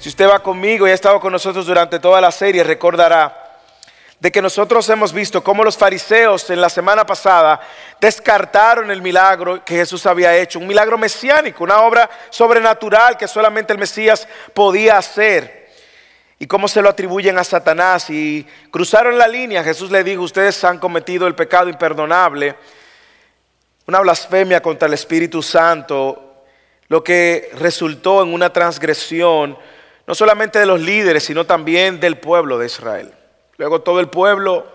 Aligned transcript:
Si 0.00 0.08
usted 0.08 0.26
va 0.26 0.42
conmigo 0.42 0.88
y 0.88 0.92
ha 0.92 0.94
estado 0.94 1.20
con 1.20 1.30
nosotros 1.30 1.66
durante 1.66 2.00
toda 2.00 2.22
la 2.22 2.30
serie, 2.30 2.64
recordará 2.64 3.58
de 4.18 4.32
que 4.32 4.40
nosotros 4.40 4.88
hemos 4.88 5.12
visto 5.12 5.44
cómo 5.44 5.62
los 5.62 5.76
fariseos 5.76 6.48
en 6.48 6.58
la 6.58 6.70
semana 6.70 7.04
pasada 7.04 7.60
descartaron 8.00 8.90
el 8.90 9.02
milagro 9.02 9.62
que 9.62 9.76
Jesús 9.76 10.06
había 10.06 10.34
hecho, 10.38 10.58
un 10.58 10.66
milagro 10.66 10.96
mesiánico, 10.96 11.64
una 11.64 11.82
obra 11.82 12.08
sobrenatural 12.30 13.18
que 13.18 13.28
solamente 13.28 13.74
el 13.74 13.78
Mesías 13.78 14.26
podía 14.54 14.96
hacer. 14.96 15.68
Y 16.38 16.46
cómo 16.46 16.66
se 16.66 16.80
lo 16.80 16.88
atribuyen 16.88 17.36
a 17.36 17.44
Satanás 17.44 18.08
y 18.08 18.46
cruzaron 18.70 19.18
la 19.18 19.28
línea. 19.28 19.62
Jesús 19.62 19.90
le 19.90 20.02
dijo, 20.02 20.22
ustedes 20.22 20.64
han 20.64 20.78
cometido 20.78 21.26
el 21.26 21.34
pecado 21.34 21.68
imperdonable, 21.68 22.56
una 23.86 24.00
blasfemia 24.00 24.62
contra 24.62 24.88
el 24.88 24.94
Espíritu 24.94 25.42
Santo, 25.42 26.44
lo 26.88 27.04
que 27.04 27.50
resultó 27.58 28.22
en 28.22 28.32
una 28.32 28.50
transgresión 28.50 29.58
no 30.10 30.16
solamente 30.16 30.58
de 30.58 30.66
los 30.66 30.80
líderes, 30.80 31.22
sino 31.22 31.46
también 31.46 32.00
del 32.00 32.18
pueblo 32.18 32.58
de 32.58 32.66
Israel. 32.66 33.14
Luego 33.58 33.82
todo 33.82 34.00
el 34.00 34.08
pueblo 34.08 34.66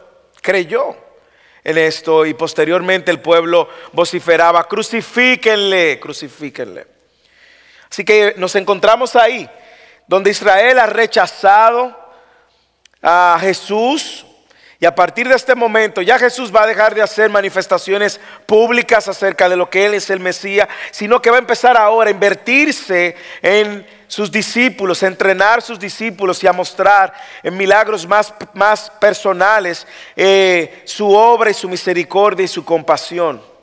creyó 0.42 0.96
en 1.62 1.78
esto 1.78 2.26
y 2.26 2.34
posteriormente 2.34 3.12
el 3.12 3.20
pueblo 3.20 3.68
vociferaba, 3.92 4.66
crucifíquenle, 4.66 6.00
crucifíquenle. 6.00 6.88
Así 7.92 8.06
que 8.06 8.36
nos 8.38 8.56
encontramos 8.56 9.18
ahí, 9.18 9.50
donde 10.08 10.30
Israel 10.32 10.80
ha 10.80 10.86
rechazado 10.86 11.94
a 13.02 13.38
Jesús, 13.42 14.25
y 14.86 14.88
a 14.88 14.94
partir 14.94 15.28
de 15.28 15.34
este 15.34 15.56
momento 15.56 16.04
ya 16.04 16.20
Jesús 16.20 16.56
va 16.56 16.62
a 16.62 16.68
dejar 16.68 16.94
de 16.94 17.02
hacer 17.02 17.28
manifestaciones 17.28 18.20
públicas 18.46 19.08
acerca 19.08 19.50
de 19.50 19.56
lo 19.56 19.68
que 19.68 19.84
Él 19.84 19.96
es 19.96 20.12
el 20.12 20.20
Mesías, 20.20 20.68
sino 20.92 21.20
que 21.20 21.32
va 21.32 21.38
a 21.38 21.40
empezar 21.40 21.76
ahora 21.76 22.10
a 22.10 22.14
invertirse 22.14 23.16
en 23.42 23.84
sus 24.08 24.32
discípulos, 24.32 25.02
a 25.02 25.08
entrenar 25.08 25.64
sus 25.64 25.80
discípulos 25.80 26.44
y 26.44 26.46
a 26.46 26.54
mostrar 26.54 27.12
en 27.42 27.58
milagros 27.58 28.06
más, 28.06 28.32
más 28.54 28.92
personales 29.00 29.88
eh, 30.16 30.84
su 30.86 31.12
obra 31.12 31.50
y 31.50 31.56
su 31.56 31.68
misericordia 31.68 32.44
y 32.44 32.48
su 32.48 32.64
compasión. 32.64 33.55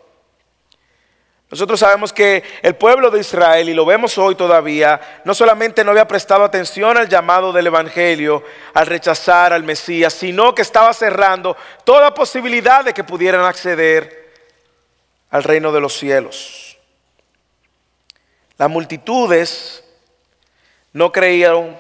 Nosotros 1.53 1.81
sabemos 1.81 2.15
que 2.15 2.43
el 2.63 2.77
pueblo 2.77 3.11
de 3.11 3.21
Israel, 3.21 3.69
y 3.69 3.75
lo 3.75 3.85
vemos 3.85 4.17
hoy 4.17 4.35
todavía, 4.35 5.21
no 5.27 5.35
solamente 5.35 5.85
no 5.85 5.91
había 5.91 6.09
prestado 6.09 6.45
atención 6.45 6.97
al 6.97 7.11
llamado 7.11 7.53
del 7.53 7.67
Evangelio, 7.67 8.43
al 8.73 8.87
rechazar 8.87 9.53
al 9.53 9.63
Mesías, 9.63 10.15
sino 10.15 10.55
que 10.55 10.63
estaba 10.63 10.95
cerrando 10.95 11.55
toda 11.85 12.15
posibilidad 12.15 12.83
de 12.87 12.95
que 12.95 13.05
pudieran 13.05 13.45
acceder 13.45 14.33
al 15.29 15.45
reino 15.45 15.71
de 15.73 15.81
los 15.83 15.93
cielos. 15.93 16.79
Las 18.57 18.71
multitudes 18.71 19.85
no 20.95 21.13
creyeron, 21.13 21.77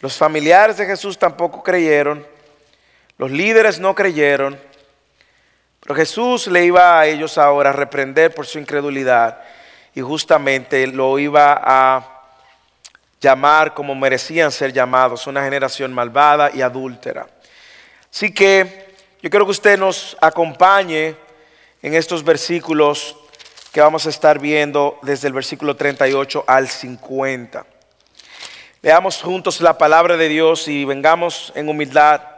los 0.00 0.16
familiares 0.16 0.78
de 0.78 0.86
Jesús 0.86 1.16
tampoco 1.16 1.62
creyeron, 1.62 2.26
los 3.18 3.30
líderes 3.30 3.78
no 3.78 3.94
creyeron. 3.94 4.58
Pero 5.84 5.94
Jesús 5.96 6.46
le 6.46 6.64
iba 6.64 6.98
a 6.98 7.06
ellos 7.06 7.36
ahora 7.36 7.68
a 7.68 7.74
reprender 7.74 8.34
por 8.34 8.46
su 8.46 8.58
incredulidad 8.58 9.38
y 9.94 10.00
justamente 10.00 10.86
lo 10.86 11.18
iba 11.18 11.60
a 11.62 12.22
llamar 13.20 13.74
como 13.74 13.94
merecían 13.94 14.50
ser 14.50 14.72
llamados, 14.72 15.26
una 15.26 15.44
generación 15.44 15.92
malvada 15.92 16.50
y 16.54 16.62
adúltera. 16.62 17.26
Así 18.10 18.32
que 18.32 18.94
yo 19.20 19.28
quiero 19.28 19.44
que 19.44 19.50
usted 19.50 19.78
nos 19.78 20.16
acompañe 20.22 21.16
en 21.82 21.94
estos 21.94 22.24
versículos 22.24 23.16
que 23.70 23.82
vamos 23.82 24.06
a 24.06 24.10
estar 24.10 24.38
viendo 24.38 24.98
desde 25.02 25.28
el 25.28 25.34
versículo 25.34 25.76
38 25.76 26.44
al 26.46 26.66
50. 26.66 27.66
Leamos 28.80 29.20
juntos 29.20 29.60
la 29.60 29.76
palabra 29.76 30.16
de 30.16 30.28
Dios 30.28 30.66
y 30.66 30.86
vengamos 30.86 31.52
en 31.54 31.68
humildad 31.68 32.33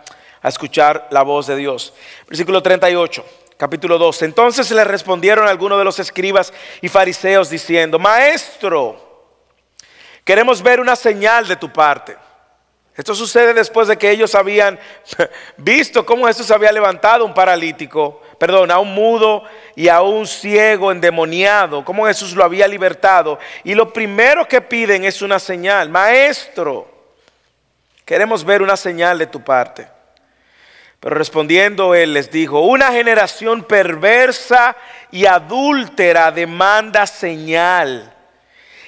a 0.47 0.49
escuchar 0.49 1.09
la 1.11 1.23
voz 1.23 1.49
de 1.49 1.57
Dios. 1.57 1.93
Versículo 2.29 2.63
38, 2.63 3.27
capítulo 3.57 3.99
2. 3.99 4.23
Entonces 4.23 4.71
le 4.71 4.85
respondieron 4.85 5.49
algunos 5.49 5.77
de 5.77 5.85
los 5.85 5.99
escribas 5.99 6.53
y 6.81 6.89
fariseos 6.89 7.51
diciendo, 7.51 7.99
Maestro, 7.99 9.27
queremos 10.25 10.63
ver 10.63 10.79
una 10.79 10.95
señal 10.95 11.49
de 11.49 11.57
tu 11.57 11.73
parte. 11.73 12.17
Esto 12.95 13.13
sucede 13.17 13.55
después 13.55 13.89
de 13.89 13.97
que 13.97 14.09
ellos 14.09 14.37
habían 14.37 14.79
visto 15.57 16.07
cómo 16.07 16.29
Jesús 16.29 16.49
había 16.53 16.71
levantado 16.71 17.25
un 17.25 17.35
paralítico, 17.35 18.23
perdón, 18.39 18.71
a 18.71 18.79
un 18.79 18.95
mudo 18.95 19.43
y 19.75 19.89
a 19.89 20.01
un 20.01 20.29
ciego 20.29 20.93
endemoniado, 20.93 21.85
cómo 21.85 22.07
Jesús 22.07 22.37
lo 22.37 22.45
había 22.45 22.69
libertado. 22.69 23.41
Y 23.65 23.75
lo 23.75 23.93
primero 23.93 24.47
que 24.47 24.61
piden 24.61 25.05
es 25.05 25.23
una 25.23 25.41
señal. 25.41 25.89
Maestro, 25.89 26.89
queremos 28.05 28.45
ver 28.45 28.63
una 28.63 28.77
señal 28.77 29.19
de 29.19 29.27
tu 29.27 29.43
parte. 29.43 29.96
Pero 31.01 31.15
respondiendo 31.15 31.95
él 31.95 32.15
les 32.15 32.31
dijo, 32.31 32.61
una 32.61 32.91
generación 32.91 33.65
perversa 33.65 34.77
y 35.11 35.27
adúltera 35.27 36.33
demanda 36.33 37.07
señal 37.07 38.17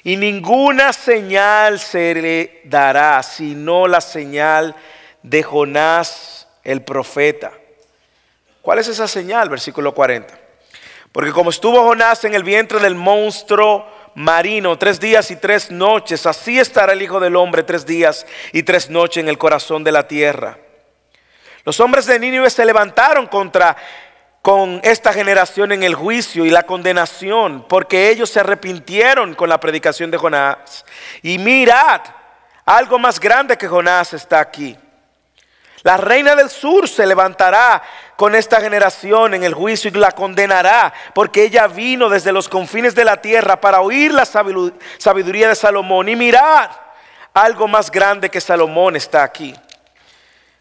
y 0.08 0.16
ninguna 0.16 0.94
señal 0.94 1.78
se 1.78 2.14
le 2.14 2.62
dará, 2.64 3.22
sino 3.22 3.86
la 3.86 4.00
señal 4.00 4.74
de 5.22 5.42
Jonás 5.42 6.48
el 6.64 6.82
profeta. 6.82 7.52
¿Cuál 8.62 8.78
es 8.78 8.88
esa 8.88 9.06
señal? 9.06 9.50
Versículo 9.50 9.92
40. 9.94 10.32
Porque 11.12 11.32
como 11.32 11.50
estuvo 11.50 11.82
Jonás 11.82 12.24
en 12.24 12.34
el 12.34 12.42
vientre 12.42 12.78
del 12.80 12.94
monstruo 12.94 13.86
marino 14.14 14.78
tres 14.78 14.98
días 15.00 15.30
y 15.30 15.36
tres 15.36 15.70
noches, 15.70 16.24
así 16.26 16.58
estará 16.58 16.94
el 16.94 17.02
Hijo 17.02 17.20
del 17.20 17.36
Hombre 17.36 17.62
tres 17.62 17.84
días 17.84 18.26
y 18.52 18.62
tres 18.62 18.88
noches 18.88 19.22
en 19.22 19.28
el 19.28 19.36
corazón 19.36 19.84
de 19.84 19.92
la 19.92 20.08
tierra. 20.08 20.58
Los 21.68 21.80
hombres 21.80 22.06
de 22.06 22.18
Nínive 22.18 22.48
se 22.48 22.64
levantaron 22.64 23.26
contra 23.26 23.76
con 24.40 24.80
esta 24.82 25.12
generación 25.12 25.70
en 25.70 25.82
el 25.82 25.94
juicio 25.94 26.46
y 26.46 26.50
la 26.50 26.62
condenación, 26.62 27.66
porque 27.68 28.08
ellos 28.08 28.30
se 28.30 28.40
arrepintieron 28.40 29.34
con 29.34 29.50
la 29.50 29.60
predicación 29.60 30.10
de 30.10 30.16
Jonás. 30.16 30.86
Y 31.20 31.36
mirad, 31.36 32.00
algo 32.64 32.98
más 32.98 33.20
grande 33.20 33.58
que 33.58 33.68
Jonás 33.68 34.14
está 34.14 34.40
aquí. 34.40 34.78
La 35.82 35.98
reina 35.98 36.34
del 36.34 36.48
sur 36.48 36.88
se 36.88 37.04
levantará 37.04 37.82
con 38.16 38.34
esta 38.34 38.62
generación 38.62 39.34
en 39.34 39.44
el 39.44 39.52
juicio 39.52 39.90
y 39.90 39.98
la 39.98 40.12
condenará, 40.12 40.94
porque 41.12 41.42
ella 41.42 41.66
vino 41.66 42.08
desde 42.08 42.32
los 42.32 42.48
confines 42.48 42.94
de 42.94 43.04
la 43.04 43.18
tierra 43.18 43.60
para 43.60 43.82
oír 43.82 44.14
la 44.14 44.24
sabiduría 44.24 45.50
de 45.50 45.54
Salomón. 45.54 46.08
Y 46.08 46.16
mirad, 46.16 46.70
algo 47.34 47.68
más 47.68 47.90
grande 47.90 48.30
que 48.30 48.40
Salomón 48.40 48.96
está 48.96 49.22
aquí. 49.22 49.54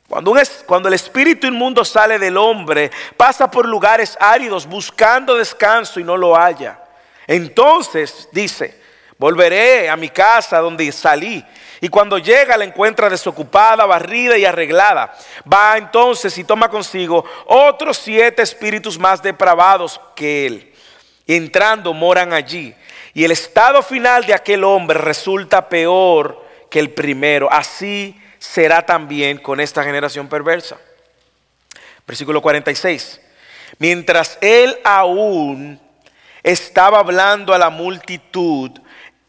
Cuando, 0.07 0.88
el 0.88 0.94
espíritu 0.94 1.47
inmundo 1.47 1.84
sale 1.84 2.18
del 2.18 2.38
hombre, 2.38 2.91
pasa 3.18 3.51
por 3.51 3.68
lugares 3.68 4.18
áridos 4.19 4.66
buscando 4.66 5.35
descanso 5.35 6.00
y 6.00 6.03
no 6.03 6.16
lo 6.16 6.34
halla. 6.34 6.79
Entonces 7.28 8.29
dice, 8.31 8.79
volveré 9.18 9.90
a 9.90 9.97
mi 9.97 10.07
casa 10.07 10.59
donde 10.59 10.90
salí. 10.94 11.44
Y 11.81 11.90
cuando 11.90 12.18
llega 12.18 12.56
la 12.56 12.63
encuentra 12.63 13.09
desocupada, 13.09 13.85
barrida 13.85 14.38
y 14.38 14.45
arreglada. 14.45 15.13
Va 15.51 15.78
entonces 15.78 16.38
y 16.38 16.45
toma 16.45 16.69
consigo 16.69 17.25
otros 17.45 17.97
siete 17.97 18.41
espíritus 18.41 18.97
más 18.97 19.22
depravados 19.22 20.00
que 20.16 20.47
él. 20.47 20.74
Entrando 21.28 21.94
moran 21.94 22.31
allí. 22.31 22.74
Y 23.13 23.25
el 23.25 23.31
estado 23.31 23.84
final 23.84 24.25
de 24.25 24.34
aquel 24.34 24.63
hombre 24.63 24.97
resulta 25.00 25.68
peor 25.68 26.45
que 26.69 26.79
el 26.79 26.91
primero. 26.91 27.51
Así 27.51 28.16
será 28.40 28.86
también 28.86 29.38
con 29.38 29.59
esta 29.59 29.84
generación 29.84 30.28
perversa. 30.28 30.78
Versículo 32.06 32.42
46. 32.42 33.22
Mientras 33.80 34.38
él 34.42 34.78
aún 34.84 35.80
estaba 36.42 37.00
hablando 37.00 37.54
a 37.54 37.57
la 37.57 37.69
multitud, 37.69 38.72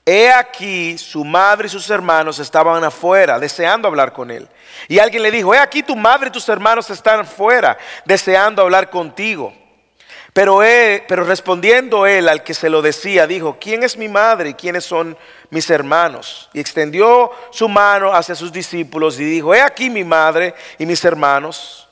he 0.06 0.30
aquí 0.32 0.96
su 0.96 1.24
madre 1.24 1.66
y 1.66 1.70
sus 1.70 1.90
hermanos 1.90 2.38
estaban 2.38 2.82
afuera, 2.82 3.38
deseando 3.38 3.88
hablar 3.88 4.12
con 4.12 4.30
él. 4.30 4.48
Y 4.86 4.98
alguien 4.98 5.22
le 5.22 5.30
dijo, 5.30 5.54
he 5.54 5.58
aquí 5.58 5.82
tu 5.82 5.96
madre 5.96 6.28
y 6.28 6.32
tus 6.32 6.48
hermanos 6.48 6.88
están 6.88 7.20
afuera, 7.20 7.76
deseando 8.04 8.62
hablar 8.62 8.88
contigo. 8.88 9.52
Pero, 10.32 10.60
respondiendo 11.24 12.06
él 12.06 12.28
al 12.28 12.42
que 12.44 12.54
se 12.54 12.68
lo 12.68 12.82
decía, 12.82 13.26
dijo, 13.26 13.58
¿quién 13.60 13.82
es 13.82 13.96
mi 13.96 14.08
madre 14.08 14.50
y 14.50 14.54
quiénes 14.54 14.84
son 14.84 15.16
mis 15.50 15.68
hermanos? 15.70 16.48
Y 16.52 16.60
extendió 16.60 17.30
su 17.50 17.68
mano 17.68 18.12
hacia 18.12 18.34
sus 18.34 18.52
discípulos 18.52 19.18
y 19.18 19.24
dijo, 19.24 19.54
he 19.54 19.60
aquí 19.60 19.90
mi 19.90 20.04
madre 20.04 20.54
y 20.78 20.86
mis 20.86 21.04
hermanos, 21.04 21.88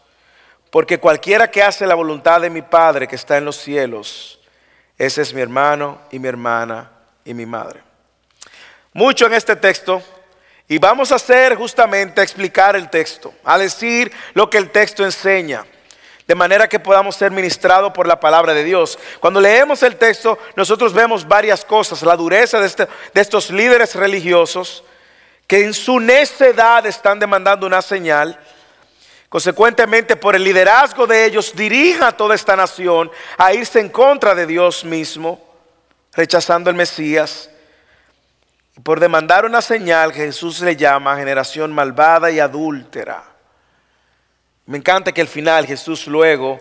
porque 0.71 0.99
cualquiera 0.99 1.51
que 1.51 1.63
hace 1.63 1.87
la 1.87 1.95
voluntad 1.95 2.41
de 2.41 2.51
mi 2.51 2.63
Padre 2.63 3.09
que 3.09 3.17
está 3.17 3.39
en 3.39 3.47
los 3.47 3.57
cielos, 3.57 4.39
ese 4.99 5.23
es 5.23 5.33
mi 5.33 5.41
hermano 5.41 5.99
y 6.11 6.19
mi 6.19 6.29
hermana 6.29 6.91
y 7.25 7.35
mi 7.35 7.47
madre. 7.47 7.83
Mucho 8.93 9.27
en 9.27 9.35
este 9.35 9.57
texto. 9.57 10.03
Y 10.69 10.79
vamos 10.79 11.13
a 11.13 11.17
hacer 11.17 11.55
justamente 11.55 12.21
a 12.21 12.25
explicar 12.25 12.75
el 12.75 12.91
texto, 12.91 13.33
a 13.45 13.57
decir 13.57 14.13
lo 14.35 14.51
que 14.51 14.59
el 14.59 14.71
texto 14.71 15.05
enseña 15.05 15.65
de 16.27 16.35
manera 16.35 16.69
que 16.69 16.81
podamos 16.81 17.15
ser 17.15 17.31
ministrados 17.31 17.93
por 17.93 18.09
la 18.09 18.19
palabra 18.19 18.53
de 18.53 18.65
Dios. 18.65 18.99
Cuando 19.21 19.41
leemos 19.41 19.83
el 19.83 19.97
texto, 19.97 20.39
nosotros 20.57 20.93
vemos 20.93 21.27
varias 21.27 21.65
cosas, 21.65 22.03
la 22.03 22.17
dureza 22.17 22.59
de, 22.59 22.67
este, 22.67 22.89
de 23.15 23.21
estos 23.21 23.51
líderes 23.51 23.95
religiosos 23.95 24.83
que 25.47 25.65
en 25.65 25.73
su 25.73 26.01
necedad 26.01 26.85
están 26.87 27.21
demandando 27.21 27.67
una 27.67 27.81
señal. 27.81 28.39
Consecuentemente, 29.29 30.17
por 30.17 30.35
el 30.35 30.43
liderazgo 30.43 31.07
de 31.07 31.25
ellos, 31.25 31.55
dirija 31.55 32.09
a 32.09 32.17
toda 32.17 32.35
esta 32.35 32.57
nación 32.57 33.11
a 33.39 33.53
irse 33.53 33.79
en 33.79 33.89
contra 33.89 34.35
de 34.35 34.47
Dios 34.47 34.85
mismo, 34.85 35.41
rechazando 36.13 36.71
el 36.71 36.77
Mesías. 36.77 37.51
Y 38.77 38.81
por 38.81 38.99
demandar 38.99 39.45
una 39.45 39.63
señal, 39.63 40.13
Jesús 40.13 40.61
le 40.61 40.75
llama 40.75 41.17
generación 41.17 41.73
malvada 41.73 42.33
y 42.33 42.41
adúltera. 42.41 43.36
Me 44.67 44.79
encanta 44.79 45.13
que 45.13 45.21
al 45.21 45.29
final 45.29 45.65
Jesús 45.65 46.07
luego 46.09 46.61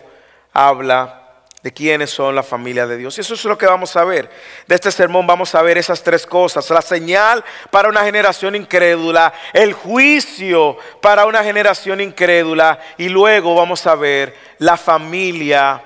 habla 0.52 1.26
de 1.66 1.72
quiénes 1.72 2.10
son 2.10 2.36
la 2.36 2.44
familia 2.44 2.86
de 2.86 2.96
Dios. 2.96 3.18
Y 3.18 3.22
eso 3.22 3.34
es 3.34 3.44
lo 3.44 3.58
que 3.58 3.66
vamos 3.66 3.96
a 3.96 4.04
ver. 4.04 4.30
De 4.68 4.76
este 4.76 4.92
sermón 4.92 5.26
vamos 5.26 5.52
a 5.56 5.62
ver 5.62 5.76
esas 5.76 6.00
tres 6.00 6.24
cosas. 6.24 6.70
La 6.70 6.80
señal 6.80 7.44
para 7.72 7.88
una 7.88 8.04
generación 8.04 8.54
incrédula, 8.54 9.32
el 9.52 9.72
juicio 9.72 10.78
para 11.02 11.26
una 11.26 11.42
generación 11.42 12.00
incrédula 12.00 12.78
y 12.96 13.08
luego 13.08 13.56
vamos 13.56 13.84
a 13.88 13.96
ver 13.96 14.36
la 14.58 14.76
familia 14.76 15.82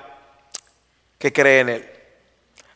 que 1.17 1.33
cree 1.33 1.61
en 1.61 1.69
Él. 1.69 1.89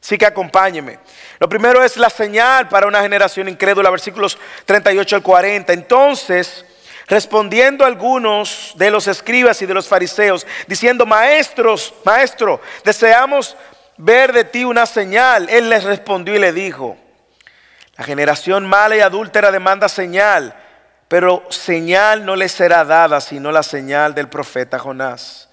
Así 0.01 0.17
que 0.17 0.25
acompáñeme. 0.25 0.97
Lo 1.37 1.47
primero 1.47 1.83
es 1.83 1.97
la 1.97 2.09
señal 2.09 2.67
para 2.67 2.87
una 2.87 3.03
generación 3.03 3.47
incrédula, 3.47 3.91
versículos 3.91 4.39
38 4.65 5.17
al 5.17 5.21
40. 5.21 5.73
Entonces... 5.73 6.65
Respondiendo 7.07 7.85
algunos 7.85 8.73
de 8.75 8.89
los 8.89 9.07
escribas 9.07 9.61
y 9.61 9.65
de 9.67 9.75
los 9.75 9.87
fariseos, 9.87 10.45
diciendo, 10.67 11.05
maestros, 11.05 11.93
maestro, 12.03 12.59
deseamos 12.83 13.55
ver 13.97 14.33
de 14.33 14.43
ti 14.43 14.65
una 14.65 14.85
señal. 14.85 15.47
Él 15.49 15.69
les 15.69 15.83
respondió 15.83 16.35
y 16.35 16.39
le 16.39 16.51
dijo, 16.51 16.97
la 17.95 18.03
generación 18.03 18.65
mala 18.65 18.97
y 18.97 19.01
adúltera 19.01 19.51
demanda 19.51 19.87
señal, 19.87 20.55
pero 21.07 21.43
señal 21.49 22.25
no 22.25 22.35
le 22.35 22.49
será 22.49 22.83
dada 22.83 23.21
sino 23.21 23.51
la 23.51 23.63
señal 23.63 24.15
del 24.15 24.27
profeta 24.27 24.79
Jonás. 24.79 25.49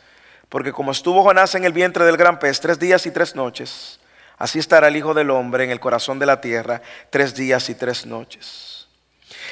Porque 0.48 0.72
como 0.72 0.92
estuvo 0.92 1.22
Jonás 1.22 1.54
en 1.54 1.64
el 1.64 1.72
vientre 1.72 2.04
del 2.04 2.16
gran 2.16 2.38
pez 2.38 2.60
tres 2.60 2.78
días 2.78 3.06
y 3.06 3.10
tres 3.10 3.34
noches, 3.34 4.00
así 4.38 4.58
estará 4.58 4.88
el 4.88 4.96
Hijo 4.96 5.14
del 5.14 5.30
Hombre 5.30 5.64
en 5.64 5.70
el 5.70 5.80
corazón 5.80 6.18
de 6.18 6.26
la 6.26 6.40
tierra 6.40 6.80
tres 7.10 7.34
días 7.34 7.68
y 7.68 7.74
tres 7.74 8.06
noches. 8.06 8.71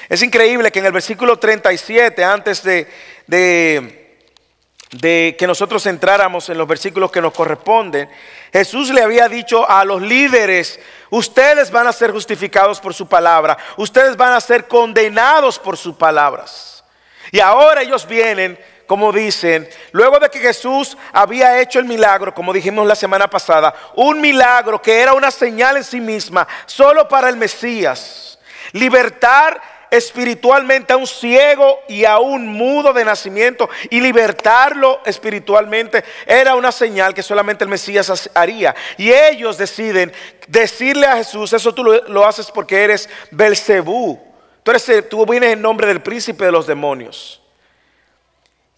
Es 0.08 0.23
increíble 0.23 0.73
que 0.73 0.79
en 0.79 0.87
el 0.87 0.93
versículo 0.93 1.38
37, 1.38 2.25
antes 2.25 2.62
de, 2.62 2.88
de, 3.26 5.37
que 5.38 5.47
nosotros 5.47 5.87
entráramos 5.87 6.49
en 6.49 6.58
los 6.58 6.67
versículos 6.67 7.11
que 7.11 7.20
nos 7.20 7.32
corresponden, 7.32 8.08
Jesús 8.52 8.91
le 8.91 9.02
había 9.02 9.29
dicho 9.29 9.69
a 9.69 9.85
los 9.85 10.02
líderes, 10.02 10.81
ustedes 11.11 11.70
van 11.70 11.87
a 11.87 11.93
ser 11.93 12.11
justificados 12.11 12.81
por 12.81 12.94
su 12.94 13.08
palabra, 13.08 13.56
ustedes 13.76 14.17
van 14.17 14.32
a 14.32 14.41
ser 14.41 14.67
condenados 14.67 15.58
por 15.58 15.76
sus 15.76 15.94
palabras. 15.94 16.85
Y 17.31 17.38
ahora 17.38 17.82
ellos 17.82 18.06
vienen, 18.06 18.58
como 18.87 19.12
dicen, 19.12 19.69
luego 19.93 20.19
de 20.19 20.29
que 20.29 20.41
Jesús 20.41 20.97
había 21.12 21.61
hecho 21.61 21.79
el 21.79 21.85
milagro, 21.85 22.35
como 22.35 22.52
dijimos 22.52 22.85
la 22.85 22.97
semana 22.97 23.31
pasada, 23.31 23.73
un 23.94 24.20
milagro 24.20 24.82
que 24.82 25.00
era 25.00 25.14
una 25.14 25.31
señal 25.31 25.76
en 25.76 25.85
sí 25.85 26.00
misma, 26.00 26.49
solo 26.67 27.06
para 27.06 27.29
el 27.29 27.37
Mesías, 27.37 28.41
libertar 28.73 29.61
espiritualmente 29.91 30.93
a 30.93 30.97
un 30.97 31.07
ciego 31.07 31.81
y 31.89 32.05
a 32.05 32.19
un 32.19 32.47
mudo 32.47 32.93
de 32.93 33.05
nacimiento 33.05 33.69
y 33.91 34.01
libertarlo 34.01 35.01
espiritualmente 35.05 36.05
era 36.27 36.55
una 36.55 36.73
señal 36.73 37.13
que 37.15 37.23
solamente 37.23 37.65
el 37.65 37.71
Mesías 37.71 38.31
haría. 38.35 38.75
Y 38.97 39.13
ellos 39.13 39.59
deciden 39.59 40.13
decirle 40.47 41.07
a 41.07 41.17
Jesús, 41.17 41.53
eso 41.53 41.75
tú 41.75 41.85
lo, 41.85 42.27
haces 42.27 42.51
porque 42.51 42.85
eres 42.85 43.09
Belcebú. 43.31 44.21
Tú, 44.63 44.71
eres, 44.71 45.09
tú 45.09 45.27
vienes 45.27 45.55
en 45.55 45.63
nombre 45.63 45.87
del 45.87 46.03
príncipe 46.03 46.45
de 46.45 46.53
los 46.53 46.67
demonios. 46.67 47.43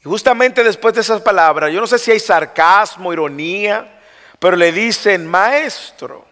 Y 0.01 0.09
justamente 0.09 0.65
después 0.65 0.95
de 0.95 1.01
esas 1.01 1.21
palabras, 1.21 1.73
yo 1.73 1.81
no 1.81 1.87
sé 1.87 1.99
si 1.99 2.11
hay 2.11 2.19
sarcasmo, 2.19 3.13
ironía, 3.13 4.01
pero 4.39 4.57
le 4.57 4.73
dicen, 4.73 5.27
maestro. 5.27 6.32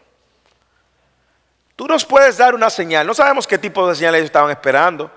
Tú 1.81 1.87
nos 1.87 2.05
puedes 2.05 2.37
dar 2.37 2.55
una 2.55 2.69
señal. 2.69 3.07
No 3.07 3.15
sabemos 3.15 3.47
qué 3.47 3.57
tipo 3.57 3.89
de 3.89 3.95
señal 3.95 4.15
ellos 4.15 4.27
estaban 4.27 4.51
esperando. 4.51 5.11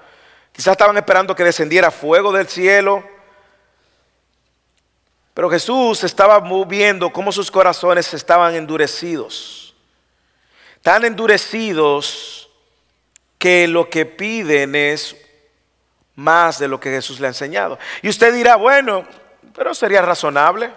Quizás 0.54 0.72
estaban 0.72 0.96
esperando 0.96 1.36
que 1.36 1.44
descendiera 1.44 1.92
fuego 1.92 2.32
del 2.32 2.48
cielo. 2.48 3.04
Pero 5.34 5.50
Jesús 5.50 6.06
estaba 6.06 6.40
viendo 6.66 7.12
cómo 7.12 7.34
sus 7.34 7.52
corazones 7.52 8.14
estaban 8.14 8.56
endurecidos. 8.56 9.76
Tan 10.82 11.04
endurecidos 11.04 12.50
que 13.38 13.68
lo 13.68 13.90
que 13.90 14.06
piden 14.06 14.74
es 14.74 15.18
más 16.16 16.60
de 16.60 16.70
lo 16.70 16.80
que 16.80 16.92
Jesús 16.92 17.20
le 17.20 17.28
ha 17.28 17.32
enseñado. 17.32 17.78
Y 18.02 18.08
usted 18.08 18.34
dirá, 18.34 18.56
bueno, 18.56 19.06
pero 19.54 19.76
sería 19.76 20.02
razonable. 20.02 20.72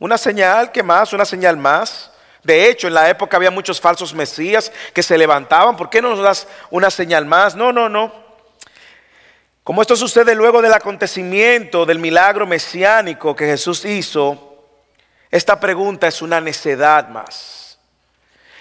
Una 0.00 0.18
señal 0.18 0.72
que 0.72 0.82
más, 0.82 1.12
una 1.12 1.24
señal 1.24 1.56
más. 1.56 2.09
De 2.42 2.68
hecho, 2.68 2.88
en 2.88 2.94
la 2.94 3.08
época 3.08 3.36
había 3.36 3.50
muchos 3.50 3.80
falsos 3.80 4.14
mesías 4.14 4.72
que 4.94 5.02
se 5.02 5.18
levantaban. 5.18 5.76
¿Por 5.76 5.90
qué 5.90 6.00
no 6.00 6.10
nos 6.10 6.22
das 6.22 6.48
una 6.70 6.90
señal 6.90 7.26
más? 7.26 7.54
No, 7.54 7.72
no, 7.72 7.88
no. 7.88 8.12
Como 9.62 9.82
esto 9.82 9.94
sucede 9.94 10.34
luego 10.34 10.62
del 10.62 10.72
acontecimiento 10.72 11.84
del 11.84 11.98
milagro 11.98 12.46
mesiánico 12.46 13.36
que 13.36 13.46
Jesús 13.46 13.84
hizo, 13.84 14.64
esta 15.30 15.60
pregunta 15.60 16.08
es 16.08 16.22
una 16.22 16.40
necedad 16.40 17.08
más. 17.08 17.78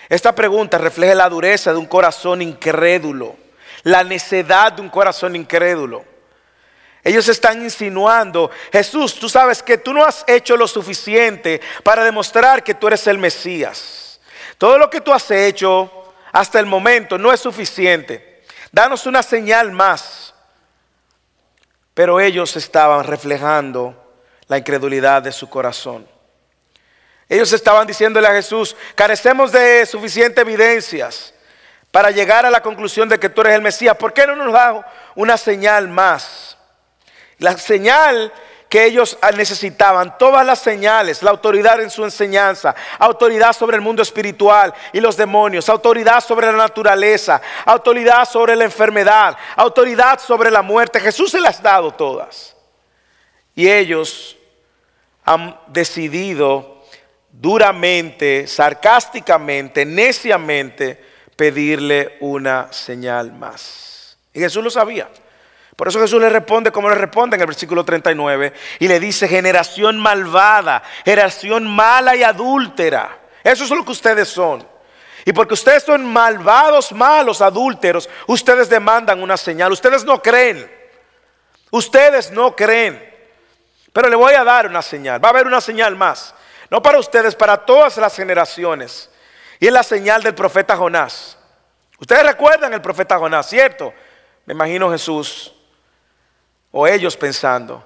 Esta 0.10 0.36
pregunta 0.36 0.78
refleja 0.78 1.16
la 1.16 1.30
dureza 1.30 1.72
de 1.72 1.78
un 1.78 1.86
corazón 1.86 2.42
incrédulo, 2.42 3.36
la 3.84 4.04
necedad 4.04 4.74
de 4.74 4.82
un 4.82 4.90
corazón 4.90 5.36
incrédulo. 5.36 6.04
Ellos 7.04 7.28
están 7.30 7.62
insinuando, 7.63 8.51
Jesús, 8.72 9.16
tú 9.16 9.30
sabes 9.30 9.63
que 9.63 9.78
tú 9.78 9.94
no 9.94 10.04
has 10.04 10.25
hecho 10.28 10.57
lo 10.57 10.68
suficiente 10.68 11.62
para 11.84 12.04
demostrar 12.04 12.63
que 12.63 12.74
tú 12.74 12.88
eres 12.88 13.07
el 13.07 13.18
Mesías. 13.18 14.19
Todo 14.57 14.78
lo 14.78 14.90
que 14.90 15.00
tú 15.00 15.13
has 15.13 15.31
hecho 15.31 16.13
hasta 16.31 16.60
el 16.60 16.66
momento 16.66 17.18
no 17.18 17.31
es 17.31 17.40
suficiente. 17.40 18.44
Danos 18.72 19.06
una 19.06 19.24
señal 19.24 19.72
más. 19.72 20.34
Pero 21.94 22.19
ellos 22.19 22.56
estaban 22.56 23.06
reflejando 23.06 23.96
la 24.48 24.57
incredulidad 24.57 25.22
de 25.22 25.31
su 25.31 25.50
corazón. 25.50 26.07
Ellos 27.27 27.53
estaban 27.53 27.86
diciéndole 27.86 28.27
a 28.27 28.34
Jesús, 28.34 28.75
carecemos 28.96 29.51
de 29.51 29.86
suficientes 29.86 30.41
evidencias 30.41 31.34
para 31.91 32.10
llegar 32.12 32.46
a 32.46 32.50
la 32.50 32.62
conclusión 32.62 33.08
de 33.08 33.20
que 33.20 33.29
tú 33.29 33.41
eres 33.41 33.53
el 33.53 33.62
Mesías. 33.62 33.96
¿Por 33.96 34.13
qué 34.13 34.25
no 34.25 34.36
nos 34.36 34.51
da 34.51 34.86
una 35.15 35.38
señal 35.38 35.88
más? 35.88 36.49
La 37.39 37.58
señal 37.58 38.31
que 38.69 38.86
ellos 38.86 39.17
necesitaban, 39.36 40.17
todas 40.19 40.46
las 40.46 40.60
señales, 40.60 41.24
la 41.24 41.31
autoridad 41.31 41.81
en 41.81 41.89
su 41.89 42.03
enseñanza, 42.03 42.75
autoridad 43.00 43.51
sobre 43.53 43.75
el 43.75 43.81
mundo 43.81 44.03
espiritual 44.03 44.72
y 44.93 45.00
los 45.00 45.17
demonios, 45.17 45.67
autoridad 45.69 46.24
sobre 46.24 46.46
la 46.46 46.53
naturaleza, 46.53 47.41
autoridad 47.65 48.29
sobre 48.29 48.55
la 48.55 48.65
enfermedad, 48.65 49.36
autoridad 49.55 50.19
sobre 50.19 50.51
la 50.51 50.62
muerte. 50.62 51.00
Jesús 51.00 51.31
se 51.31 51.41
las 51.41 51.60
ha 51.60 51.63
dado 51.63 51.91
todas. 51.91 52.55
Y 53.55 53.67
ellos 53.67 54.38
han 55.25 55.60
decidido 55.67 56.84
duramente, 57.31 58.46
sarcásticamente, 58.46 59.84
neciamente 59.84 61.03
pedirle 61.36 62.17
una 62.19 62.72
señal 62.72 63.34
más. 63.34 64.17
Y 64.31 64.39
Jesús 64.39 64.63
lo 64.63 64.69
sabía. 64.69 65.10
Por 65.79 65.88
eso 65.88 66.01
Jesús 66.01 66.19
le 66.19 66.27
responde 66.27 66.74
como 66.74 66.89
le 66.89 66.95
responde 66.95 67.38
en 67.38 67.41
el 67.41 67.48
versículo 67.48 67.86
39 67.86 68.51
y 68.79 68.88
le 68.89 69.00
dice 69.00 69.29
generación 69.29 69.98
malvada, 69.98 70.83
generación 71.05 71.65
mala 71.65 72.17
y 72.17 72.21
adúltera. 72.21 73.17
Eso 73.41 73.63
es 73.63 73.69
lo 73.69 73.86
que 73.86 73.93
ustedes 73.93 74.27
son. 74.27 74.67
Y 75.24 75.31
porque 75.31 75.53
ustedes 75.53 75.83
son 75.83 76.03
malvados, 76.03 76.91
malos, 76.91 77.39
adúlteros, 77.39 78.09
ustedes 78.27 78.67
demandan 78.67 79.24
una 79.24 79.38
señal. 79.38 79.71
Ustedes 79.71 80.03
no 80.03 80.21
creen. 80.21 80.69
Ustedes 81.71 82.29
no 82.29 82.53
creen. 82.57 83.01
Pero 83.93 84.09
le 84.09 84.17
voy 84.17 84.33
a 84.33 84.43
dar 84.43 84.67
una 84.67 84.81
señal. 84.81 85.24
Va 85.24 85.29
a 85.29 85.31
haber 85.31 85.48
una 85.48 85.62
señal 85.62 85.95
más. 85.95 86.36
No 86.69 86.81
para 86.81 87.00
ustedes, 87.00 87.36
para 87.36 87.55
todas 87.55 87.95
las 87.95 88.13
generaciones. 88.17 89.09
Y 89.62 89.67
es 89.67 89.71
la 89.71 89.83
señal 89.83 90.24
del 90.24 90.36
profeta 90.36 90.75
Jonás. 90.75 91.38
Ustedes 92.00 92.24
recuerdan 92.24 92.74
el 92.74 92.81
profeta 92.81 93.17
Jonás, 93.17 93.48
¿cierto? 93.48 93.93
Me 94.45 94.53
imagino 94.53 94.91
Jesús 94.91 95.53
o 96.72 96.88
ellos 96.88 97.18
pensando. 97.18 97.86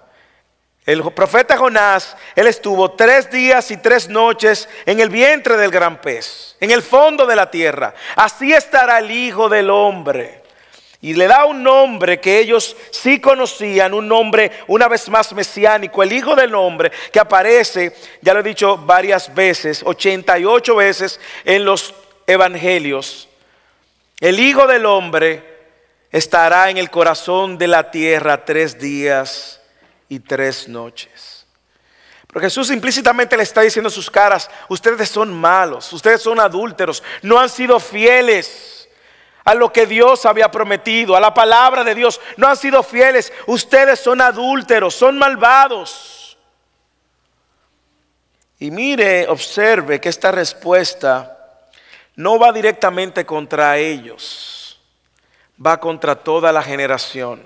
El 0.85 1.01
profeta 1.13 1.57
Jonás, 1.57 2.17
él 2.35 2.47
estuvo 2.47 2.91
tres 2.91 3.31
días 3.31 3.71
y 3.71 3.77
tres 3.77 4.09
noches 4.09 4.67
en 4.85 4.99
el 4.99 5.09
vientre 5.09 5.55
del 5.55 5.71
gran 5.71 6.01
pez, 6.01 6.57
en 6.59 6.71
el 6.71 6.81
fondo 6.81 7.25
de 7.25 7.37
la 7.37 7.49
tierra. 7.49 7.93
Así 8.17 8.51
estará 8.51 8.99
el 8.99 9.09
Hijo 9.09 9.47
del 9.47 9.69
Hombre. 9.69 10.43
Y 10.99 11.13
le 11.13 11.27
da 11.27 11.45
un 11.45 11.63
nombre 11.63 12.19
que 12.19 12.39
ellos 12.39 12.75
sí 12.91 13.19
conocían, 13.19 13.93
un 13.93 14.07
nombre 14.07 14.51
una 14.67 14.87
vez 14.87 15.09
más 15.09 15.33
mesiánico, 15.33 16.03
el 16.03 16.11
Hijo 16.11 16.35
del 16.35 16.53
Hombre, 16.55 16.91
que 17.11 17.19
aparece, 17.19 17.95
ya 18.21 18.33
lo 18.33 18.41
he 18.41 18.43
dicho 18.43 18.77
varias 18.77 19.33
veces, 19.33 19.83
88 19.85 20.75
veces 20.75 21.19
en 21.45 21.63
los 21.63 21.93
evangelios. 22.27 23.29
El 24.19 24.39
Hijo 24.39 24.67
del 24.67 24.85
Hombre 24.85 25.52
estará 26.13 26.69
en 26.69 26.77
el 26.77 26.91
corazón 26.91 27.57
de 27.57 27.67
la 27.67 27.89
tierra 27.89 28.45
tres 28.45 28.79
días 28.79 29.59
y 30.07 30.19
tres 30.19 30.69
noches. 30.69 31.45
Pero 32.27 32.39
Jesús 32.39 32.69
implícitamente 32.69 33.35
le 33.35 33.43
está 33.43 33.61
diciendo 33.61 33.89
a 33.89 33.91
sus 33.91 34.09
caras, 34.09 34.49
ustedes 34.69 35.09
son 35.09 35.33
malos, 35.33 35.91
ustedes 35.91 36.21
son 36.21 36.39
adúlteros, 36.39 37.03
no 37.23 37.39
han 37.39 37.49
sido 37.49 37.79
fieles 37.79 38.87
a 39.43 39.55
lo 39.55 39.73
que 39.73 39.87
Dios 39.87 40.25
había 40.25 40.49
prometido, 40.51 41.15
a 41.15 41.19
la 41.19 41.33
palabra 41.33 41.83
de 41.83 41.95
Dios, 41.95 42.21
no 42.37 42.47
han 42.47 42.57
sido 42.57 42.83
fieles, 42.83 43.33
ustedes 43.47 43.99
son 43.99 44.21
adúlteros, 44.21 44.93
son 44.93 45.17
malvados. 45.17 46.37
Y 48.59 48.69
mire, 48.69 49.27
observe 49.27 49.99
que 49.99 50.09
esta 50.09 50.31
respuesta 50.31 51.67
no 52.15 52.37
va 52.37 52.51
directamente 52.51 53.25
contra 53.25 53.77
ellos, 53.77 54.52
va 55.63 55.79
contra 55.79 56.15
toda 56.15 56.51
la 56.51 56.63
generación, 56.63 57.41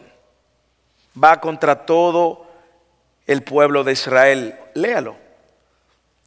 va 1.21 1.39
contra 1.39 1.85
todo 1.85 2.47
el 3.25 3.43
pueblo 3.43 3.83
de 3.83 3.93
Israel. 3.93 4.55
Léalo. 4.73 5.15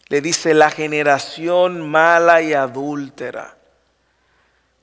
Le 0.09 0.21
dice 0.21 0.55
la 0.55 0.71
generación 0.71 1.89
mala 1.89 2.43
y 2.43 2.53
adúltera, 2.53 3.57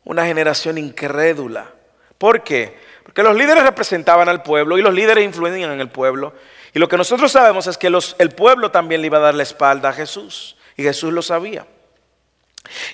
una 0.05 0.25
generación 0.25 0.77
incrédula. 0.77 1.69
¿Por 2.17 2.43
qué? 2.43 2.79
Porque 3.03 3.23
los 3.23 3.35
líderes 3.35 3.63
representaban 3.63 4.29
al 4.29 4.41
pueblo 4.41 4.77
y 4.77 4.81
los 4.81 4.93
líderes 4.93 5.25
influían 5.25 5.71
en 5.71 5.81
el 5.81 5.89
pueblo. 5.89 6.33
Y 6.73 6.79
lo 6.79 6.87
que 6.87 6.97
nosotros 6.97 7.31
sabemos 7.31 7.67
es 7.67 7.77
que 7.77 7.87
el 7.87 8.31
pueblo 8.31 8.71
también 8.71 9.01
le 9.01 9.07
iba 9.07 9.17
a 9.17 9.21
dar 9.21 9.35
la 9.35 9.43
espalda 9.43 9.89
a 9.89 9.93
Jesús. 9.93 10.55
Y 10.77 10.83
Jesús 10.83 11.11
lo 11.11 11.21
sabía. 11.21 11.65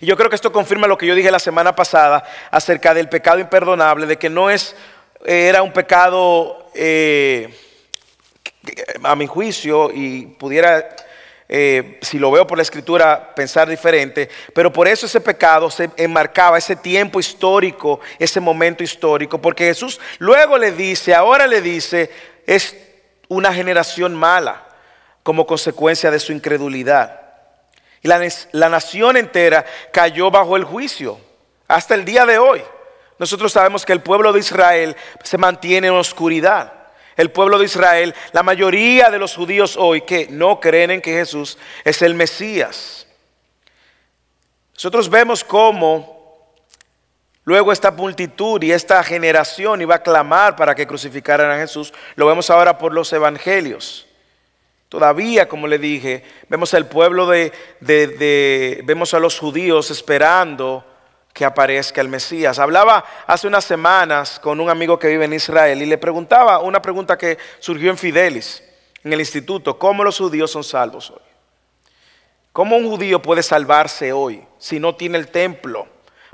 Y 0.01 0.05
yo 0.05 0.17
creo 0.17 0.29
que 0.29 0.35
esto 0.35 0.51
confirma 0.51 0.87
lo 0.87 0.97
que 0.97 1.07
yo 1.07 1.15
dije 1.15 1.31
la 1.31 1.39
semana 1.39 1.75
pasada 1.75 2.23
acerca 2.51 2.93
del 2.93 3.09
pecado 3.09 3.39
imperdonable, 3.39 4.05
de 4.05 4.17
que 4.17 4.29
no 4.29 4.49
es, 4.49 4.75
eh, 5.25 5.47
era 5.47 5.61
un 5.61 5.71
pecado, 5.71 6.69
eh, 6.73 7.53
a 9.03 9.15
mi 9.15 9.27
juicio, 9.27 9.91
y 9.93 10.25
pudiera, 10.25 10.95
eh, 11.49 11.99
si 12.01 12.17
lo 12.19 12.31
veo 12.31 12.47
por 12.47 12.57
la 12.57 12.61
escritura, 12.61 13.33
pensar 13.35 13.69
diferente, 13.69 14.29
pero 14.53 14.71
por 14.71 14.87
eso 14.87 15.05
ese 15.05 15.21
pecado 15.21 15.69
se 15.69 15.89
enmarcaba 15.97 16.57
ese 16.57 16.75
tiempo 16.75 17.19
histórico, 17.19 17.99
ese 18.19 18.39
momento 18.39 18.83
histórico, 18.83 19.41
porque 19.41 19.65
Jesús 19.65 19.99
luego 20.19 20.57
le 20.57 20.71
dice, 20.71 21.13
ahora 21.13 21.47
le 21.47 21.61
dice, 21.61 22.09
es 22.45 22.75
una 23.27 23.53
generación 23.53 24.15
mala 24.15 24.67
como 25.23 25.47
consecuencia 25.47 26.11
de 26.11 26.19
su 26.19 26.31
incredulidad. 26.31 27.22
Y 28.03 28.09
la, 28.09 28.69
nación 28.69 29.15
entera 29.15 29.65
cayó 29.93 30.29
bajo 30.29 30.57
el 30.57 30.65
juicio 30.65 31.19
hasta 31.69 31.95
el 31.95 32.03
día 32.03 32.25
de 32.25 32.37
hoy. 32.37 32.61
Nosotros 33.17 33.53
sabemos 33.53 33.85
que 33.85 33.93
el 33.93 34.01
pueblo 34.01 34.33
de 34.33 34.39
Israel 34.39 34.97
se 35.23 35.37
mantiene 35.37 35.87
en 35.87 35.93
oscuridad. 35.93 36.73
El 37.15 37.31
pueblo 37.31 37.57
de 37.57 37.65
Israel, 37.65 38.13
la 38.33 38.43
mayoría 38.43 39.09
de 39.09 39.19
los 39.19 39.35
judíos 39.35 39.77
hoy 39.77 40.01
que 40.01 40.27
no 40.29 40.59
creen 40.59 40.91
en 40.91 41.01
que 41.01 41.13
Jesús 41.13 41.57
es 41.85 42.01
el 42.01 42.13
Mesías. 42.13 43.07
Nosotros 44.73 45.09
vemos 45.09 45.45
cómo 45.45 46.51
luego 47.45 47.71
esta 47.71 47.91
multitud 47.91 48.61
y 48.63 48.73
esta 48.73 49.01
generación 49.03 49.81
iba 49.81 49.95
a 49.95 50.03
clamar 50.03 50.57
para 50.57 50.75
que 50.75 50.87
crucificaran 50.87 51.51
a 51.51 51.57
Jesús. 51.57 51.93
Lo 52.15 52.25
vemos 52.25 52.49
ahora 52.49 52.77
por 52.77 52.91
los 52.91 53.13
evangelios. 53.13 54.07
Todavía, 54.93 55.47
como 55.49 55.65
le 55.65 55.79
dije, 55.79 56.23
vemos 56.49 56.71
al 56.75 56.85
pueblo 56.85 57.25
de, 57.25 57.51
vemos 58.83 59.11
a 59.15 59.19
los 59.19 59.39
judíos 59.39 59.89
esperando 59.89 60.85
que 61.33 61.45
aparezca 61.45 61.99
el 61.99 62.09
Mesías. 62.09 62.59
Hablaba 62.59 63.03
hace 63.25 63.47
unas 63.47 63.65
semanas 63.65 64.39
con 64.39 64.59
un 64.59 64.69
amigo 64.69 64.99
que 64.99 65.07
vive 65.07 65.25
en 65.25 65.33
Israel 65.33 65.81
y 65.81 65.87
le 65.87 65.97
preguntaba 65.97 66.59
una 66.59 66.79
pregunta 66.79 67.17
que 67.17 67.39
surgió 67.57 67.89
en 67.89 67.97
Fidelis, 67.97 68.61
en 69.03 69.11
el 69.11 69.19
instituto, 69.19 69.79
¿cómo 69.79 70.03
los 70.03 70.19
judíos 70.19 70.51
son 70.51 70.63
salvos 70.63 71.09
hoy? 71.09 71.23
¿Cómo 72.51 72.77
un 72.77 72.87
judío 72.87 73.19
puede 73.19 73.41
salvarse 73.41 74.13
hoy 74.13 74.45
si 74.59 74.79
no 74.79 74.93
tiene 74.93 75.17
el 75.17 75.29
templo 75.29 75.87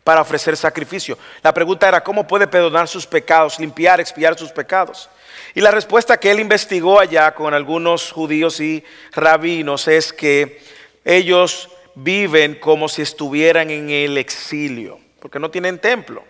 para 0.04 0.20
ofrecer 0.20 0.58
sacrificio? 0.58 1.18
La 1.42 1.54
pregunta 1.54 1.88
era, 1.88 2.04
¿cómo 2.04 2.28
puede 2.28 2.46
perdonar 2.46 2.90
sus 2.90 3.08
pecados, 3.08 3.58
limpiar, 3.58 4.02
expiar 4.02 4.38
sus 4.38 4.52
pecados? 4.52 5.10
Y 5.56 5.62
la 5.62 5.72
respuesta 5.72 6.20
que 6.20 6.32
él 6.32 6.40
investigó 6.40 7.00
allá 7.00 7.34
con 7.34 7.54
algunos 7.54 8.12
judíos 8.12 8.60
y 8.60 8.84
rabinos 9.12 9.88
es 9.88 10.14
que 10.14 10.62
ellos 11.04 11.70
viven 11.96 12.56
como 12.56 12.88
si 12.88 13.02
estuvieran 13.02 13.70
en 13.70 13.90
el 13.90 14.18
exilio, 14.18 15.00
porque 15.20 15.40
no 15.40 15.50
tienen 15.50 15.80
templo. 15.80 16.24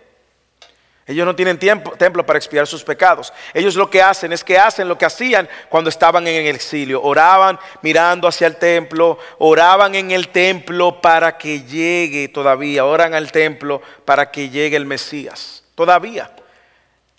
Ellos 1.10 1.26
no 1.26 1.34
tienen 1.34 1.58
templo 1.58 2.24
para 2.24 2.38
expiar 2.38 2.68
sus 2.68 2.84
pecados. 2.84 3.32
Ellos 3.52 3.74
lo 3.74 3.90
que 3.90 4.00
hacen 4.00 4.32
es 4.32 4.44
que 4.44 4.56
hacen 4.56 4.86
lo 4.86 4.96
que 4.96 5.06
hacían 5.06 5.48
cuando 5.68 5.90
estaban 5.90 6.24
en 6.28 6.46
el 6.46 6.54
exilio. 6.54 7.02
Oraban 7.02 7.58
mirando 7.82 8.28
hacia 8.28 8.46
el 8.46 8.56
templo, 8.56 9.18
oraban 9.38 9.96
en 9.96 10.12
el 10.12 10.28
templo 10.28 11.00
para 11.00 11.36
que 11.36 11.62
llegue 11.64 12.28
todavía, 12.28 12.84
oran 12.84 13.14
al 13.14 13.32
templo 13.32 13.82
para 14.04 14.30
que 14.30 14.50
llegue 14.50 14.76
el 14.76 14.86
Mesías. 14.86 15.64
Todavía 15.74 16.30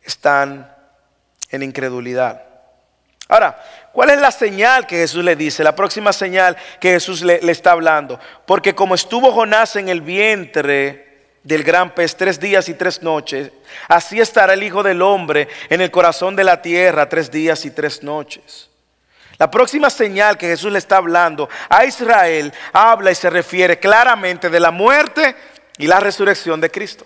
están 0.04 0.71
en 1.52 1.64
incredulidad. 1.64 2.44
Ahora, 3.32 3.58
¿cuál 3.94 4.10
es 4.10 4.20
la 4.20 4.30
señal 4.30 4.86
que 4.86 4.98
Jesús 4.98 5.24
le 5.24 5.38
dice? 5.38 5.64
La 5.64 5.74
próxima 5.74 6.12
señal 6.12 6.58
que 6.82 6.92
Jesús 6.92 7.22
le, 7.22 7.40
está 7.50 7.72
hablando. 7.72 8.20
Porque 8.46 8.76
como 8.76 8.94
estuvo 8.94 9.32
Jonás 9.32 9.78
en 9.78 9.88
el 9.88 10.02
vientre 10.02 11.30
del 11.42 11.64
gran 11.64 11.96
pez 11.96 12.18
tres 12.18 12.40
días 12.42 12.68
y 12.68 12.74
tres 12.74 13.02
noches, 13.02 13.52
así 13.88 14.20
estará 14.20 14.54
el 14.54 14.64
Hijo 14.64 14.84
del 14.84 15.02
Hombre 15.02 15.48
en 15.70 15.80
el 15.80 15.90
corazón 15.92 16.36
de 16.36 16.44
la 16.44 16.62
tierra 16.62 17.08
tres 17.08 17.32
días 17.32 17.64
y 17.64 17.72
tres 17.72 18.04
noches. 18.04 18.70
La 19.38 19.50
próxima 19.50 19.90
señal 19.90 20.38
que 20.38 20.48
Jesús 20.48 20.72
le 20.72 20.80
está 20.80 20.98
hablando 20.98 21.50
a 21.70 21.86
Israel 21.86 22.54
habla 22.74 23.12
y 23.12 23.16
se 23.16 23.30
refiere 23.30 23.80
claramente 23.80 24.50
de 24.50 24.60
la 24.60 24.72
muerte 24.72 25.36
y 25.78 25.88
la 25.88 26.02
resurrección 26.02 26.60
de 26.60 26.70
Cristo. 26.70 27.06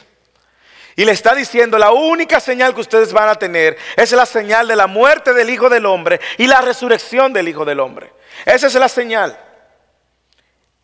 Y 0.95 1.03
le 1.03 1.11
está 1.11 1.35
diciendo, 1.35 1.77
la 1.77 1.91
única 1.91 2.39
señal 2.39 2.73
que 2.73 2.81
ustedes 2.81 3.11
van 3.11 3.27
a 3.27 3.35
tener 3.35 3.77
es 3.97 4.11
la 4.13 4.25
señal 4.25 4.67
de 4.67 4.77
la 4.77 4.87
muerte 4.87 5.33
del 5.33 5.49
Hijo 5.49 5.69
del 5.69 5.85
Hombre 5.85 6.21
y 6.37 6.47
la 6.47 6.61
resurrección 6.61 7.33
del 7.33 7.49
Hijo 7.49 7.65
del 7.65 7.81
Hombre. 7.81 8.13
Esa 8.45 8.67
es 8.67 8.75
la 8.75 8.87
señal. 8.87 9.37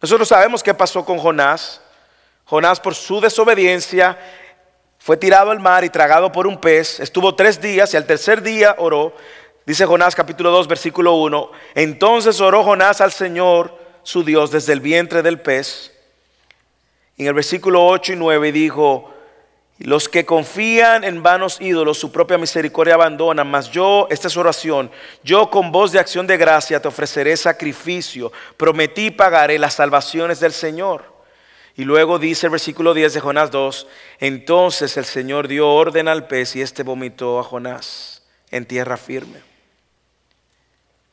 Nosotros 0.01 0.27
sabemos 0.27 0.63
qué 0.63 0.73
pasó 0.73 1.05
con 1.05 1.17
Jonás. 1.17 1.81
Jonás 2.45 2.79
por 2.79 2.93
su 2.93 3.21
desobediencia 3.21 4.17
fue 4.99 5.15
tirado 5.15 5.51
al 5.51 5.59
mar 5.59 5.85
y 5.85 5.89
tragado 5.89 6.31
por 6.31 6.45
un 6.45 6.59
pez. 6.59 6.99
Estuvo 6.99 7.33
tres 7.35 7.61
días 7.61 7.93
y 7.93 7.97
al 7.97 8.05
tercer 8.05 8.41
día 8.41 8.75
oró. 8.79 9.15
Dice 9.65 9.85
Jonás 9.85 10.15
capítulo 10.15 10.51
2 10.51 10.67
versículo 10.67 11.13
1. 11.13 11.51
Entonces 11.75 12.41
oró 12.41 12.63
Jonás 12.63 12.99
al 12.99 13.13
Señor 13.13 13.79
su 14.03 14.23
Dios 14.23 14.51
desde 14.51 14.73
el 14.73 14.81
vientre 14.81 15.21
del 15.21 15.39
pez. 15.39 15.93
En 17.17 17.27
el 17.27 17.33
versículo 17.33 17.85
8 17.85 18.13
y 18.13 18.15
9 18.15 18.51
dijo, 18.51 19.10
los 19.83 20.07
que 20.07 20.25
confían 20.25 21.03
en 21.03 21.23
vanos 21.23 21.59
ídolos, 21.59 21.97
su 21.97 22.11
propia 22.11 22.37
misericordia 22.37 22.93
abandonan, 22.93 23.49
mas 23.49 23.71
yo, 23.71 24.07
esta 24.11 24.27
es 24.27 24.37
oración, 24.37 24.91
yo 25.23 25.49
con 25.49 25.71
voz 25.71 25.91
de 25.91 25.99
acción 25.99 26.27
de 26.27 26.37
gracia 26.37 26.81
te 26.81 26.87
ofreceré 26.87 27.35
sacrificio, 27.35 28.31
prometí 28.57 29.09
pagaré 29.09 29.57
las 29.57 29.73
salvaciones 29.73 30.39
del 30.39 30.53
Señor. 30.53 31.11
Y 31.75 31.83
luego 31.83 32.19
dice 32.19 32.47
el 32.47 32.51
versículo 32.51 32.93
10 32.93 33.13
de 33.13 33.19
Jonás 33.21 33.49
2, 33.49 33.87
entonces 34.19 34.97
el 34.97 35.05
Señor 35.05 35.47
dio 35.47 35.67
orden 35.69 36.07
al 36.07 36.27
pez 36.27 36.55
y 36.55 36.61
éste 36.61 36.83
vomitó 36.83 37.39
a 37.39 37.43
Jonás 37.43 38.21
en 38.51 38.65
tierra 38.65 38.97
firme. 38.97 39.41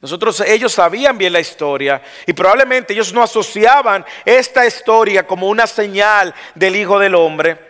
Nosotros, 0.00 0.40
ellos 0.42 0.72
sabían 0.72 1.16
bien 1.16 1.32
la 1.32 1.40
historia 1.40 2.02
y 2.26 2.32
probablemente 2.32 2.92
ellos 2.92 3.12
no 3.12 3.22
asociaban 3.22 4.04
esta 4.25 4.66
historia 4.66 5.26
como 5.26 5.48
una 5.48 5.66
señal 5.66 6.34
del 6.54 6.76
Hijo 6.76 6.98
del 6.98 7.14
Hombre 7.14 7.67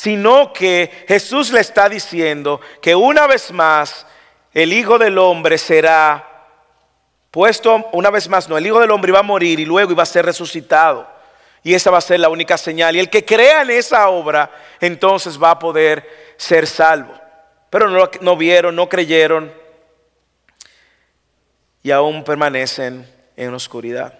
sino 0.00 0.50
que 0.54 1.04
Jesús 1.06 1.52
le 1.52 1.60
está 1.60 1.86
diciendo 1.86 2.58
que 2.80 2.94
una 2.94 3.26
vez 3.26 3.52
más 3.52 4.06
el 4.54 4.72
Hijo 4.72 4.98
del 4.98 5.18
Hombre 5.18 5.58
será 5.58 6.26
puesto, 7.30 7.86
una 7.92 8.08
vez 8.08 8.26
más 8.26 8.48
no, 8.48 8.56
el 8.56 8.66
Hijo 8.66 8.80
del 8.80 8.90
Hombre 8.92 9.10
iba 9.10 9.18
a 9.18 9.22
morir 9.22 9.60
y 9.60 9.66
luego 9.66 9.92
iba 9.92 10.02
a 10.02 10.06
ser 10.06 10.24
resucitado. 10.24 11.06
Y 11.62 11.74
esa 11.74 11.90
va 11.90 11.98
a 11.98 12.00
ser 12.00 12.18
la 12.18 12.30
única 12.30 12.56
señal. 12.56 12.96
Y 12.96 12.98
el 12.98 13.10
que 13.10 13.26
crea 13.26 13.60
en 13.60 13.68
esa 13.68 14.08
obra, 14.08 14.50
entonces 14.80 15.38
va 15.38 15.50
a 15.50 15.58
poder 15.58 16.08
ser 16.38 16.66
salvo. 16.66 17.12
Pero 17.68 17.86
no, 17.90 18.08
no 18.22 18.36
vieron, 18.38 18.74
no 18.74 18.88
creyeron 18.88 19.52
y 21.82 21.90
aún 21.90 22.24
permanecen 22.24 23.06
en 23.36 23.52
oscuridad. 23.52 24.18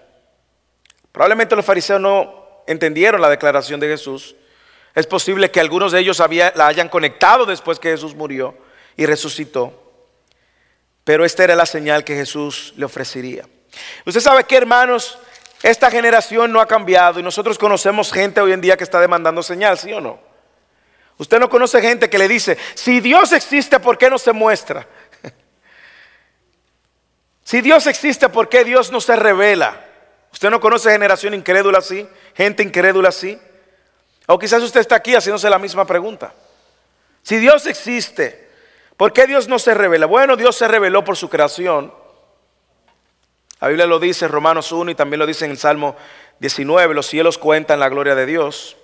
Probablemente 1.11 1.55
los 1.55 1.65
fariseos 1.65 1.99
no 1.99 2.63
entendieron 2.67 3.19
la 3.19 3.31
declaración 3.31 3.79
de 3.79 3.87
Jesús 3.87 4.35
es 4.93 5.07
posible 5.07 5.51
que 5.51 5.59
algunos 5.59 5.91
de 5.91 5.99
ellos 5.99 6.19
la 6.19 6.67
hayan 6.67 6.89
conectado 6.89 7.45
después 7.45 7.79
que 7.79 7.91
Jesús 7.91 8.15
murió 8.15 8.55
y 8.97 9.05
resucitó. 9.05 9.77
Pero 11.03 11.25
esta 11.25 11.43
era 11.43 11.55
la 11.55 11.65
señal 11.65 12.03
que 12.03 12.15
Jesús 12.15 12.73
le 12.75 12.85
ofrecería. 12.85 13.45
Usted 14.05 14.19
sabe 14.19 14.43
que, 14.43 14.57
hermanos, 14.57 15.17
esta 15.63 15.89
generación 15.89 16.51
no 16.51 16.59
ha 16.59 16.67
cambiado 16.67 17.19
y 17.19 17.23
nosotros 17.23 17.57
conocemos 17.57 18.11
gente 18.11 18.41
hoy 18.41 18.51
en 18.51 18.61
día 18.61 18.77
que 18.77 18.83
está 18.83 18.99
demandando 18.99 19.41
señal, 19.41 19.77
¿sí 19.77 19.93
o 19.93 20.01
no? 20.01 20.19
Usted 21.17 21.39
no 21.39 21.49
conoce 21.49 21.81
gente 21.81 22.09
que 22.09 22.17
le 22.17 22.27
dice, 22.27 22.57
si 22.73 22.99
Dios 22.99 23.31
existe, 23.31 23.79
¿por 23.79 23.97
qué 23.97 24.09
no 24.09 24.17
se 24.17 24.31
muestra? 24.33 24.87
si 27.43 27.61
Dios 27.61 27.85
existe, 27.87 28.27
¿por 28.29 28.49
qué 28.49 28.63
Dios 28.63 28.91
no 28.91 28.99
se 28.99 29.15
revela? 29.15 29.85
¿Usted 30.33 30.49
no 30.49 30.59
conoce 30.59 30.91
generación 30.91 31.33
incrédula 31.33 31.79
así? 31.79 32.07
Gente 32.33 32.63
incrédula 32.63 33.09
así. 33.09 33.39
O 34.31 34.39
quizás 34.39 34.63
usted 34.63 34.79
está 34.79 34.95
aquí 34.95 35.13
haciéndose 35.13 35.49
la 35.49 35.59
misma 35.59 35.83
pregunta. 35.83 36.33
Si 37.21 37.37
Dios 37.37 37.65
existe, 37.65 38.49
¿por 38.95 39.11
qué 39.11 39.27
Dios 39.27 39.49
no 39.49 39.59
se 39.59 39.73
revela? 39.73 40.05
Bueno, 40.05 40.37
Dios 40.37 40.55
se 40.55 40.69
reveló 40.69 41.03
por 41.03 41.17
su 41.17 41.29
creación. 41.29 41.93
La 43.59 43.67
Biblia 43.67 43.85
lo 43.87 43.99
dice 43.99 44.25
en 44.25 44.31
Romanos 44.31 44.71
1 44.71 44.91
y 44.91 44.95
también 44.95 45.19
lo 45.19 45.25
dice 45.25 45.43
en 45.43 45.51
el 45.51 45.57
Salmo 45.57 45.97
19, 46.39 46.93
los 46.93 47.07
cielos 47.07 47.37
cuentan 47.37 47.81
la 47.81 47.89
gloria 47.89 48.15
de 48.15 48.25
Dios. 48.25 48.77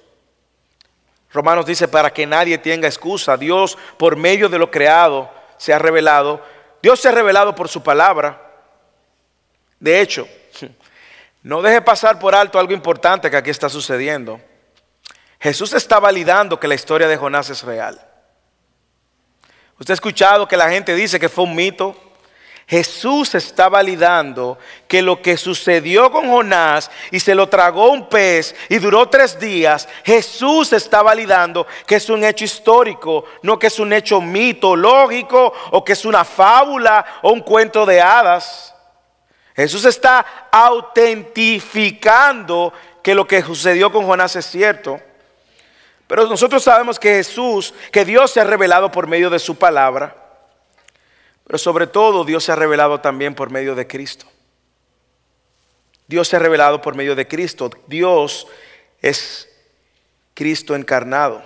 Romanos 1.31 1.65
dice, 1.65 1.87
para 1.87 2.11
que 2.11 2.25
nadie 2.25 2.57
tenga 2.57 2.89
excusa, 2.89 3.37
Dios 3.37 3.77
por 3.95 4.17
medio 4.17 4.49
de 4.49 4.59
lo 4.59 4.69
creado 4.69 5.31
se 5.55 5.73
ha 5.73 5.79
revelado. 5.79 6.41
Dios 6.81 6.99
se 6.99 7.07
ha 7.07 7.11
revelado 7.13 7.55
por 7.55 7.69
su 7.69 7.81
palabra. 7.81 8.51
De 9.79 10.01
hecho, 10.01 10.27
no 11.41 11.61
deje 11.61 11.81
pasar 11.81 12.19
por 12.19 12.35
alto 12.35 12.59
algo 12.59 12.73
importante 12.73 13.31
que 13.31 13.37
aquí 13.37 13.49
está 13.49 13.69
sucediendo. 13.69 14.41
Jesús 15.39 15.73
está 15.73 15.99
validando 15.99 16.59
que 16.59 16.67
la 16.67 16.75
historia 16.75 17.07
de 17.07 17.17
Jonás 17.17 17.49
es 17.49 17.63
real. 17.63 17.99
Usted 19.79 19.91
ha 19.91 19.93
escuchado 19.93 20.47
que 20.47 20.57
la 20.57 20.69
gente 20.69 20.95
dice 20.95 21.19
que 21.19 21.29
fue 21.29 21.43
un 21.43 21.55
mito. 21.55 21.95
Jesús 22.69 23.33
está 23.35 23.69
validando 23.69 24.57
que 24.89 25.01
lo 25.01 25.21
que 25.21 25.37
sucedió 25.37 26.11
con 26.11 26.27
Jonás 26.27 26.91
y 27.11 27.21
se 27.21 27.33
lo 27.33 27.47
tragó 27.47 27.91
un 27.91 28.09
pez 28.09 28.53
y 28.67 28.79
duró 28.79 29.07
tres 29.07 29.39
días, 29.39 29.87
Jesús 30.03 30.73
está 30.73 31.01
validando 31.01 31.65
que 31.85 31.95
es 31.95 32.09
un 32.09 32.25
hecho 32.25 32.43
histórico, 32.43 33.23
no 33.41 33.57
que 33.57 33.67
es 33.67 33.79
un 33.79 33.93
hecho 33.93 34.19
mitológico 34.19 35.53
o 35.71 35.85
que 35.85 35.93
es 35.93 36.03
una 36.03 36.25
fábula 36.25 37.05
o 37.21 37.31
un 37.31 37.39
cuento 37.39 37.85
de 37.85 38.01
hadas. 38.01 38.75
Jesús 39.55 39.85
está 39.85 40.49
autentificando 40.51 42.73
que 43.01 43.15
lo 43.15 43.25
que 43.25 43.41
sucedió 43.43 43.93
con 43.93 44.05
Jonás 44.05 44.35
es 44.35 44.45
cierto. 44.45 44.99
Pero 46.07 46.25
nosotros 46.25 46.63
sabemos 46.63 46.97
que 46.97 47.15
Jesús, 47.15 47.73
que 47.91 48.05
Dios 48.05 48.31
se 48.31 48.39
ha 48.39 48.45
revelado 48.45 48.91
por 48.91 49.07
medio 49.07 49.29
de 49.29 49.39
su 49.39 49.57
palabra, 49.57 50.15
pero 51.45 51.57
sobre 51.57 51.87
todo 51.87 52.25
Dios 52.25 52.43
se 52.43 52.51
ha 52.51 52.55
revelado 52.55 52.99
también 52.99 53.35
por 53.35 53.49
medio 53.49 53.75
de 53.75 53.87
Cristo. 53.87 54.25
Dios 56.07 56.27
se 56.29 56.37
ha 56.37 56.39
revelado 56.39 56.81
por 56.81 56.95
medio 56.95 57.15
de 57.15 57.27
Cristo. 57.27 57.69
Dios 57.87 58.47
es 59.01 59.49
Cristo 60.33 60.75
encarnado. 60.75 61.43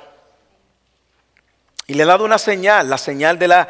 Y 1.87 1.95
le 1.95 2.03
ha 2.03 2.05
dado 2.05 2.25
una 2.25 2.37
señal, 2.37 2.89
la 2.89 2.99
señal 2.99 3.39
de 3.39 3.47
la 3.47 3.67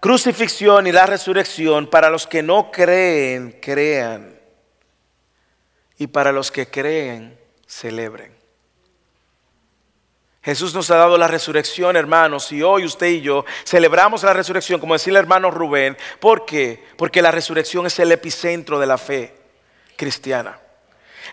crucifixión 0.00 0.86
y 0.86 0.92
la 0.92 1.06
resurrección. 1.06 1.90
Para 1.90 2.08
los 2.08 2.26
que 2.26 2.42
no 2.42 2.70
creen, 2.70 3.58
crean. 3.60 4.38
Y 5.98 6.06
para 6.06 6.30
los 6.30 6.52
que 6.52 6.68
creen, 6.68 7.36
celebren. 7.66 8.37
Jesús 10.48 10.72
nos 10.72 10.90
ha 10.90 10.96
dado 10.96 11.18
la 11.18 11.28
resurrección, 11.28 11.94
hermanos, 11.94 12.50
y 12.52 12.62
hoy 12.62 12.86
usted 12.86 13.08
y 13.08 13.20
yo 13.20 13.44
celebramos 13.66 14.22
la 14.22 14.32
resurrección, 14.32 14.80
como 14.80 14.94
decía 14.94 15.10
el 15.10 15.18
hermano 15.18 15.50
Rubén. 15.50 15.94
¿Por 16.20 16.46
qué? 16.46 16.82
Porque 16.96 17.20
la 17.20 17.30
resurrección 17.30 17.84
es 17.84 17.98
el 17.98 18.10
epicentro 18.12 18.78
de 18.78 18.86
la 18.86 18.96
fe 18.96 19.34
cristiana. 19.94 20.58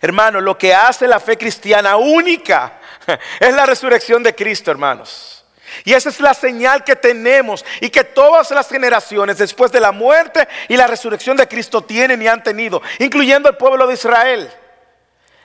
Hermano, 0.02 0.42
lo 0.42 0.58
que 0.58 0.74
hace 0.74 1.08
la 1.08 1.22
fe 1.22 1.38
cristiana 1.38 1.96
única 1.96 2.82
es 3.40 3.54
la 3.54 3.66
resurrección 3.66 4.22
de 4.22 4.36
Cristo, 4.36 4.70
hermanos. 4.70 5.46
Y 5.86 5.94
esa 5.94 6.10
es 6.10 6.20
la 6.20 6.34
señal 6.34 6.84
que 6.84 6.98
tenemos 6.98 7.64
y 7.80 7.90
que 7.90 8.04
todas 8.04 8.52
las 8.52 8.68
generaciones 8.68 9.38
después 9.38 9.72
de 9.72 9.80
la 9.80 9.94
muerte 9.94 10.46
y 10.68 10.76
la 10.76 10.88
resurrección 10.88 11.38
de 11.38 11.48
Cristo 11.48 11.82
tienen 11.82 12.22
y 12.22 12.28
han 12.28 12.44
tenido, 12.44 12.82
incluyendo 13.00 13.48
el 13.48 13.56
pueblo 13.56 13.88
de 13.88 13.94
Israel. 13.94 14.52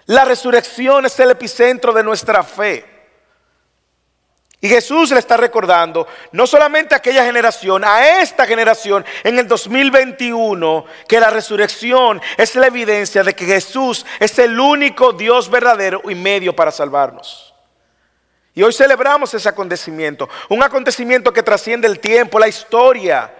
La 0.06 0.24
resurrección 0.24 1.06
es 1.06 1.20
el 1.20 1.30
epicentro 1.30 1.92
de 1.92 2.02
nuestra 2.02 2.42
fe. 2.42 2.89
Y 4.62 4.68
Jesús 4.68 5.10
le 5.10 5.18
está 5.18 5.38
recordando 5.38 6.06
no 6.32 6.46
solamente 6.46 6.94
a 6.94 6.98
aquella 6.98 7.24
generación, 7.24 7.82
a 7.82 8.20
esta 8.20 8.46
generación 8.46 9.06
en 9.24 9.38
el 9.38 9.48
2021, 9.48 10.84
que 11.08 11.18
la 11.18 11.30
resurrección 11.30 12.20
es 12.36 12.54
la 12.56 12.66
evidencia 12.66 13.22
de 13.22 13.34
que 13.34 13.46
Jesús 13.46 14.04
es 14.18 14.38
el 14.38 14.60
único 14.60 15.14
Dios 15.14 15.48
verdadero 15.48 16.02
y 16.10 16.14
medio 16.14 16.54
para 16.54 16.70
salvarnos. 16.70 17.54
Y 18.54 18.62
hoy 18.62 18.74
celebramos 18.74 19.32
ese 19.32 19.48
acontecimiento, 19.48 20.28
un 20.50 20.62
acontecimiento 20.62 21.32
que 21.32 21.42
trasciende 21.42 21.86
el 21.88 21.98
tiempo, 21.98 22.38
la 22.38 22.48
historia. 22.48 23.32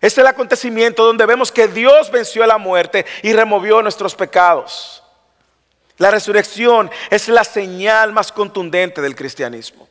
Es 0.00 0.16
el 0.18 0.26
acontecimiento 0.28 1.04
donde 1.04 1.26
vemos 1.26 1.50
que 1.50 1.66
Dios 1.66 2.12
venció 2.12 2.44
a 2.44 2.46
la 2.46 2.58
muerte 2.58 3.04
y 3.22 3.32
removió 3.32 3.82
nuestros 3.82 4.14
pecados. 4.14 5.02
La 5.96 6.12
resurrección 6.12 6.88
es 7.10 7.26
la 7.26 7.42
señal 7.42 8.12
más 8.12 8.30
contundente 8.30 9.02
del 9.02 9.16
cristianismo. 9.16 9.87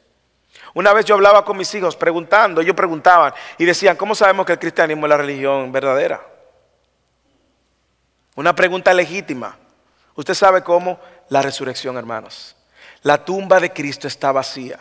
Una 0.78 0.94
vez 0.94 1.06
yo 1.06 1.16
hablaba 1.16 1.44
con 1.44 1.58
mis 1.58 1.74
hijos 1.74 1.96
preguntando, 1.96 2.62
ellos 2.62 2.76
preguntaban 2.76 3.34
y 3.58 3.66
decían, 3.66 3.98
¿cómo 3.98 4.14
sabemos 4.14 4.46
que 4.46 4.52
el 4.52 4.60
cristianismo 4.60 5.08
es 5.08 5.10
la 5.10 5.18
religión 5.18 5.72
verdadera? 5.72 6.22
Una 8.36 8.54
pregunta 8.54 8.94
legítima. 8.94 9.58
Usted 10.14 10.36
sabe 10.36 10.62
cómo 10.62 11.00
la 11.30 11.42
resurrección, 11.42 11.98
hermanos. 11.98 12.56
La 13.02 13.26
tumba 13.26 13.60
de 13.60 13.74
Cristo 13.74 14.08
está 14.08 14.32
vacía. 14.32 14.78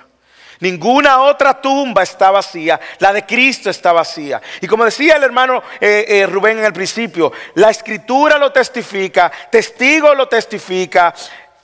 Ninguna 0.61 1.23
otra 1.23 1.63
tumba 1.63 2.03
está 2.03 2.31
vacía, 2.31 2.79
la 2.99 3.15
de 3.15 3.25
Cristo 3.25 3.71
está 3.71 3.93
vacía. 3.93 4.43
Y 4.61 4.67
como 4.67 4.85
decía 4.85 5.17
el 5.17 5.25
hermano 5.25 5.63
eh, 5.81 6.05
eh, 6.09 6.27
Rubén 6.27 6.59
en 6.59 6.67
el 6.67 6.75
principio, 6.75 7.33
la 7.55 7.71
escritura 7.71 8.37
lo 8.37 8.53
testifica, 8.53 9.33
testigo 9.51 10.15
lo 10.15 10.29
testifica, 10.29 11.15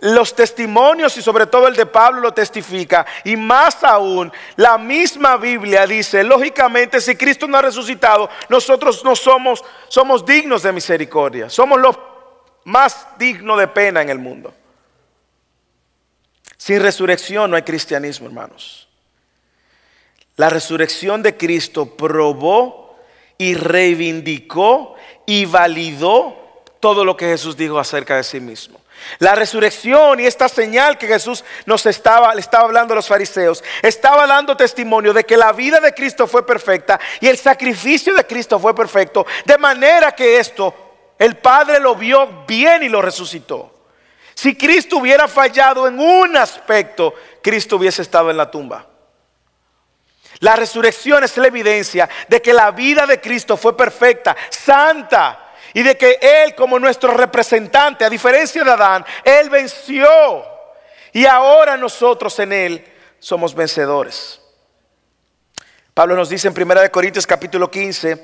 los 0.03 0.35
testimonios 0.35 1.17
y 1.17 1.23
sobre 1.23 1.47
todo 1.47 1.69
el 1.69 1.77
de 1.77 1.87
Pablo 1.87 2.21
lo 2.21 2.35
testifica. 2.35 3.07
Y 3.25 3.37
más 3.37 3.85
aún, 3.85 4.33
la 4.57 4.77
misma 4.77 5.37
Biblia 5.37 5.87
dice, 5.87 6.25
lógicamente, 6.25 7.01
si 7.01 7.15
Cristo 7.15 7.47
no 7.47 7.57
ha 7.57 7.62
resucitado, 7.62 8.29
nosotros 8.49 9.05
no 9.05 9.15
somos, 9.15 9.65
somos 9.87 10.27
dignos 10.27 10.65
de 10.65 10.73
misericordia. 10.73 11.49
Somos 11.49 11.81
los 11.81 11.97
más 12.65 13.07
dignos 13.17 13.57
de 13.61 13.69
pena 13.69 14.03
en 14.03 14.09
el 14.09 14.19
mundo. 14.19 14.53
Sin 16.57 16.81
resurrección 16.81 17.49
no 17.49 17.57
hay 17.57 17.62
cristianismo, 17.62 18.27
hermanos. 18.27 18.88
La 20.35 20.51
resurrección 20.51 21.23
de 21.23 21.37
Cristo 21.37 21.97
probó 21.97 22.97
y 23.38 23.55
reivindicó 23.55 24.97
y 25.27 25.45
validó 25.45 26.41
todo 26.83 27.05
lo 27.05 27.16
que 27.16 27.27
Jesús 27.27 27.57
dijo 27.57 27.79
acerca 27.79 28.16
de 28.16 28.25
sí 28.25 28.40
mismo. 28.40 28.81
La 29.21 29.37
resurrección 29.37 30.18
y 30.18 30.27
esta 30.27 30.49
señal 30.49 30.99
que 30.99 31.07
Jesús 31.07 31.45
nos 31.64 31.87
estaba, 31.87 32.35
le 32.35 32.40
estaba 32.40 32.64
hablando 32.64 32.92
a 32.92 32.97
los 32.97 33.07
fariseos, 33.07 33.62
estaba 33.83 34.27
dando 34.27 34.57
testimonio 34.57 35.12
de 35.12 35.23
que 35.23 35.37
la 35.37 35.53
vida 35.53 35.79
de 35.79 35.95
Cristo 35.95 36.27
fue 36.27 36.45
perfecta 36.45 36.99
y 37.21 37.29
el 37.29 37.38
sacrificio 37.38 38.12
de 38.14 38.27
Cristo 38.27 38.59
fue 38.59 38.75
perfecto, 38.75 39.25
de 39.45 39.59
manera 39.59 40.11
que 40.11 40.40
esto 40.40 40.75
el 41.21 41.37
Padre 41.37 41.79
lo 41.79 41.95
vio 41.95 42.45
bien 42.49 42.83
y 42.83 42.88
lo 42.88 43.01
resucitó. 43.01 43.87
Si 44.35 44.57
Cristo 44.57 44.97
hubiera 44.97 45.29
fallado 45.29 45.87
en 45.87 46.01
un 46.01 46.37
aspecto, 46.37 47.14
Cristo 47.40 47.77
hubiese 47.77 48.03
estado 48.03 48.29
en 48.29 48.37
la 48.37 48.51
tumba. 48.51 48.88
La 50.40 50.57
resurrección 50.57 51.23
es 51.23 51.37
la 51.37 51.47
evidencia 51.47 52.09
de 52.27 52.42
que 52.42 52.53
la 52.53 52.73
vida 52.73 53.07
de 53.07 53.21
Cristo 53.21 53.57
fue 53.57 53.77
perfecta, 53.77 54.37
santa, 54.51 55.52
y 55.75 55.83
de 55.83 55.97
que 55.97 56.19
Él 56.21 56.55
como 56.55 56.79
nuestro 56.79 57.13
representante, 57.15 58.05
a 58.05 58.11
diferencia 58.11 58.63
de 58.65 58.71
Adán, 58.71 59.05
Él 59.25 59.51
venció. 59.51 60.09
Y 61.13 61.27
ahora 61.27 61.77
nosotros 61.77 62.39
en 62.39 62.53
Él 62.53 62.85
somos 63.19 63.55
vencedores. 63.55 64.41
Pablo 65.95 66.17
nos 66.17 66.31
dice 66.31 66.49
en 66.49 66.55
1 66.61 66.91
Corintios 66.91 67.27
capítulo 67.27 67.71
15, 67.71 68.23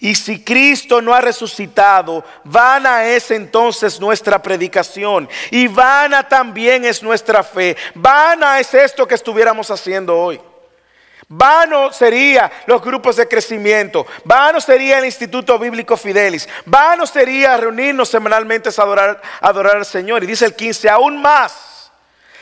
y 0.00 0.14
si 0.16 0.42
Cristo 0.42 1.00
no 1.00 1.14
ha 1.14 1.20
resucitado, 1.20 2.24
vana 2.42 3.06
es 3.06 3.30
entonces 3.30 4.00
nuestra 4.00 4.42
predicación 4.42 5.28
y 5.50 5.68
vana 5.68 6.28
también 6.28 6.84
es 6.84 7.02
nuestra 7.02 7.42
fe. 7.42 7.76
Vana 7.94 8.58
es 8.58 8.74
esto 8.74 9.06
que 9.06 9.14
estuviéramos 9.14 9.70
haciendo 9.70 10.18
hoy. 10.18 10.40
Vano 11.28 11.92
sería 11.92 12.50
los 12.66 12.82
grupos 12.82 13.16
de 13.16 13.26
crecimiento. 13.26 14.06
Vano 14.24 14.60
sería 14.60 14.98
el 14.98 15.06
Instituto 15.06 15.58
Bíblico 15.58 15.96
Fidelis. 15.96 16.48
Vano 16.66 17.06
sería 17.06 17.56
reunirnos 17.56 18.08
semanalmente 18.08 18.68
a 18.68 18.82
adorar, 18.82 19.22
adorar 19.40 19.76
al 19.76 19.86
Señor. 19.86 20.22
Y 20.22 20.26
dice 20.26 20.44
el 20.44 20.54
15, 20.54 20.88
aún 20.90 21.20
más. 21.20 21.90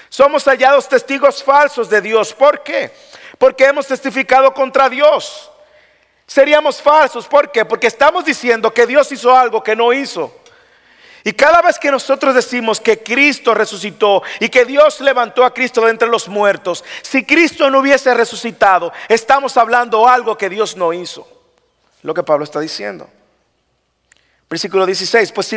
Somos 0.09 0.45
hallados 0.45 0.89
testigos 0.89 1.43
falsos 1.43 1.89
de 1.89 2.01
Dios. 2.01 2.35
¿Por 2.35 2.63
qué? 2.63 2.91
Porque 3.39 3.65
hemos 3.65 3.87
testificado 3.87 4.53
contra 4.53 4.89
Dios. 4.89 5.51
Seríamos 6.27 6.83
falsos. 6.83 7.27
¿Por 7.27 7.51
qué? 7.51 7.65
Porque 7.65 7.87
estamos 7.87 8.25
diciendo 8.25 8.73
que 8.73 8.87
Dios 8.87 9.11
hizo 9.13 9.35
algo 9.37 9.63
que 9.63 9.77
no 9.77 9.93
hizo. 9.93 10.42
Y 11.25 11.33
cada 11.33 11.63
vez 11.63 11.79
que 11.79 11.91
nosotros 11.91 12.35
decimos 12.35 12.81
que 12.81 13.03
Cristo 13.03 13.55
resucitó 13.55 14.23
y 14.41 14.49
que 14.49 14.65
Dios 14.65 15.01
levantó 15.01 15.45
a 15.45 15.55
Cristo 15.55 15.83
de 15.83 15.91
entre 15.91 16.09
los 16.09 16.29
muertos, 16.29 16.85
si 17.03 17.25
Cristo 17.25 17.71
no 17.71 17.79
hubiese 17.79 18.13
resucitado, 18.15 18.93
estamos 19.09 19.57
hablando 19.57 20.09
algo 20.09 20.37
que 20.37 20.49
Dios 20.49 20.77
no 20.77 20.93
hizo. 20.93 21.27
Lo 22.03 22.13
que 22.13 22.25
Pablo 22.25 22.45
está 22.45 22.59
diciendo. 22.59 23.09
Versículo 24.51 24.85
16, 24.85 25.33
pues 25.33 25.47
si, 25.47 25.57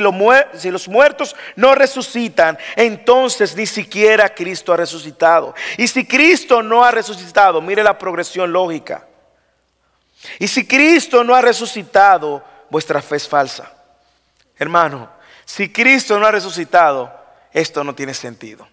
si, 0.54 0.72
los 0.72 0.88
muertos 0.88 1.36
no 1.58 1.76
resucitan, 1.76 2.58
entonces 2.78 3.54
ni 3.56 3.66
siquiera 3.66 4.34
Cristo 4.34 4.72
ha 4.72 4.78
resucitado. 4.78 5.54
Y 5.78 5.88
si 5.88 6.06
Cristo 6.06 6.64
no 6.64 6.82
ha 6.82 6.92
resucitado, 6.92 7.60
mire 7.60 7.84
la 7.84 7.98
progresión 7.98 8.54
lógica. 8.54 9.06
Y 10.40 10.48
si 10.48 10.66
Cristo 10.66 11.24
no 11.24 11.36
ha 11.36 11.42
resucitado, 11.42 12.42
vuestra 12.70 13.02
fe 13.02 13.18
es 13.18 13.28
falsa. 13.28 13.70
Hermano, 14.58 15.10
si 15.46 15.72
Cristo 15.72 16.20
no 16.20 16.26
ha 16.26 16.32
resucitado, 16.32 17.14
esto 17.54 17.84
no 17.84 17.96
tiene 17.96 18.14
sentido. 18.14 18.68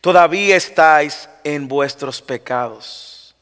Todavía 0.00 0.56
estáis 0.56 1.28
en 1.44 1.68
vuestros 1.68 2.22
pecados. 2.22 3.34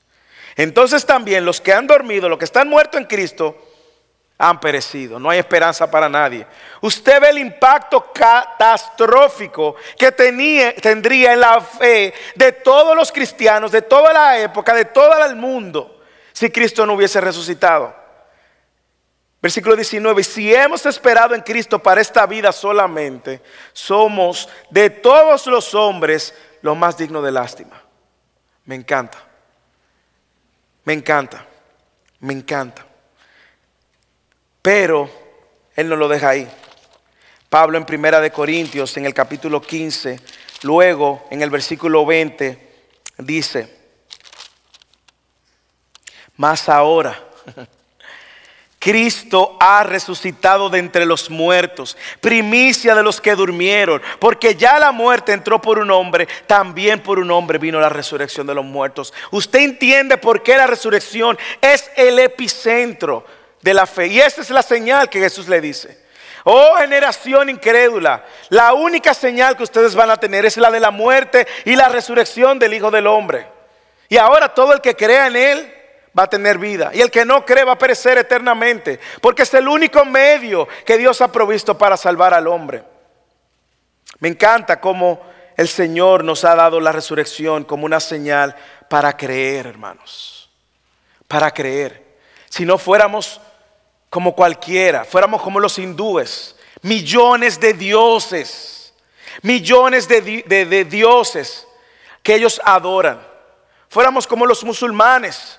Entonces 0.57 1.05
también 1.05 1.45
los 1.45 1.61
que 1.61 1.73
han 1.73 1.87
dormido, 1.87 2.29
los 2.29 2.39
que 2.39 2.47
están 2.47 2.69
muertos 2.69 2.99
en 2.99 3.07
Cristo, 3.07 3.63
han 4.39 4.59
perecido. 4.59 5.19
No 5.19 5.31
hay 5.31 5.39
esperanza 5.39 5.91
para 5.91 6.09
nadie. 6.09 6.47
Usted 6.81 7.21
ve 7.21 7.31
el 7.31 7.39
impacto 7.39 8.11
catastrófico 8.13 9.77
que 9.99 10.13
tendría 10.13 11.33
en 11.33 11.41
la 11.41 11.61
fe 11.61 12.13
de 12.35 12.53
todos 12.53 12.97
los 12.97 13.13
cristianos, 13.13 13.71
de 13.71 13.83
toda 13.83 14.13
la 14.13 14.39
época, 14.39 14.75
de 14.75 14.87
todo 14.87 15.25
el 15.25 15.37
mundo, 15.37 16.01
si 16.33 16.51
Cristo 16.51 16.85
no 16.85 16.95
hubiese 16.95 17.21
resucitado. 17.21 18.06
Versículo 19.40 19.77
19, 19.77 20.25
si 20.25 20.55
hemos 20.55 20.87
esperado 20.87 21.35
en 21.35 21.42
Cristo 21.42 21.79
para 21.79 22.01
esta 22.01 22.27
vida 22.27 22.53
solamente, 22.53 23.42
somos 23.72 24.49
de 24.70 24.90
todos 24.90 25.46
los 25.46 25.75
hombres 25.75 26.35
los 26.62 26.77
más 26.77 26.96
dignos 26.96 27.22
de 27.22 27.33
lástima. 27.33 27.83
Me 28.64 28.75
encanta. 28.75 29.18
Me 30.85 30.94
encanta. 30.94 31.46
Me 32.20 32.33
encanta. 32.33 32.85
Pero 34.62 35.09
Él 35.77 35.88
no 35.88 35.96
lo 35.96 36.09
deja 36.09 36.31
ahí. 36.31 36.49
Pablo 37.49 37.79
en 37.79 37.87
Primera 37.87 38.20
de 38.20 38.33
Corintios, 38.33 38.96
en 38.96 39.07
el 39.07 39.14
capítulo 39.14 39.61
15, 39.61 40.20
luego 40.62 41.27
en 41.31 41.42
el 41.42 41.51
versículo 41.51 42.05
20, 42.05 42.90
dice, 43.18 43.77
más 46.37 46.68
ahora, 46.68 47.22
Cristo 48.87 49.57
ha 49.59 49.83
resucitado 49.83 50.70
de 50.70 50.79
entre 50.79 51.07
los 51.07 51.29
muertos, 51.29 51.96
primicia 52.20 52.94
de 52.94 53.03
los 53.03 53.20
que 53.20 53.35
durmieron, 53.35 54.01
porque 54.20 54.55
ya 54.55 54.79
la 54.79 54.92
muerte 54.92 55.33
entró 55.33 55.61
por 55.61 55.81
un 55.81 55.90
hombre, 55.90 56.29
también 56.46 57.03
por 57.03 57.18
un 57.18 57.33
hombre 57.33 57.59
vino 57.59 57.81
la 57.81 57.88
resurrección 57.88 58.46
de 58.46 58.55
los 58.55 58.64
muertos. 58.64 59.12
Usted 59.33 59.59
entiende 59.59 60.18
por 60.18 60.40
qué 60.40 60.57
la 60.57 60.68
resurrección 60.68 61.37
es 61.61 61.90
el 61.96 62.16
epicentro 62.20 63.27
de 63.61 63.75
la 63.75 63.87
fe. 63.87 64.07
Y 64.07 64.20
esa 64.20 64.40
es 64.40 64.51
la 64.51 64.62
señal 64.62 65.11
que 65.11 65.18
Jesús 65.18 65.49
le 65.49 65.61
dice. 65.61 66.05
Oh 66.44 66.77
generación 66.79 67.49
incrédula, 67.49 68.25
la 68.51 68.72
única 68.72 69.14
señal 69.14 69.57
que 69.57 69.64
ustedes 69.64 69.96
van 69.96 70.11
a 70.11 70.16
tener 70.16 70.46
es 70.46 70.59
la 70.59 70.70
de 70.70 70.79
la 70.79 70.92
muerte 70.92 71.44
y 71.64 71.75
la 71.75 71.88
resurrección 71.88 72.61
del 72.61 72.75
Hijo 72.75 72.92
del 72.92 73.09
Hombre. 73.09 73.49
Y 74.09 74.16
ahora 74.16 74.55
todo 74.55 74.72
el 74.72 74.81
que 74.81 74.94
crea 74.94 75.27
en 75.27 75.35
Él 75.35 75.72
va 76.16 76.24
a 76.24 76.31
tener 76.31 76.59
vida. 76.59 76.90
Y 76.94 77.00
el 77.00 77.11
que 77.11 77.24
no 77.24 77.44
cree 77.44 77.64
va 77.64 77.72
a 77.72 77.79
perecer 77.79 78.18
eternamente. 78.18 79.00
Porque 79.20 79.42
es 79.42 79.55
el 79.55 79.68
único 79.68 80.05
medio 80.05 80.66
que 80.85 80.98
Dios 80.98 81.20
ha 81.20 81.31
provisto 81.31 81.76
para 81.76 81.96
salvar 81.96 82.35
al 82.35 82.46
hombre. 82.46 82.83
Me 84.18 84.29
encanta 84.29 84.81
cómo 84.81 85.20
el 85.57 85.68
Señor 85.68 86.24
nos 86.24 86.44
ha 86.44 86.55
dado 86.55 86.81
la 86.81 86.92
resurrección 86.92 87.64
como 87.64 87.87
una 87.87 88.00
señal 88.00 88.55
para 88.88 89.16
creer, 89.16 89.66
hermanos. 89.66 90.50
Para 91.29 91.50
creer. 91.50 92.05
Si 92.48 92.64
no 92.64 92.79
fuéramos 92.79 93.40
como 94.11 94.35
cualquiera, 94.35 95.05
fuéramos 95.05 95.42
como 95.42 95.61
los 95.61 95.79
hindúes, 95.79 96.57
millones 96.83 97.59
de 97.61 97.74
dioses, 97.74 98.94
millones 99.42 100.09
de, 100.09 100.87
dioses 100.88 101.66
que 102.22 102.35
ellos 102.35 102.61
adoran. 102.64 103.20
Fuéramos 103.88 104.26
como 104.26 104.46
los 104.46 104.64
musulmanes, 104.64 105.59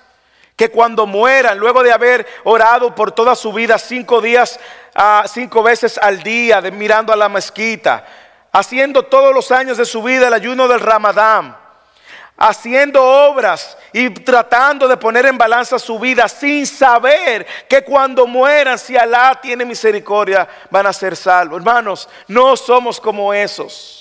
que 0.58 0.72
cuando 0.72 1.06
mueran, 1.06 1.56
luego 1.56 1.84
de 1.84 1.92
haber 1.92 2.26
orado 2.42 2.92
por 2.92 3.12
toda 3.12 3.36
su 3.36 3.52
vida 3.52 3.78
cinco 3.78 4.20
días, 4.20 4.58
uh, 4.96 5.24
cinco 5.28 5.62
veces 5.62 5.96
al 5.98 6.20
día, 6.20 6.60
mirando 6.60 7.12
a 7.12 7.16
la 7.16 7.28
mezquita, 7.28 8.04
haciendo 8.50 9.04
todos 9.04 9.32
los 9.32 9.52
años 9.52 9.78
de 9.78 9.84
su 9.84 10.02
vida 10.02 10.26
el 10.26 10.34
ayuno 10.34 10.66
del 10.66 10.80
Ramadán, 10.80 11.56
haciendo 12.36 13.00
obras 13.04 13.78
y 13.92 14.10
tratando 14.10 14.88
de 14.88 14.96
poner 14.96 15.26
en 15.26 15.38
balanza 15.38 15.78
su 15.78 15.96
vida 15.96 16.26
sin 16.26 16.66
saber 16.66 17.46
que 17.68 17.84
cuando 17.84 18.26
mueran, 18.26 18.80
si 18.80 18.96
Alá 18.96 19.38
tiene 19.40 19.64
misericordia, 19.64 20.48
van 20.70 20.88
a 20.88 20.92
ser 20.92 21.14
salvos. 21.14 21.58
Hermanos, 21.58 22.08
no 22.26 22.56
somos 22.56 23.00
como 23.00 23.32
esos. 23.32 23.97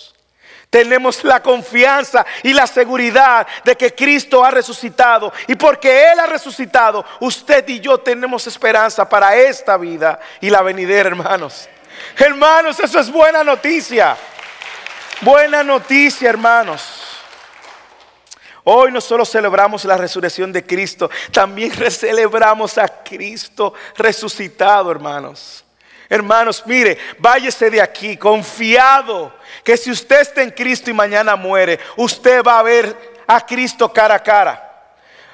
Tenemos 0.70 1.24
la 1.24 1.42
confianza 1.42 2.26
y 2.44 2.54
la 2.54 2.68
seguridad 2.68 3.48
de 3.64 3.76
que 3.76 3.96
Cristo 3.96 4.44
ha 4.44 4.52
resucitado. 4.52 5.32
Y 5.48 5.56
porque 5.56 6.12
Él 6.12 6.20
ha 6.20 6.26
resucitado, 6.26 7.06
usted 7.22 7.68
y 7.70 7.80
yo 7.80 7.98
tenemos 8.00 8.46
esperanza 8.48 9.08
para 9.08 9.36
esta 9.36 9.78
vida 9.78 10.20
y 10.42 10.50
la 10.50 10.62
venidera, 10.62 11.08
hermanos. 11.08 11.70
Hermanos, 12.18 12.80
eso 12.80 13.00
es 13.00 13.10
buena 13.10 13.44
noticia. 13.44 14.18
Buena 15.22 15.64
noticia, 15.64 16.30
hermanos. 16.30 17.18
Hoy 18.70 18.92
no 18.92 19.00
solo 19.00 19.24
celebramos 19.24 19.86
la 19.86 19.96
resurrección 19.96 20.52
de 20.52 20.66
Cristo, 20.66 21.10
también 21.32 21.72
celebramos 21.90 22.78
a 22.78 22.88
Cristo 23.02 23.74
resucitado, 23.96 24.92
hermanos. 24.92 25.64
Hermanos, 26.10 26.64
mire, 26.66 26.98
váyese 27.18 27.70
de 27.70 27.82
aquí 27.82 28.16
confiado 28.16 29.34
que 29.64 29.76
si 29.76 29.92
usted 29.92 30.22
está 30.22 30.42
en 30.42 30.52
Cristo 30.52 30.90
y 30.90 30.94
mañana 30.94 31.36
muere, 31.36 31.80
usted 31.98 32.42
va 32.44 32.60
a 32.60 32.64
ver 32.64 32.96
a 33.28 33.46
Cristo 33.46 33.92
cara 33.92 34.16
a 34.16 34.24
cara. 34.24 34.64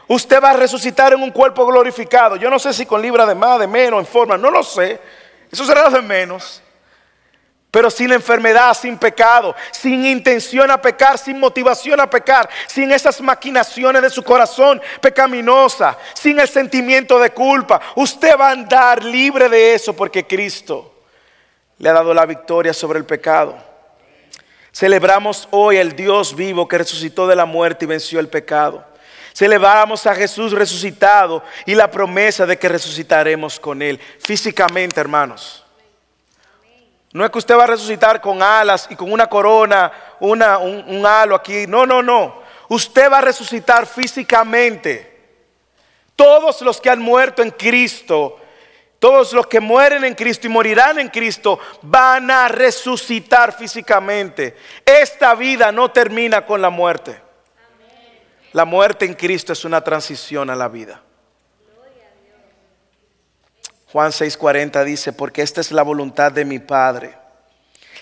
Usted 0.07 0.41
va 0.41 0.49
a 0.49 0.53
resucitar 0.57 1.13
en 1.13 1.21
un 1.21 1.31
cuerpo 1.31 1.65
glorificado. 1.65 2.35
Yo 2.35 2.49
no 2.49 2.57
sé 2.57 2.73
si 2.73 2.85
con 2.85 3.01
libra 3.01 3.25
de 3.25 3.35
más, 3.35 3.59
de 3.59 3.67
menos, 3.67 3.99
en 3.99 4.07
forma, 4.07 4.37
no 4.37 4.49
lo 4.49 4.63
sé. 4.63 4.99
Eso 5.51 5.63
será 5.63 5.89
de 5.89 6.01
menos 6.01 6.62
pero 7.73 7.89
sin 7.89 8.11
enfermedad, 8.11 8.75
sin 8.75 8.99
pecado, 8.99 9.55
sin 9.71 10.05
intención 10.05 10.69
a 10.69 10.79
pecar, 10.79 11.17
sin 11.17 11.39
motivación 11.39 11.99
a 11.99 12.07
pecar, 12.07 12.47
sin 12.67 12.91
esas 12.91 13.19
maquinaciones 13.19 13.99
de 14.03 14.11
su 14.11 14.21
corazón 14.21 14.79
pecaminosa, 15.01 15.97
sin 16.13 16.39
el 16.39 16.47
sentimiento 16.47 17.17
de 17.17 17.31
culpa. 17.31 17.81
Usted 17.95 18.37
va 18.39 18.49
a 18.49 18.51
andar 18.51 19.03
libre 19.03 19.49
de 19.49 19.73
eso 19.73 19.95
porque 19.95 20.27
Cristo 20.27 20.93
le 21.79 21.89
ha 21.89 21.93
dado 21.93 22.13
la 22.13 22.27
victoria 22.27 22.75
sobre 22.75 22.99
el 22.99 23.05
pecado. 23.05 23.57
Celebramos 24.71 25.47
hoy 25.49 25.77
el 25.77 25.95
Dios 25.95 26.35
vivo 26.35 26.67
que 26.67 26.77
resucitó 26.77 27.25
de 27.25 27.35
la 27.35 27.45
muerte 27.45 27.85
y 27.85 27.87
venció 27.87 28.19
el 28.19 28.27
pecado. 28.27 28.85
Celebramos 29.33 30.05
a 30.05 30.13
Jesús 30.13 30.51
resucitado 30.51 31.43
y 31.65 31.73
la 31.73 31.89
promesa 31.89 32.45
de 32.45 32.55
que 32.55 32.69
resucitaremos 32.69 33.59
con 33.59 33.81
Él 33.81 33.99
físicamente, 34.19 35.01
hermanos. 35.01 35.62
No 37.13 37.23
es 37.23 37.29
que 37.29 37.37
usted 37.37 37.55
va 37.55 37.65
a 37.65 37.67
resucitar 37.67 38.19
con 38.19 38.41
alas 38.41 38.87
y 38.89 38.95
con 38.95 39.11
una 39.11 39.27
corona, 39.27 39.91
una, 40.19 40.57
un, 40.57 41.05
halo 41.05 41.35
aquí. 41.35 41.67
No, 41.67 41.85
no, 41.85 42.01
no. 42.01 42.41
Usted 42.69 43.11
va 43.11 43.19
a 43.19 43.21
resucitar 43.21 43.85
físicamente. 43.85 45.13
Todos 46.15 46.61
los 46.61 46.81
que 46.81 46.89
han 46.89 46.99
muerto 46.99 47.43
en 47.43 47.51
Cristo, 47.51 48.39
todos 48.97 49.31
los 49.33 49.45
que 49.45 49.59
mueren 49.59 50.03
en 50.05 50.15
Cristo 50.15 50.47
y 50.47 50.49
morirán 50.49 50.97
en 50.97 51.09
Cristo, 51.09 51.59
van 51.83 52.31
a 52.31 52.47
resucitar 52.47 53.55
físicamente. 53.55 54.57
Esta 54.83 55.35
vida 55.35 55.71
no 55.71 55.91
termina 55.91 56.47
con 56.47 56.63
la 56.63 56.71
muerte. 56.71 57.21
La 58.53 58.65
muerte 58.65 59.05
en 59.05 59.13
Cristo 59.13 59.53
es 59.53 59.65
una 59.65 59.81
transición 59.81 60.49
a 60.49 60.55
la 60.55 60.67
vida. 60.67 61.03
Juan 63.93 64.11
6:40 64.11 64.83
dice, 64.83 65.13
porque 65.13 65.43
esta 65.43 65.61
es 65.61 65.71
la 65.71 65.83
voluntad 65.83 66.31
de 66.31 66.45
mi 66.45 66.57
Padre, 66.57 67.15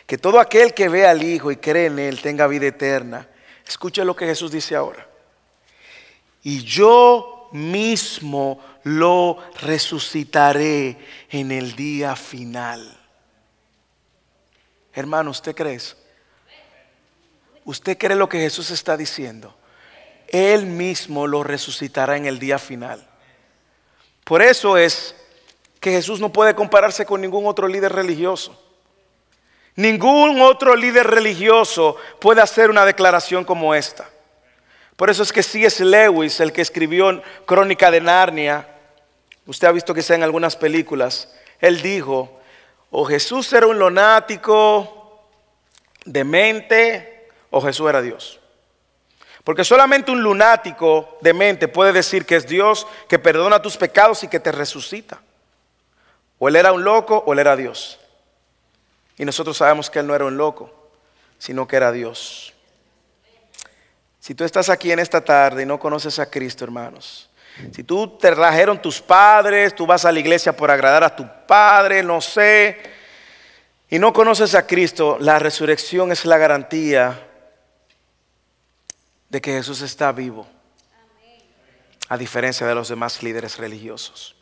que 0.08 0.18
todo 0.18 0.40
aquel 0.40 0.74
que 0.74 0.88
ve 0.88 1.06
al 1.06 1.22
Hijo 1.22 1.52
y 1.52 1.58
cree 1.58 1.88
en 1.88 2.00
Él 2.00 2.22
tenga 2.22 2.48
vida 2.48 2.68
eterna. 2.68 3.28
Escuche 3.68 4.06
lo 4.06 4.16
que 4.16 4.26
Jesús 4.26 4.54
dice 4.54 4.74
ahora. 4.74 5.06
Y 6.44 6.64
yo 6.64 7.50
mismo 7.52 8.64
lo 8.84 9.38
resucitaré 9.60 10.98
en 11.30 11.52
el 11.52 11.76
día 11.76 12.16
final. 12.16 12.98
Hermano, 14.94 15.32
¿usted 15.32 15.54
cree 15.54 15.76
eso? 15.76 15.98
¿Usted 17.66 17.98
cree 17.98 18.16
lo 18.16 18.30
que 18.30 18.40
Jesús 18.40 18.72
está 18.72 18.96
diciendo? 18.96 19.54
Él 20.30 20.68
mismo 20.68 21.28
lo 21.28 21.44
resucitará 21.44 22.16
en 22.16 22.28
el 22.28 22.40
día 22.40 22.60
final. 22.60 23.06
Por 24.24 24.42
eso 24.42 24.78
es 24.78 25.16
que 25.82 25.92
Jesús 25.92 26.22
no 26.22 26.32
puede 26.32 26.56
compararse 26.56 27.06
con 27.06 27.20
ningún 27.20 27.48
otro 27.48 27.68
líder 27.68 27.92
religioso. 27.92 28.58
Ningún 29.76 30.40
otro 30.40 30.76
líder 30.76 31.08
religioso 31.08 31.98
puede 32.20 32.40
hacer 32.40 32.70
una 32.70 32.86
declaración 32.86 33.44
como 33.44 33.74
esta. 33.74 34.08
Por 34.96 35.10
eso 35.10 35.24
es 35.24 35.34
que 35.34 35.42
C.S. 35.42 35.84
Lewis, 35.84 36.40
el 36.40 36.54
que 36.54 36.62
escribió 36.62 37.22
Crónica 37.48 37.90
de 37.90 38.00
Narnia, 38.00 38.68
usted 39.48 39.68
ha 39.68 39.72
visto 39.72 39.94
que 39.96 40.04
sea 40.04 40.16
en 40.16 40.24
algunas 40.24 40.56
películas, 40.56 41.34
él 41.60 41.82
dijo, 41.82 42.40
o 42.92 43.04
Jesús 43.06 43.52
era 43.52 43.66
un 43.66 43.80
lunático, 43.80 45.26
demente, 46.06 47.28
o 47.50 47.60
Jesús 47.60 47.90
era 47.90 48.04
Dios. 48.04 48.40
Porque 49.44 49.64
solamente 49.64 50.12
un 50.12 50.22
lunático 50.22 51.18
demente 51.22 51.68
puede 51.68 51.92
decir 51.92 52.28
que 52.28 52.36
es 52.36 52.46
Dios, 52.46 52.86
que 53.10 53.18
perdona 53.18 53.64
tus 53.64 53.78
pecados 53.78 54.24
y 54.24 54.28
que 54.28 54.40
te 54.40 54.52
resucita. 54.52 55.20
O 56.44 56.48
él 56.48 56.56
era 56.56 56.74
un 56.74 56.84
loco 56.84 57.24
o 57.24 57.34
él 57.34 57.40
era 57.40 57.56
Dios. 57.56 58.00
Y 59.16 59.26
nosotros 59.26 59.58
sabemos 59.58 59.92
que 59.92 60.00
él 60.00 60.08
no 60.08 60.16
era 60.16 60.26
un 60.26 60.38
loco, 60.38 60.74
sino 61.38 61.68
que 61.68 61.76
era 61.76 61.92
Dios. 61.92 62.52
Si 64.20 64.34
tú 64.34 64.44
estás 64.44 64.68
aquí 64.68 64.92
en 64.92 64.98
esta 64.98 65.24
tarde 65.24 65.62
y 65.62 65.66
no 65.68 65.78
conoces 65.78 66.18
a 66.18 66.32
Cristo, 66.32 66.64
hermanos, 66.64 67.30
si 67.72 67.84
tú 67.84 68.18
te 68.18 68.32
trajeron 68.32 68.82
tus 68.82 69.00
padres, 69.00 69.76
tú 69.76 69.86
vas 69.86 70.04
a 70.04 70.12
la 70.12 70.20
iglesia 70.20 70.58
por 70.58 70.72
agradar 70.72 71.04
a 71.04 71.16
tu 71.16 71.30
padre, 71.46 72.02
no 72.02 72.20
sé, 72.20 72.76
y 73.88 74.00
no 74.00 74.12
conoces 74.12 74.56
a 74.56 74.66
Cristo, 74.66 75.18
la 75.20 75.38
resurrección 75.38 76.12
es 76.12 76.26
la 76.26 76.40
garantía 76.40 77.28
de 79.30 79.42
que 79.42 79.52
Jesús 79.52 79.84
está 79.84 80.12
vivo, 80.12 80.48
a 82.10 82.18
diferencia 82.18 82.66
de 82.66 82.74
los 82.74 82.90
demás 82.90 83.22
líderes 83.22 83.60
religiosos. 83.60 84.41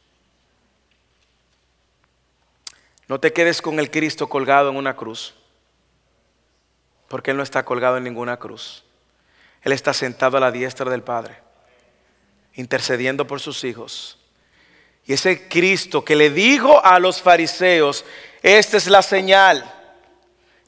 No 3.10 3.20
te 3.20 3.34
quedes 3.34 3.62
con 3.62 3.78
el 3.80 3.92
Cristo 3.92 4.30
colgado 4.30 4.70
en 4.70 4.78
una 4.78 4.96
cruz, 4.96 5.36
porque 7.10 7.32
Él 7.32 7.38
no 7.38 7.44
está 7.44 7.66
colgado 7.66 7.98
en 7.98 8.06
ninguna 8.06 8.38
cruz. 8.38 8.86
Él 9.62 9.74
está 9.74 9.94
sentado 9.94 10.38
a 10.38 10.40
la 10.40 10.52
diestra 10.52 10.90
del 10.90 11.04
Padre, 11.04 11.42
intercediendo 12.54 13.28
por 13.28 13.42
sus 13.42 13.66
hijos. 13.66 14.18
Y 15.06 15.12
ese 15.12 15.50
Cristo 15.50 16.06
que 16.06 16.16
le 16.16 16.30
dijo 16.30 16.82
a 16.86 17.00
los 17.00 17.22
fariseos, 17.22 18.06
esta 18.42 18.78
es 18.78 18.88
la 18.88 19.02
señal 19.02 19.76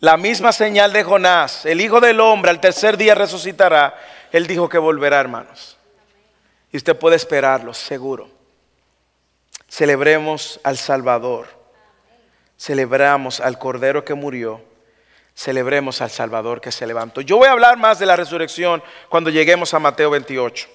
la 0.01 0.17
misma 0.17 0.51
señal 0.51 0.91
de 0.93 1.03
Jonás, 1.03 1.63
el 1.63 1.79
Hijo 1.79 2.01
del 2.01 2.19
Hombre 2.19 2.49
al 2.49 2.59
tercer 2.59 2.97
día 2.97 3.13
resucitará. 3.13 3.95
Él 4.31 4.47
dijo 4.47 4.67
que 4.67 4.79
volverá, 4.79 5.19
hermanos. 5.19 5.77
Y 6.71 6.77
usted 6.77 6.97
puede 6.97 7.17
esperarlo, 7.17 7.71
seguro. 7.71 8.27
Celebremos 9.69 10.59
al 10.63 10.79
Salvador. 10.79 11.60
Celebramos 12.61 13.39
al 13.39 13.57
Cordero 13.57 14.05
que 14.05 14.13
murió. 14.13 14.61
Celebremos 15.33 15.99
al 15.99 16.11
Salvador 16.11 16.61
que 16.61 16.71
se 16.71 16.85
levantó. 16.85 17.21
Yo 17.21 17.37
voy 17.37 17.47
a 17.47 17.53
hablar 17.53 17.75
más 17.75 17.97
de 17.97 18.05
la 18.05 18.15
resurrección 18.15 18.83
cuando 19.09 19.31
lleguemos 19.31 19.73
a 19.73 19.79
Mateo 19.79 20.11
28. 20.11 20.67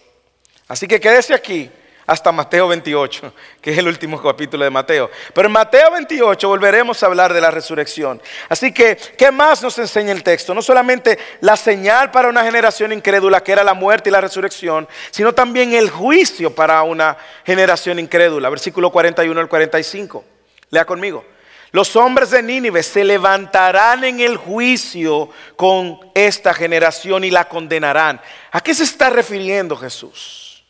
Así 0.66 0.88
que 0.88 0.98
quédese 0.98 1.32
aquí 1.32 1.70
hasta 2.04 2.32
Mateo 2.32 2.66
28, 2.66 3.32
que 3.60 3.70
es 3.70 3.78
el 3.78 3.86
último 3.86 4.20
capítulo 4.20 4.64
de 4.64 4.70
Mateo. 4.70 5.08
Pero 5.32 5.46
en 5.46 5.52
Mateo 5.52 5.92
28 5.92 6.48
volveremos 6.48 7.00
a 7.00 7.06
hablar 7.06 7.32
de 7.32 7.40
la 7.40 7.52
resurrección. 7.52 8.20
Así 8.48 8.72
que, 8.72 8.96
¿qué 8.96 9.30
más 9.30 9.62
nos 9.62 9.78
enseña 9.78 10.10
el 10.10 10.24
texto? 10.24 10.54
No 10.54 10.62
solamente 10.62 11.16
la 11.40 11.56
señal 11.56 12.10
para 12.10 12.28
una 12.28 12.42
generación 12.42 12.90
incrédula, 12.90 13.44
que 13.44 13.52
era 13.52 13.62
la 13.62 13.74
muerte 13.74 14.10
y 14.10 14.12
la 14.12 14.20
resurrección, 14.20 14.88
sino 15.12 15.32
también 15.34 15.72
el 15.72 15.88
juicio 15.88 16.52
para 16.52 16.82
una 16.82 17.16
generación 17.44 18.00
incrédula. 18.00 18.50
Versículo 18.50 18.90
41 18.90 19.40
al 19.40 19.48
45. 19.48 20.24
Lea 20.70 20.84
conmigo. 20.84 21.35
Los 21.76 21.94
hombres 21.94 22.30
de 22.30 22.42
Nínive 22.42 22.82
se 22.82 23.04
levantarán 23.04 24.02
en 24.02 24.20
el 24.20 24.38
juicio 24.38 25.28
con 25.56 26.00
esta 26.14 26.54
generación 26.54 27.22
y 27.22 27.30
la 27.30 27.50
condenarán. 27.50 28.18
¿A 28.50 28.62
qué 28.62 28.74
se 28.74 28.84
está 28.84 29.10
refiriendo 29.10 29.76
Jesús? 29.76 30.64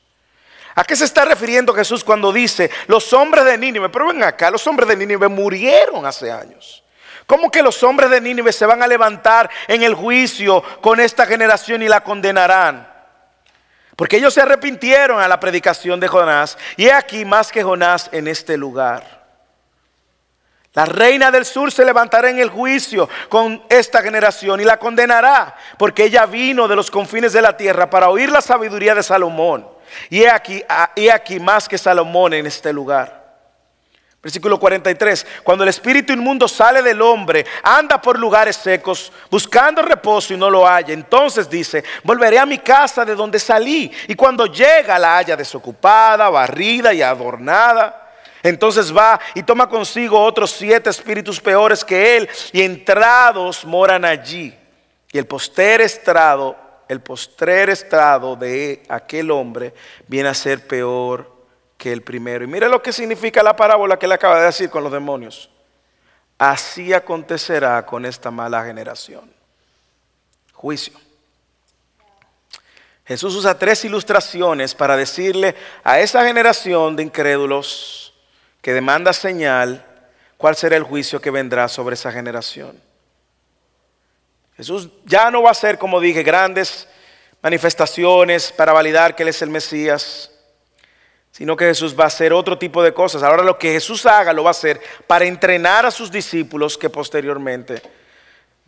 ¿A 0.75 0.83
qué 0.83 0.97
se 0.97 1.05
está 1.05 1.25
refiriendo 1.25 1.73
Jesús 1.73 2.03
cuando 2.03 2.33
dice 2.33 2.73
los 2.89 3.13
hombres 3.13 3.45
de 3.45 3.57
Nínive? 3.57 3.89
Pero 3.89 4.09
ven 4.09 4.25
acá, 4.25 4.51
los 4.51 4.67
hombres 4.67 4.89
de 4.89 4.97
Nínive 4.97 5.29
murieron 5.29 6.05
hace 6.05 6.29
años. 6.33 6.83
¿Cómo 7.25 7.53
que 7.53 7.63
los 7.63 7.81
hombres 7.85 8.11
de 8.11 8.21
Nínive 8.21 8.53
se 8.53 8.67
van 8.67 8.83
a 8.83 8.89
levantar 8.89 9.49
en 9.69 9.85
el 9.85 9.95
juicio 9.95 10.61
con 10.81 10.99
esta 10.99 11.25
generación 11.25 11.85
y 11.85 11.89
la 11.89 12.03
condenarán? 12.03 12.93
Porque 13.95 14.17
ellos 14.17 14.35
se 14.35 14.41
arrepintieron 14.41 15.21
a 15.21 15.29
la 15.29 15.39
predicación 15.39 16.01
de 16.01 16.09
Jonás 16.09 16.59
y 16.77 16.87
he 16.87 16.93
aquí 16.93 17.25
más 17.25 17.53
que 17.53 17.63
Jonás 17.63 18.11
en 18.11 18.27
este 18.27 18.57
lugar. 18.57 19.16
La 20.77 20.85
reina 20.85 21.31
del 21.31 21.47
sur 21.47 21.73
se 21.73 21.87
levantará 21.87 22.29
en 22.29 22.39
el 22.39 22.51
juicio 22.51 23.09
con 23.31 23.63
esta 23.71 24.03
generación 24.03 24.61
y 24.61 24.65
la 24.65 24.79
condenará, 24.79 25.57
porque 25.79 26.05
ella 26.05 26.27
vino 26.27 26.69
de 26.69 26.77
los 26.77 26.91
confines 26.91 27.33
de 27.33 27.41
la 27.41 27.57
tierra 27.57 27.89
para 27.89 28.11
oír 28.11 28.31
la 28.31 28.43
sabiduría 28.43 28.95
de 28.95 29.03
Salomón. 29.03 29.67
Y 30.11 30.25
he 30.25 30.31
aquí, 30.31 30.63
ah, 30.69 30.91
más 31.41 31.67
que 31.67 31.79
Salomón 31.79 32.35
en 32.35 32.47
este 32.47 32.75
lugar. 32.75 33.25
Versículo 34.23 34.61
43. 34.61 35.27
Cuando 35.43 35.65
el 35.65 35.71
espíritu 35.71 36.13
inmundo 36.13 36.47
sale 36.47 36.83
del 36.83 37.01
hombre, 37.01 37.47
anda 37.63 37.99
por 37.99 38.19
lugares 38.19 38.57
secos, 38.57 39.11
buscando 39.31 39.81
reposo 39.81 40.35
y 40.35 40.37
no 40.37 40.51
lo 40.51 40.67
halla. 40.67 40.93
Entonces 40.93 41.49
dice, 41.49 41.85
volveré 42.05 42.39
a 42.39 42.45
mi 42.45 42.59
casa 42.59 43.03
de 43.03 43.15
donde 43.15 43.39
salí. 43.39 43.91
Y 44.09 44.15
cuando 44.15 44.45
llega 44.45 44.99
la 44.99 45.17
haya 45.17 45.39
desocupada, 45.39 46.29
barrida 46.29 46.93
y 46.93 47.01
adornada. 47.01 48.06
Entonces 48.49 48.97
va 48.97 49.21
y 49.35 49.43
toma 49.43 49.69
consigo 49.69 50.23
otros 50.23 50.51
siete 50.51 50.91
espíritus 50.91 51.41
peores 51.41 51.85
que 51.85 52.17
él 52.17 52.29
y 52.53 52.63
entrados 52.63 53.65
moran 53.65 54.05
allí. 54.05 54.57
Y 55.13 55.19
el 55.19 55.27
poster 55.27 55.81
estrado 55.81 56.67
el 56.89 57.01
postrer 57.01 57.71
estado 57.71 58.37
de 58.37 58.83
aquel 58.89 59.31
hombre 59.31 59.75
viene 60.07 60.29
a 60.29 60.35
ser 60.35 60.67
peor 60.67 61.35
que 61.77 61.93
el 61.93 62.03
primero. 62.03 62.45
Y 62.45 62.47
mire 62.47 62.69
lo 62.69 62.83
que 62.83 62.93
significa 62.93 63.43
la 63.43 63.57
parábola 63.57 63.99
que 63.99 64.07
él 64.07 64.13
acaba 64.13 64.39
de 64.39 64.47
decir 64.47 64.71
con 64.71 64.83
los 64.85 64.93
demonios. 64.93 65.51
Así 66.39 66.93
acontecerá 66.93 67.85
con 67.85 68.05
esta 68.05 68.31
mala 68.31 68.65
generación. 68.65 69.33
Juicio. 70.53 70.95
Jesús 73.05 73.35
usa 73.35 73.59
tres 73.59 73.85
ilustraciones 73.85 74.75
para 74.75 74.97
decirle 74.97 75.55
a 75.85 76.01
esa 76.01 76.25
generación 76.25 76.97
de 76.97 77.05
incrédulos 77.05 78.06
que 78.67 78.75
demanda 78.75 79.13
señal 79.13 79.87
cuál 80.37 80.57
será 80.57 80.75
el 80.75 80.83
juicio 80.83 81.21
que 81.21 81.31
vendrá 81.31 81.69
sobre 81.69 81.95
esa 81.95 82.11
generación. 82.11 82.83
Jesús 84.57 84.89
ya 85.05 85.31
no 85.31 85.41
va 85.41 85.51
a 85.51 85.53
hacer, 85.53 85.79
como 85.79 86.01
dije, 86.01 86.25
grandes 86.25 86.89
manifestaciones 87.41 88.51
para 88.51 88.73
validar 88.73 89.15
que 89.15 89.23
Él 89.23 89.29
es 89.29 89.41
el 89.41 89.51
Mesías, 89.51 90.33
sino 91.31 91.57
que 91.57 91.67
Jesús 91.67 91.97
va 91.97 92.03
a 92.03 92.07
hacer 92.09 92.33
otro 92.33 92.59
tipo 92.59 92.83
de 92.83 92.93
cosas. 92.93 93.23
Ahora 93.23 93.45
lo 93.45 93.57
que 93.57 93.71
Jesús 93.71 94.05
haga 94.05 94.33
lo 94.33 94.43
va 94.43 94.51
a 94.51 94.59
hacer 94.59 94.81
para 95.07 95.27
entrenar 95.27 95.87
a 95.87 95.93
sus 95.93 96.11
discípulos 96.11 96.77
que 96.77 96.91
posteriormente 96.91 97.81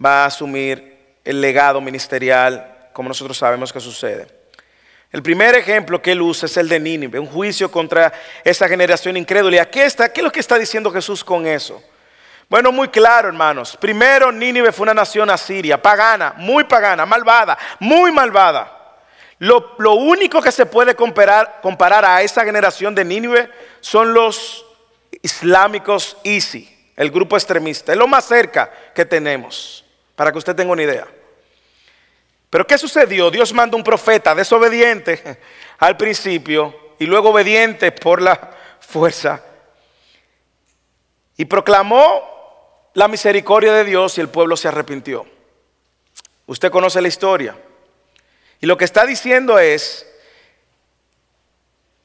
va 0.00 0.22
a 0.22 0.26
asumir 0.26 1.16
el 1.24 1.40
legado 1.40 1.80
ministerial, 1.80 2.90
como 2.92 3.08
nosotros 3.08 3.36
sabemos 3.36 3.72
que 3.72 3.80
sucede. 3.80 4.37
El 5.10 5.22
primer 5.22 5.54
ejemplo 5.54 6.02
que 6.02 6.12
él 6.12 6.20
usa 6.20 6.46
es 6.46 6.56
el 6.58 6.68
de 6.68 6.78
Nínive, 6.78 7.18
un 7.18 7.26
juicio 7.26 7.70
contra 7.70 8.12
esa 8.44 8.68
generación 8.68 9.16
incrédula. 9.16 9.68
¿Y 9.72 9.78
está? 9.78 10.12
¿Qué 10.12 10.20
es 10.20 10.24
lo 10.24 10.30
que 10.30 10.40
está 10.40 10.58
diciendo 10.58 10.90
Jesús 10.90 11.24
con 11.24 11.46
eso? 11.46 11.82
Bueno, 12.48 12.72
muy 12.72 12.88
claro, 12.88 13.28
hermanos. 13.28 13.76
Primero, 13.78 14.30
Nínive 14.30 14.70
fue 14.70 14.84
una 14.84 14.94
nación 14.94 15.30
asiria, 15.30 15.80
pagana, 15.80 16.34
muy 16.36 16.64
pagana, 16.64 17.06
malvada, 17.06 17.58
muy 17.78 18.12
malvada. 18.12 18.74
Lo, 19.38 19.94
único 19.94 20.42
que 20.42 20.52
se 20.52 20.66
puede 20.66 20.94
comparar, 20.94 21.60
comparar, 21.62 22.04
a 22.04 22.22
esa 22.22 22.44
generación 22.44 22.94
de 22.94 23.04
Nínive 23.04 23.50
son 23.80 24.12
los 24.12 24.66
islámicos 25.22 26.16
ISI, 26.24 26.92
el 26.96 27.10
grupo 27.10 27.36
extremista. 27.36 27.92
Es 27.92 27.98
lo 27.98 28.08
más 28.08 28.26
cerca 28.26 28.70
que 28.94 29.04
tenemos, 29.04 29.84
para 30.16 30.32
que 30.32 30.38
usted 30.38 30.56
tenga 30.56 30.72
una 30.72 30.82
idea. 30.82 31.06
Pero 32.50 32.66
¿qué 32.66 32.78
sucedió? 32.78 33.30
Dios 33.30 33.52
manda 33.52 33.76
un 33.76 33.84
profeta 33.84 34.34
desobediente 34.34 35.38
al 35.78 35.96
principio 35.96 36.94
y 36.98 37.06
luego 37.06 37.30
obediente 37.30 37.92
por 37.92 38.22
la 38.22 38.50
fuerza. 38.80 39.42
Y 41.36 41.44
proclamó 41.44 42.90
la 42.94 43.06
misericordia 43.06 43.72
de 43.72 43.84
Dios 43.84 44.18
y 44.18 44.20
el 44.20 44.28
pueblo 44.28 44.56
se 44.56 44.68
arrepintió. 44.68 45.26
Usted 46.46 46.70
conoce 46.70 47.00
la 47.00 47.08
historia. 47.08 47.56
Y 48.60 48.66
lo 48.66 48.76
que 48.76 48.84
está 48.84 49.04
diciendo 49.06 49.58
es 49.58 50.07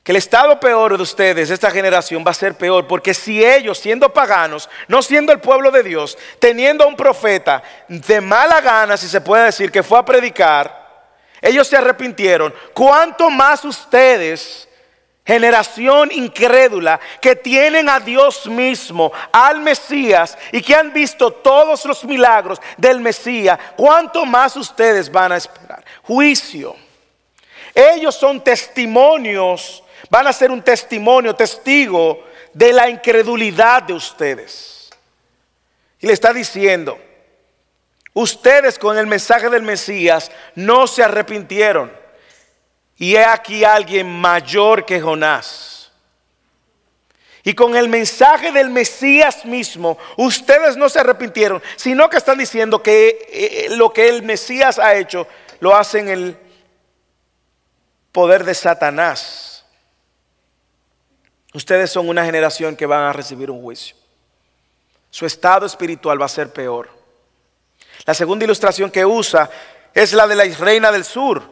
que 0.04 0.12
el 0.12 0.18
estado 0.18 0.60
peor 0.60 0.98
de 0.98 1.02
ustedes, 1.02 1.50
esta 1.50 1.72
generación, 1.72 2.24
va 2.28 2.32
a 2.32 2.36
ser 2.36 2.56
peor, 2.56 2.88
porque 2.88 3.14
si 3.14 3.44
ellos, 3.44 3.80
siendo 3.80 4.12
paganos, 4.12 4.70
no 4.90 5.02
siendo 5.02 5.32
el 5.32 5.40
pueblo 5.40 5.72
de 5.72 5.82
Dios, 5.82 6.18
teniendo 6.40 6.84
a 6.84 6.88
un 6.88 6.96
profeta 6.98 7.64
de 7.88 8.20
mala 8.20 8.60
gana, 8.60 8.98
si 8.98 9.08
se 9.08 9.22
puede 9.22 9.46
decir, 9.46 9.72
que 9.72 9.82
fue 9.82 9.98
a 9.98 10.06
predicar, 10.06 10.84
ellos 11.42 11.68
se 11.68 11.78
arrepintieron, 11.78 12.54
¿cuánto 12.74 13.30
más 13.30 13.64
ustedes 13.64 14.68
generación 15.26 16.12
incrédula 16.12 17.00
que 17.22 17.36
tienen 17.36 17.88
a 17.88 18.00
Dios 18.00 18.46
mismo, 18.46 19.12
al 19.32 19.62
Mesías 19.62 20.38
y 20.52 20.62
que 20.62 20.76
han 20.76 20.92
visto 20.92 21.32
todos 21.32 21.86
los 21.86 22.04
milagros 22.04 22.60
del 22.78 23.00
Mesías, 23.00 23.58
¿cuánto 23.78 24.26
más 24.26 24.56
ustedes 24.58 25.10
van 25.12 25.32
a 25.32 25.38
esperar? 25.38 25.84
Juicio. 26.04 26.76
Ellos 27.74 28.16
son 28.16 28.42
testimonios, 28.42 29.83
van 30.10 30.28
a 30.28 30.34
ser 30.34 30.52
un 30.52 30.62
testimonio, 30.62 31.36
testigo 31.36 32.24
de 32.54 32.74
la 32.74 32.90
incredulidad 32.90 33.84
de 33.84 33.94
ustedes. 33.94 34.90
Y 36.00 36.08
le 36.08 36.14
está 36.14 36.34
diciendo, 36.34 37.00
ustedes 38.14 38.78
con 38.78 38.98
el 38.98 39.08
mensaje 39.08 39.50
del 39.50 39.64
Mesías 39.64 40.32
no 40.56 40.88
se 40.88 41.04
arrepintieron. 41.04 41.92
Y 42.98 43.16
he 43.16 43.26
aquí 43.26 43.64
alguien 43.64 44.10
mayor 44.10 44.86
que 44.86 45.02
Jonás. 45.02 45.92
Y 47.46 47.54
con 47.54 47.76
el 47.76 47.90
mensaje 47.90 48.52
del 48.52 48.70
Mesías 48.70 49.44
mismo, 49.44 49.98
ustedes 50.16 50.78
no 50.78 50.88
se 50.88 51.00
arrepintieron, 51.00 51.62
sino 51.76 52.10
que 52.10 52.18
están 52.18 52.38
diciendo 52.38 52.82
que 52.82 53.08
eh, 53.08 53.18
eh, 53.30 53.68
lo 53.72 53.92
que 53.92 54.08
el 54.08 54.24
Mesías 54.24 54.80
ha 54.80 54.96
hecho 54.96 55.28
lo 55.60 55.76
hacen 55.76 56.08
el 56.08 56.38
poder 58.14 58.46
de 58.46 58.54
Satanás. 58.54 59.43
Ustedes 61.54 61.92
son 61.92 62.10
una 62.10 62.26
generación 62.26 62.76
que 62.76 62.86
van 62.86 63.04
a 63.04 63.14
recibir 63.14 63.52
un 63.52 63.62
juicio. 63.62 63.96
Su 65.10 65.26
estado 65.26 65.66
espiritual 65.66 66.20
va 66.20 66.26
a 66.26 66.30
ser 66.30 66.52
peor. 66.52 66.90
La 68.06 68.14
segunda 68.14 68.46
ilustración 68.46 68.90
que 68.90 69.06
usa 69.06 69.50
es 69.94 70.14
la 70.14 70.28
de 70.28 70.36
la 70.36 70.44
reina 70.46 70.92
del 70.92 71.06
sur. 71.06 71.44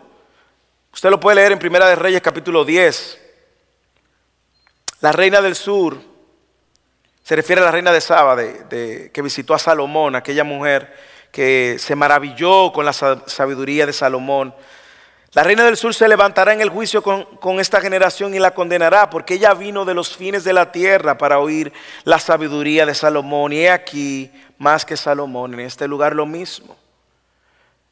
Usted 0.92 1.10
lo 1.10 1.20
puede 1.20 1.36
leer 1.36 1.52
en 1.52 1.60
Primera 1.60 1.88
de 1.88 1.96
Reyes 1.96 2.22
capítulo 2.22 2.66
10. 2.66 3.20
La 5.02 5.12
reina 5.12 5.42
del 5.42 5.56
sur 5.56 5.98
se 7.24 7.36
refiere 7.36 7.62
a 7.62 7.66
la 7.66 7.72
reina 7.72 7.92
de 7.92 8.02
Saba, 8.02 8.36
de, 8.36 9.12
que 9.14 9.22
visitó 9.22 9.54
a 9.54 9.60
Salomón, 9.60 10.16
aquella 10.16 10.44
mujer 10.44 10.94
que 11.32 11.78
se 11.80 11.96
maravilló 11.96 12.74
con 12.74 12.86
la 12.86 12.94
sabiduría 12.94 13.86
de 13.86 13.94
Salomón. 13.94 14.54
La 15.34 15.44
reina 15.44 15.64
del 15.64 15.78
sur 15.78 15.94
se 15.94 16.10
levantará 16.10 16.52
en 16.52 16.60
el 16.60 16.70
juicio 16.70 17.02
con, 17.02 17.24
con, 17.38 17.62
esta 17.62 17.80
generación 17.80 18.34
y 18.36 18.40
la 18.40 18.52
condenará, 18.52 19.10
porque 19.10 19.36
ella 19.36 19.54
vino 19.54 19.86
de 19.86 19.94
los 19.94 20.16
fines 20.18 20.44
de 20.44 20.52
la 20.52 20.74
tierra 20.74 21.18
para 21.18 21.40
oír 21.40 21.72
la 22.04 22.20
sabiduría 22.20 22.86
de 22.86 22.94
Salomón. 22.94 23.54
Y 23.54 23.60
he 23.60 23.72
aquí, 23.72 24.30
más 24.58 24.86
que 24.86 24.98
Salomón, 24.98 25.54
en 25.54 25.62
este 25.62 25.88
lugar 25.88 26.14
lo 26.14 26.26
mismo. 26.26 26.76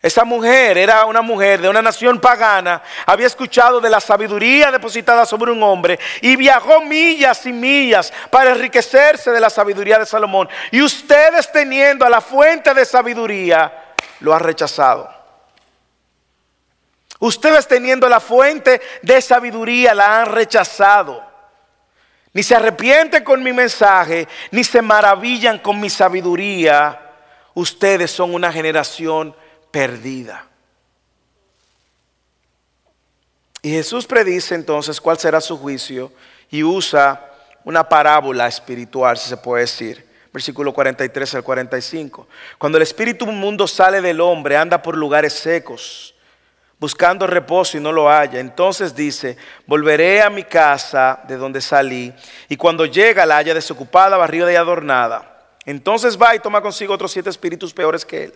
Esa 0.01 0.23
mujer 0.23 0.77
era 0.77 1.05
una 1.05 1.21
mujer 1.21 1.61
de 1.61 1.67
una 1.67 1.81
nación 1.81 2.19
pagana, 2.19 2.81
había 3.05 3.27
escuchado 3.27 3.81
de 3.81 3.89
la 3.89 3.99
sabiduría 3.99 4.71
depositada 4.71 5.25
sobre 5.25 5.51
un 5.51 5.61
hombre 5.61 5.99
y 6.21 6.37
viajó 6.37 6.79
millas 6.81 7.45
y 7.45 7.51
millas 7.51 8.13
para 8.29 8.51
enriquecerse 8.51 9.31
de 9.31 9.41
la 9.41 9.49
sabiduría 9.49 9.99
de 9.99 10.05
Salomón. 10.05 10.47
Y 10.71 10.81
ustedes 10.81 11.51
teniendo 11.51 12.05
a 12.05 12.09
la 12.09 12.21
fuente 12.21 12.73
de 12.73 12.85
sabiduría, 12.85 13.93
lo 14.21 14.33
han 14.33 14.41
rechazado. 14.41 15.18
Ustedes 17.19 17.67
teniendo 17.67 18.07
la 18.07 18.19
fuente 18.19 18.81
de 19.01 19.21
sabiduría, 19.21 19.93
la 19.93 20.21
han 20.21 20.31
rechazado. 20.31 21.21
Ni 22.33 22.43
se 22.43 22.55
arrepienten 22.55 23.23
con 23.23 23.43
mi 23.43 23.51
mensaje, 23.51 24.27
ni 24.51 24.63
se 24.63 24.81
maravillan 24.81 25.59
con 25.59 25.79
mi 25.79 25.89
sabiduría. 25.89 26.99
Ustedes 27.53 28.11
son 28.11 28.33
una 28.33 28.51
generación 28.51 29.35
perdida. 29.71 30.45
Y 33.61 33.71
Jesús 33.71 34.05
predice 34.05 34.55
entonces 34.55 35.01
cuál 35.01 35.17
será 35.17 35.41
su 35.41 35.57
juicio 35.57 36.13
y 36.49 36.63
usa 36.63 37.25
una 37.65 37.87
parábola 37.87 38.47
espiritual, 38.47 39.17
si 39.17 39.27
se 39.27 39.37
puede 39.37 39.63
decir. 39.63 40.07
Versículo 40.31 40.73
43 40.73 41.35
al 41.35 41.43
45. 41.43 42.27
Cuando 42.57 42.77
el 42.77 42.83
espíritu 42.83 43.25
mundo 43.25 43.67
sale 43.67 43.99
del 43.99 44.21
hombre, 44.21 44.55
anda 44.55 44.81
por 44.81 44.95
lugares 44.95 45.33
secos, 45.33 46.13
buscando 46.79 47.27
reposo 47.27 47.77
y 47.77 47.81
no 47.81 47.91
lo 47.91 48.09
halla. 48.09 48.39
Entonces 48.39 48.95
dice, 48.95 49.37
volveré 49.65 50.21
a 50.21 50.29
mi 50.29 50.43
casa 50.43 51.21
de 51.27 51.35
donde 51.35 51.61
salí. 51.61 52.13
Y 52.47 52.55
cuando 52.57 52.85
llega 52.85 53.25
la 53.25 53.37
haya 53.37 53.53
desocupada, 53.53 54.17
barrida 54.17 54.51
y 54.51 54.55
adornada. 54.55 55.47
Entonces 55.65 56.19
va 56.19 56.35
y 56.35 56.39
toma 56.39 56.61
consigo 56.61 56.93
otros 56.93 57.11
siete 57.11 57.29
espíritus 57.29 57.73
peores 57.73 58.05
que 58.05 58.23
él 58.25 58.33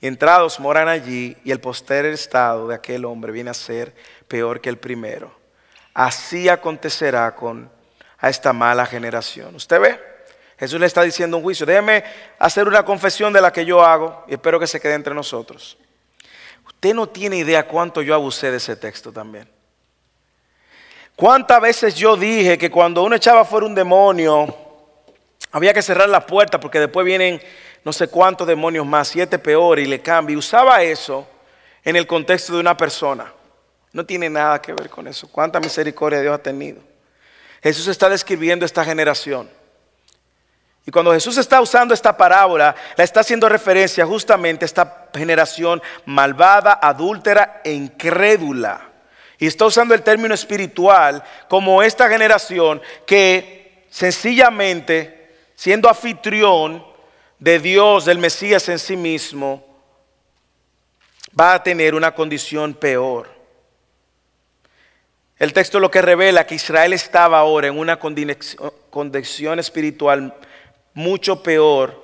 y 0.00 0.06
entrados 0.06 0.58
moran 0.58 0.88
allí 0.88 1.36
y 1.44 1.50
el 1.50 1.60
posterior 1.60 2.14
estado 2.14 2.68
de 2.68 2.74
aquel 2.74 3.04
hombre 3.04 3.32
viene 3.32 3.50
a 3.50 3.54
ser 3.54 3.94
peor 4.26 4.60
que 4.60 4.70
el 4.70 4.78
primero. 4.78 5.32
Así 5.92 6.48
acontecerá 6.48 7.34
con 7.34 7.70
a 8.18 8.28
esta 8.28 8.52
mala 8.52 8.86
generación. 8.86 9.54
¿Usted 9.54 9.80
ve? 9.80 10.00
Jesús 10.58 10.80
le 10.80 10.86
está 10.86 11.02
diciendo 11.02 11.36
un 11.36 11.42
juicio. 11.42 11.66
Déjeme 11.66 12.04
hacer 12.38 12.66
una 12.66 12.84
confesión 12.84 13.32
de 13.32 13.40
la 13.40 13.52
que 13.52 13.64
yo 13.64 13.82
hago 13.82 14.24
y 14.26 14.34
espero 14.34 14.58
que 14.58 14.66
se 14.66 14.80
quede 14.80 14.94
entre 14.94 15.14
nosotros. 15.14 15.76
Usted 16.80 16.94
no 16.94 17.10
tiene 17.10 17.36
idea 17.36 17.68
cuánto 17.68 18.00
yo 18.00 18.14
abusé 18.14 18.50
de 18.50 18.56
ese 18.56 18.74
texto 18.74 19.12
también. 19.12 19.46
¿Cuántas 21.14 21.60
veces 21.60 21.94
yo 21.94 22.16
dije 22.16 22.56
que 22.56 22.70
cuando 22.70 23.02
uno 23.02 23.16
echaba 23.16 23.44
fuera 23.44 23.66
un 23.66 23.74
demonio, 23.74 24.56
había 25.52 25.74
que 25.74 25.82
cerrar 25.82 26.08
la 26.08 26.24
puerta 26.24 26.58
porque 26.58 26.80
después 26.80 27.04
vienen 27.04 27.38
no 27.84 27.92
sé 27.92 28.08
cuántos 28.08 28.46
demonios 28.46 28.86
más, 28.86 29.08
siete 29.08 29.38
peor, 29.38 29.78
y 29.78 29.84
le 29.84 30.00
cambia. 30.00 30.32
Y 30.32 30.38
usaba 30.38 30.82
eso 30.82 31.28
en 31.84 31.96
el 31.96 32.06
contexto 32.06 32.54
de 32.54 32.60
una 32.60 32.74
persona. 32.74 33.30
No 33.92 34.06
tiene 34.06 34.30
nada 34.30 34.62
que 34.62 34.72
ver 34.72 34.88
con 34.88 35.06
eso. 35.06 35.28
¿Cuánta 35.30 35.60
misericordia 35.60 36.22
Dios 36.22 36.34
ha 36.34 36.42
tenido? 36.42 36.80
Jesús 37.62 37.88
está 37.88 38.08
describiendo 38.08 38.64
esta 38.64 38.86
generación. 38.86 39.50
Y 40.86 40.90
cuando 40.90 41.12
Jesús 41.12 41.36
está 41.38 41.60
usando 41.60 41.94
esta 41.94 42.16
parábola, 42.16 42.74
la 42.96 43.04
está 43.04 43.20
haciendo 43.20 43.48
referencia 43.48 44.06
justamente 44.06 44.64
a 44.64 44.66
esta 44.66 45.08
generación 45.14 45.82
malvada, 46.06 46.78
adúltera 46.82 47.60
e 47.64 47.72
incrédula. 47.72 48.88
Y 49.38 49.46
está 49.46 49.66
usando 49.66 49.94
el 49.94 50.02
término 50.02 50.34
espiritual 50.34 51.22
como 51.48 51.82
esta 51.82 52.08
generación 52.08 52.80
que 53.06 53.86
sencillamente, 53.90 55.34
siendo 55.54 55.88
anfitrión, 55.88 56.90
de 57.40 57.58
Dios, 57.58 58.04
del 58.04 58.18
Mesías 58.18 58.68
en 58.68 58.78
sí 58.78 58.96
mismo, 58.96 59.66
va 61.38 61.54
a 61.54 61.62
tener 61.62 61.94
una 61.94 62.14
condición 62.14 62.74
peor. 62.74 63.28
El 65.38 65.54
texto 65.54 65.80
lo 65.80 65.90
que 65.90 66.02
revela 66.02 66.46
que 66.46 66.54
Israel 66.54 66.92
estaba 66.92 67.38
ahora 67.38 67.68
en 67.68 67.78
una 67.78 67.98
condición 67.98 69.58
espiritual 69.58 70.36
mucho 70.94 71.42
peor 71.42 72.00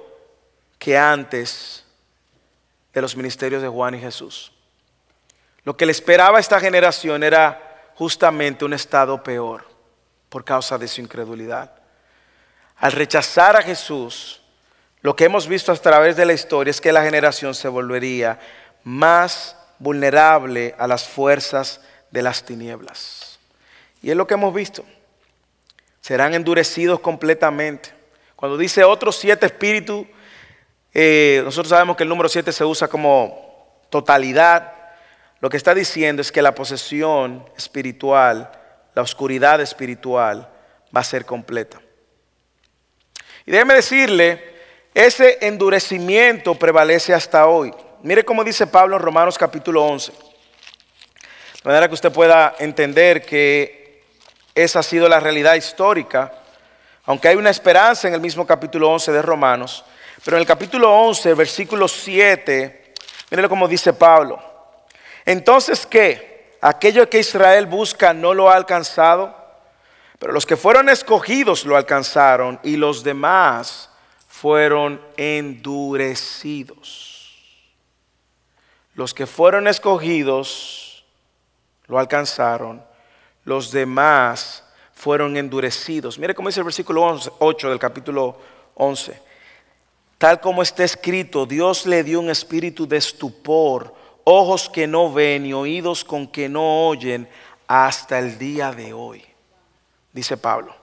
que 0.78 0.96
antes 0.96 1.84
de 2.92 3.02
los 3.02 3.16
ministerios 3.16 3.62
de 3.62 3.68
Juan 3.68 3.94
y 3.94 4.00
Jesús. 4.00 4.52
Lo 5.64 5.76
que 5.76 5.86
le 5.86 5.92
esperaba 5.92 6.38
a 6.38 6.40
esta 6.40 6.60
generación 6.60 7.22
era 7.22 7.90
justamente 7.94 8.64
un 8.64 8.72
estado 8.72 9.22
peor 9.22 9.66
por 10.28 10.44
causa 10.44 10.78
de 10.78 10.88
su 10.88 11.00
incredulidad. 11.00 11.72
Al 12.78 12.92
rechazar 12.92 13.56
a 13.56 13.62
Jesús, 13.62 14.42
lo 15.00 15.16
que 15.16 15.24
hemos 15.24 15.48
visto 15.48 15.72
a 15.72 15.76
través 15.76 16.16
de 16.16 16.26
la 16.26 16.32
historia 16.32 16.70
es 16.70 16.80
que 16.80 16.92
la 16.92 17.02
generación 17.02 17.54
se 17.54 17.68
volvería 17.68 18.38
más 18.84 19.56
vulnerable 19.78 20.74
a 20.78 20.86
las 20.86 21.08
fuerzas 21.08 21.80
de 22.10 22.22
las 22.22 22.44
tinieblas. 22.44 23.38
Y 24.02 24.10
es 24.10 24.16
lo 24.16 24.26
que 24.26 24.34
hemos 24.34 24.54
visto. 24.54 24.84
Serán 26.00 26.34
endurecidos 26.34 27.00
completamente. 27.00 27.95
Cuando 28.36 28.58
dice 28.58 28.84
otros 28.84 29.16
siete 29.16 29.46
espíritus, 29.46 30.06
eh, 30.92 31.40
nosotros 31.42 31.70
sabemos 31.70 31.96
que 31.96 32.02
el 32.02 32.08
número 32.08 32.28
siete 32.28 32.52
se 32.52 32.64
usa 32.64 32.86
como 32.86 33.82
totalidad. 33.88 34.74
Lo 35.40 35.48
que 35.48 35.56
está 35.56 35.74
diciendo 35.74 36.20
es 36.20 36.30
que 36.30 36.42
la 36.42 36.54
posesión 36.54 37.48
espiritual, 37.56 38.52
la 38.94 39.02
oscuridad 39.02 39.60
espiritual, 39.62 40.48
va 40.94 41.00
a 41.00 41.04
ser 41.04 41.24
completa. 41.24 41.80
Y 43.46 43.52
déjeme 43.52 43.74
decirle 43.74 44.56
ese 44.92 45.38
endurecimiento 45.40 46.54
prevalece 46.54 47.14
hasta 47.14 47.46
hoy. 47.46 47.72
Mire 48.02 48.24
cómo 48.24 48.44
dice 48.44 48.66
Pablo 48.66 48.96
en 48.96 49.02
Romanos 49.02 49.38
capítulo 49.38 49.84
11. 49.84 50.12
De 50.12 50.18
manera 51.64 51.88
que 51.88 51.94
usted 51.94 52.12
pueda 52.12 52.54
entender 52.58 53.22
que 53.22 54.02
esa 54.54 54.80
ha 54.80 54.82
sido 54.82 55.08
la 55.08 55.20
realidad 55.20 55.54
histórica, 55.54 56.32
aunque 57.06 57.28
hay 57.28 57.36
una 57.36 57.50
esperanza 57.50 58.08
en 58.08 58.14
el 58.14 58.20
mismo 58.20 58.44
capítulo 58.46 58.90
11 58.90 59.12
de 59.12 59.22
Romanos. 59.22 59.84
Pero 60.24 60.36
en 60.36 60.40
el 60.40 60.46
capítulo 60.46 60.92
11, 60.92 61.34
versículo 61.34 61.86
7, 61.86 62.94
mire 63.30 63.48
cómo 63.48 63.68
dice 63.68 63.92
Pablo. 63.92 64.42
Entonces, 65.24 65.86
¿qué? 65.86 66.56
Aquello 66.60 67.08
que 67.08 67.20
Israel 67.20 67.66
busca 67.66 68.12
no 68.12 68.34
lo 68.34 68.50
ha 68.50 68.56
alcanzado, 68.56 69.36
pero 70.18 70.32
los 70.32 70.44
que 70.46 70.56
fueron 70.56 70.88
escogidos 70.88 71.64
lo 71.64 71.76
alcanzaron 71.76 72.58
y 72.64 72.76
los 72.76 73.04
demás 73.04 73.88
fueron 74.26 75.00
endurecidos. 75.16 77.06
Los 78.94 79.14
que 79.14 79.26
fueron 79.26 79.68
escogidos 79.68 81.04
lo 81.86 82.00
alcanzaron, 82.00 82.84
los 83.44 83.70
demás 83.70 84.64
fueron 84.96 85.36
endurecidos. 85.36 86.18
Mire 86.18 86.34
cómo 86.34 86.48
dice 86.48 86.60
el 86.60 86.64
versículo 86.64 87.20
8 87.38 87.68
del 87.68 87.78
capítulo 87.78 88.36
11. 88.74 89.20
Tal 90.18 90.40
como 90.40 90.62
está 90.62 90.82
escrito, 90.84 91.44
Dios 91.44 91.84
le 91.84 92.02
dio 92.02 92.18
un 92.18 92.30
espíritu 92.30 92.88
de 92.88 92.96
estupor, 92.96 93.94
ojos 94.24 94.70
que 94.70 94.86
no 94.86 95.12
ven 95.12 95.44
y 95.44 95.52
oídos 95.52 96.02
con 96.02 96.26
que 96.26 96.48
no 96.48 96.88
oyen 96.88 97.28
hasta 97.68 98.18
el 98.18 98.38
día 98.38 98.72
de 98.72 98.94
hoy, 98.94 99.22
dice 100.12 100.38
Pablo. 100.38 100.74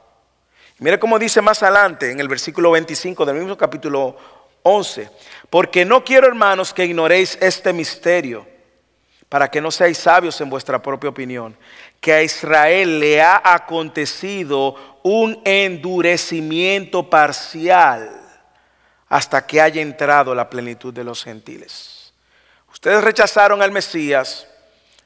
Mire 0.77 0.99
cómo 0.99 1.17
dice 1.17 1.41
más 1.41 1.63
adelante 1.63 2.11
en 2.11 2.19
el 2.19 2.27
versículo 2.27 2.69
25 2.71 3.25
del 3.25 3.37
mismo 3.37 3.57
capítulo 3.57 4.15
11, 4.61 5.09
porque 5.49 5.85
no 5.85 6.03
quiero 6.03 6.27
hermanos 6.27 6.71
que 6.71 6.85
ignoréis 6.85 7.35
este 7.41 7.73
misterio, 7.73 8.45
para 9.27 9.49
que 9.49 9.59
no 9.59 9.71
seáis 9.71 9.97
sabios 9.97 10.39
en 10.39 10.51
vuestra 10.51 10.79
propia 10.79 11.09
opinión, 11.09 11.57
que 12.03 12.11
a 12.11 12.21
Israel 12.21 12.99
le 12.99 13.21
ha 13.21 13.41
acontecido 13.45 14.99
un 15.03 15.41
endurecimiento 15.45 17.09
parcial 17.09 18.11
hasta 19.07 19.47
que 19.47 19.61
haya 19.61 19.81
entrado 19.81 20.35
la 20.35 20.49
plenitud 20.49 20.93
de 20.93 21.05
los 21.05 21.23
gentiles. 21.23 22.13
Ustedes 22.69 23.01
rechazaron 23.01 23.61
al 23.61 23.71
Mesías, 23.71 24.45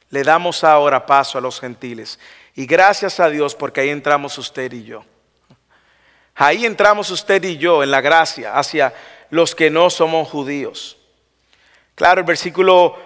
le 0.10 0.24
damos 0.24 0.64
ahora 0.64 1.06
paso 1.06 1.38
a 1.38 1.42
los 1.42 1.60
gentiles. 1.60 2.18
Y 2.56 2.66
gracias 2.66 3.20
a 3.20 3.30
Dios 3.30 3.54
porque 3.54 3.82
ahí 3.82 3.90
entramos 3.90 4.36
usted 4.40 4.74
y 4.74 4.84
yo. 4.84 5.06
Ahí 6.34 6.66
entramos 6.66 7.12
usted 7.12 7.44
y 7.44 7.58
yo 7.58 7.84
en 7.84 7.92
la 7.92 8.02
gracia 8.02 8.58
hacia 8.58 8.92
los 9.30 9.54
que 9.54 9.70
no 9.70 9.92
somos 9.92 10.30
judíos. 10.30 10.98
Claro, 11.94 12.22
el 12.22 12.26
versículo 12.26 12.98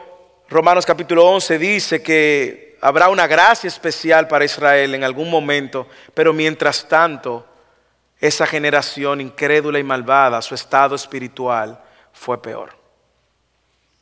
Romanos 0.47 0.85
capítulo 0.85 1.25
11 1.25 1.59
dice 1.59 2.01
que 2.01 2.70
habrá 2.81 3.09
una 3.09 3.27
gracia 3.27 3.67
especial 3.67 4.27
para 4.27 4.45
Israel 4.45 4.95
en 4.95 5.03
algún 5.03 5.29
momento, 5.29 5.87
pero 6.13 6.33
mientras 6.33 6.87
tanto, 6.87 7.47
esa 8.19 8.45
generación 8.45 9.21
incrédula 9.21 9.79
y 9.79 9.83
malvada, 9.83 10.41
su 10.41 10.55
estado 10.55 10.95
espiritual 10.95 11.79
fue 12.11 12.41
peor 12.41 12.81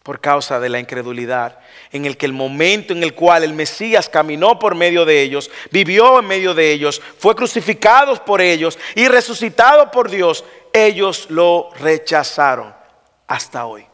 por 0.10 0.20
causa 0.20 0.60
de 0.60 0.70
la 0.70 0.80
incredulidad, 0.80 1.60
en 1.92 2.06
el 2.06 2.18
que 2.18 2.26
el 2.26 2.34
momento 2.34 2.94
en 2.94 3.04
el 3.04 3.14
cual 3.14 3.44
el 3.44 3.54
Mesías 3.54 4.10
caminó 4.10 4.58
por 4.58 4.74
medio 4.74 5.06
de 5.06 5.22
ellos, 5.22 5.52
vivió 5.70 6.18
en 6.18 6.26
medio 6.26 6.56
de 6.56 6.72
ellos, 6.72 7.00
fue 7.20 7.36
crucificado 7.36 8.16
por 8.26 8.42
ellos 8.42 8.80
y 8.96 9.08
resucitado 9.08 9.92
por 9.92 10.10
Dios, 10.10 10.44
ellos 10.74 11.28
lo 11.30 11.70
rechazaron 11.80 12.74
hasta 13.28 13.68
hoy. 13.68 13.86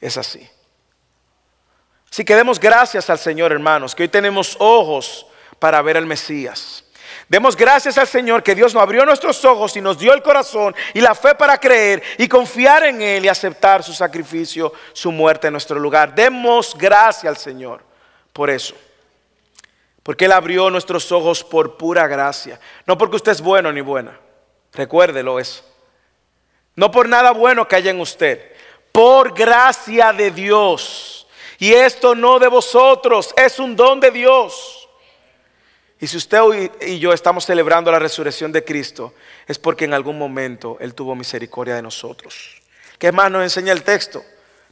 Es 0.00 0.16
así. 0.16 0.48
Si 2.16 2.24
que 2.24 2.34
demos 2.34 2.58
gracias 2.58 3.10
al 3.10 3.18
Señor, 3.18 3.52
hermanos, 3.52 3.94
que 3.94 4.04
hoy 4.04 4.08
tenemos 4.08 4.56
ojos 4.58 5.26
para 5.58 5.82
ver 5.82 5.98
al 5.98 6.06
Mesías. 6.06 6.82
Demos 7.28 7.54
gracias 7.54 7.98
al 7.98 8.06
Señor 8.06 8.42
que 8.42 8.54
Dios 8.54 8.72
nos 8.72 8.82
abrió 8.82 9.04
nuestros 9.04 9.44
ojos 9.44 9.76
y 9.76 9.82
nos 9.82 9.98
dio 9.98 10.14
el 10.14 10.22
corazón 10.22 10.74
y 10.94 11.02
la 11.02 11.14
fe 11.14 11.34
para 11.34 11.58
creer 11.58 12.02
y 12.16 12.26
confiar 12.26 12.84
en 12.84 13.02
Él 13.02 13.26
y 13.26 13.28
aceptar 13.28 13.82
su 13.82 13.92
sacrificio, 13.92 14.72
su 14.94 15.12
muerte 15.12 15.48
en 15.48 15.52
nuestro 15.52 15.78
lugar. 15.78 16.14
Demos 16.14 16.74
gracias 16.78 17.26
al 17.26 17.36
Señor 17.36 17.82
por 18.32 18.48
eso. 18.48 18.74
Porque 20.02 20.24
Él 20.24 20.32
abrió 20.32 20.70
nuestros 20.70 21.12
ojos 21.12 21.44
por 21.44 21.76
pura 21.76 22.06
gracia. 22.06 22.58
No 22.86 22.96
porque 22.96 23.16
usted 23.16 23.32
es 23.32 23.42
bueno 23.42 23.70
ni 23.70 23.82
buena. 23.82 24.18
Recuérdelo 24.72 25.38
eso. 25.38 25.62
No 26.76 26.90
por 26.90 27.10
nada 27.10 27.32
bueno 27.32 27.68
que 27.68 27.76
haya 27.76 27.90
en 27.90 28.00
usted. 28.00 28.54
Por 28.90 29.34
gracia 29.34 30.14
de 30.14 30.30
Dios. 30.30 31.15
Y 31.58 31.72
esto 31.72 32.14
no 32.14 32.38
de 32.38 32.48
vosotros, 32.48 33.34
es 33.36 33.58
un 33.58 33.76
don 33.76 34.00
de 34.00 34.10
Dios. 34.10 34.88
Y 35.98 36.06
si 36.06 36.16
usted 36.16 36.40
y 36.82 36.98
yo 36.98 37.12
estamos 37.12 37.46
celebrando 37.46 37.90
la 37.90 37.98
resurrección 37.98 38.52
de 38.52 38.64
Cristo, 38.64 39.14
es 39.46 39.58
porque 39.58 39.86
en 39.86 39.94
algún 39.94 40.18
momento 40.18 40.76
Él 40.80 40.94
tuvo 40.94 41.14
misericordia 41.14 41.74
de 41.74 41.82
nosotros. 41.82 42.60
¿Qué 42.98 43.12
más 43.12 43.30
nos 43.30 43.42
enseña 43.42 43.72
el 43.72 43.82
texto? 43.82 44.22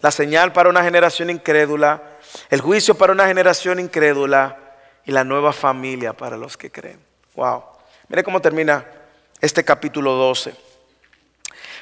La 0.01 0.11
señal 0.11 0.53
para 0.53 0.69
una 0.69 0.83
generación 0.83 1.31
incrédula, 1.31 2.03
el 2.51 2.61
juicio 2.61 2.95
para 2.95 3.13
una 3.13 3.27
generación 3.27 3.81
incrédula 3.81 4.59
y 5.07 5.13
la 5.13 5.25
nueva 5.25 5.53
familia 5.53 6.13
para 6.13 6.37
los 6.37 6.57
que 6.59 6.71
creen. 6.71 6.99
Wow. 7.35 7.65
Mire 8.09 8.23
cómo 8.23 8.41
termina 8.41 8.87
este 9.41 9.65
capítulo 9.65 10.13
12. 10.13 10.55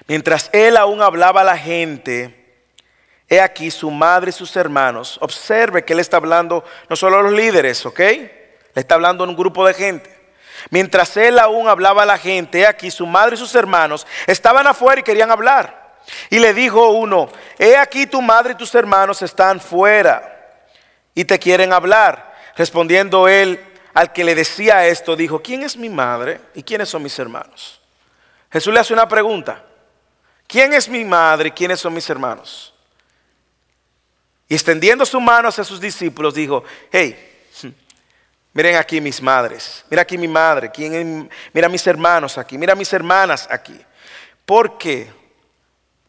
Mientras 0.06 0.50
él 0.52 0.76
aún 0.76 1.02
hablaba 1.02 1.40
a 1.40 1.44
la 1.44 1.58
gente, 1.58 2.41
he 3.32 3.40
aquí 3.40 3.70
su 3.70 3.90
madre 3.90 4.28
y 4.28 4.32
sus 4.32 4.54
hermanos. 4.56 5.16
Observe 5.22 5.86
que 5.86 5.94
él 5.94 6.00
está 6.00 6.18
hablando 6.18 6.64
no 6.90 6.96
solo 6.96 7.18
a 7.18 7.22
los 7.22 7.32
líderes, 7.32 7.86
¿ok? 7.86 7.98
Le 7.98 8.30
está 8.74 8.94
hablando 8.94 9.24
a 9.24 9.26
un 9.26 9.34
grupo 9.34 9.66
de 9.66 9.72
gente. 9.72 10.14
Mientras 10.68 11.16
él 11.16 11.38
aún 11.38 11.66
hablaba 11.66 12.02
a 12.02 12.06
la 12.06 12.18
gente, 12.18 12.66
aquí 12.66 12.90
su 12.90 13.06
madre 13.06 13.36
y 13.36 13.38
sus 13.38 13.54
hermanos 13.54 14.06
estaban 14.26 14.66
afuera 14.66 15.00
y 15.00 15.02
querían 15.02 15.30
hablar. 15.30 15.96
Y 16.28 16.40
le 16.40 16.52
dijo 16.52 16.90
uno, 16.90 17.30
he 17.58 17.74
aquí 17.74 18.06
tu 18.06 18.20
madre 18.20 18.52
y 18.52 18.56
tus 18.56 18.74
hermanos 18.74 19.22
están 19.22 19.60
fuera 19.60 20.60
y 21.14 21.24
te 21.24 21.38
quieren 21.38 21.72
hablar. 21.72 22.34
Respondiendo 22.54 23.28
él 23.28 23.58
al 23.94 24.12
que 24.12 24.24
le 24.24 24.34
decía 24.34 24.86
esto, 24.86 25.16
dijo, 25.16 25.40
¿quién 25.40 25.62
es 25.62 25.78
mi 25.78 25.88
madre 25.88 26.38
y 26.54 26.62
quiénes 26.62 26.90
son 26.90 27.02
mis 27.02 27.18
hermanos? 27.18 27.80
Jesús 28.52 28.74
le 28.74 28.80
hace 28.80 28.92
una 28.92 29.08
pregunta. 29.08 29.64
¿Quién 30.46 30.74
es 30.74 30.86
mi 30.86 31.02
madre 31.02 31.48
y 31.48 31.52
quiénes 31.52 31.80
son 31.80 31.94
mis 31.94 32.10
hermanos? 32.10 32.71
Y 34.48 34.54
extendiendo 34.54 35.06
su 35.06 35.20
mano 35.20 35.48
hacia 35.48 35.64
sus 35.64 35.80
discípulos, 35.80 36.34
dijo, 36.34 36.64
hey, 36.90 37.32
Miren 38.54 38.76
aquí 38.76 39.00
mis 39.00 39.22
madres, 39.22 39.84
mira 39.88 40.02
aquí 40.02 40.18
mi 40.18 40.28
madre, 40.28 40.70
mira 41.54 41.68
mis 41.70 41.86
hermanos 41.86 42.36
aquí, 42.36 42.58
mira 42.58 42.74
mis 42.74 42.92
hermanas 42.92 43.48
aquí. 43.50 43.78
¿Por 44.44 44.76
qué? 44.76 45.10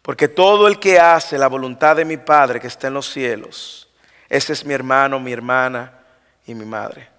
Porque 0.01 0.27
todo 0.27 0.67
el 0.67 0.77
que 0.77 0.99
hace 0.99 1.37
la 1.37 1.47
voluntad 1.47 1.95
de 1.95 2.03
mi 2.03 2.17
Padre 2.17 2.59
que 2.59 2.67
está 2.67 2.87
en 2.87 2.95
los 2.95 3.09
cielos, 3.09 3.87
ese 4.27 4.51
es 4.51 4.65
mi 4.65 4.73
hermano, 4.73 5.19
mi 5.19 5.31
hermana 5.31 5.99
y 6.45 6.53
mi 6.53 6.65
madre. 6.65 7.12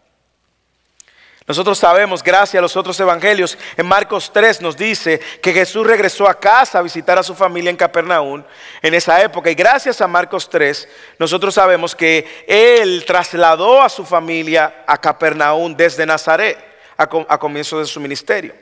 Nosotros 1.46 1.78
sabemos, 1.78 2.22
gracias 2.22 2.58
a 2.58 2.62
los 2.62 2.74
otros 2.74 2.98
evangelios, 3.00 3.58
en 3.76 3.84
Marcos 3.84 4.30
3 4.32 4.62
nos 4.62 4.78
dice 4.78 5.20
que 5.42 5.52
Jesús 5.52 5.86
regresó 5.86 6.26
a 6.26 6.40
casa 6.40 6.78
a 6.78 6.82
visitar 6.82 7.18
a 7.18 7.22
su 7.22 7.34
familia 7.34 7.68
en 7.68 7.76
Capernaum 7.76 8.42
en 8.80 8.94
esa 8.94 9.22
época. 9.22 9.50
Y 9.50 9.54
gracias 9.54 10.00
a 10.00 10.06
Marcos 10.06 10.48
3, 10.48 10.88
nosotros 11.18 11.52
sabemos 11.52 11.94
que 11.94 12.44
Él 12.48 13.04
trasladó 13.06 13.82
a 13.82 13.90
su 13.90 14.06
familia 14.06 14.84
a 14.86 14.96
Capernaum 14.98 15.76
desde 15.76 16.06
Nazaret 16.06 16.56
a, 16.96 17.38
comienzo 17.38 17.78
de 17.78 17.84
su 17.84 18.00
ministerio. 18.00 18.54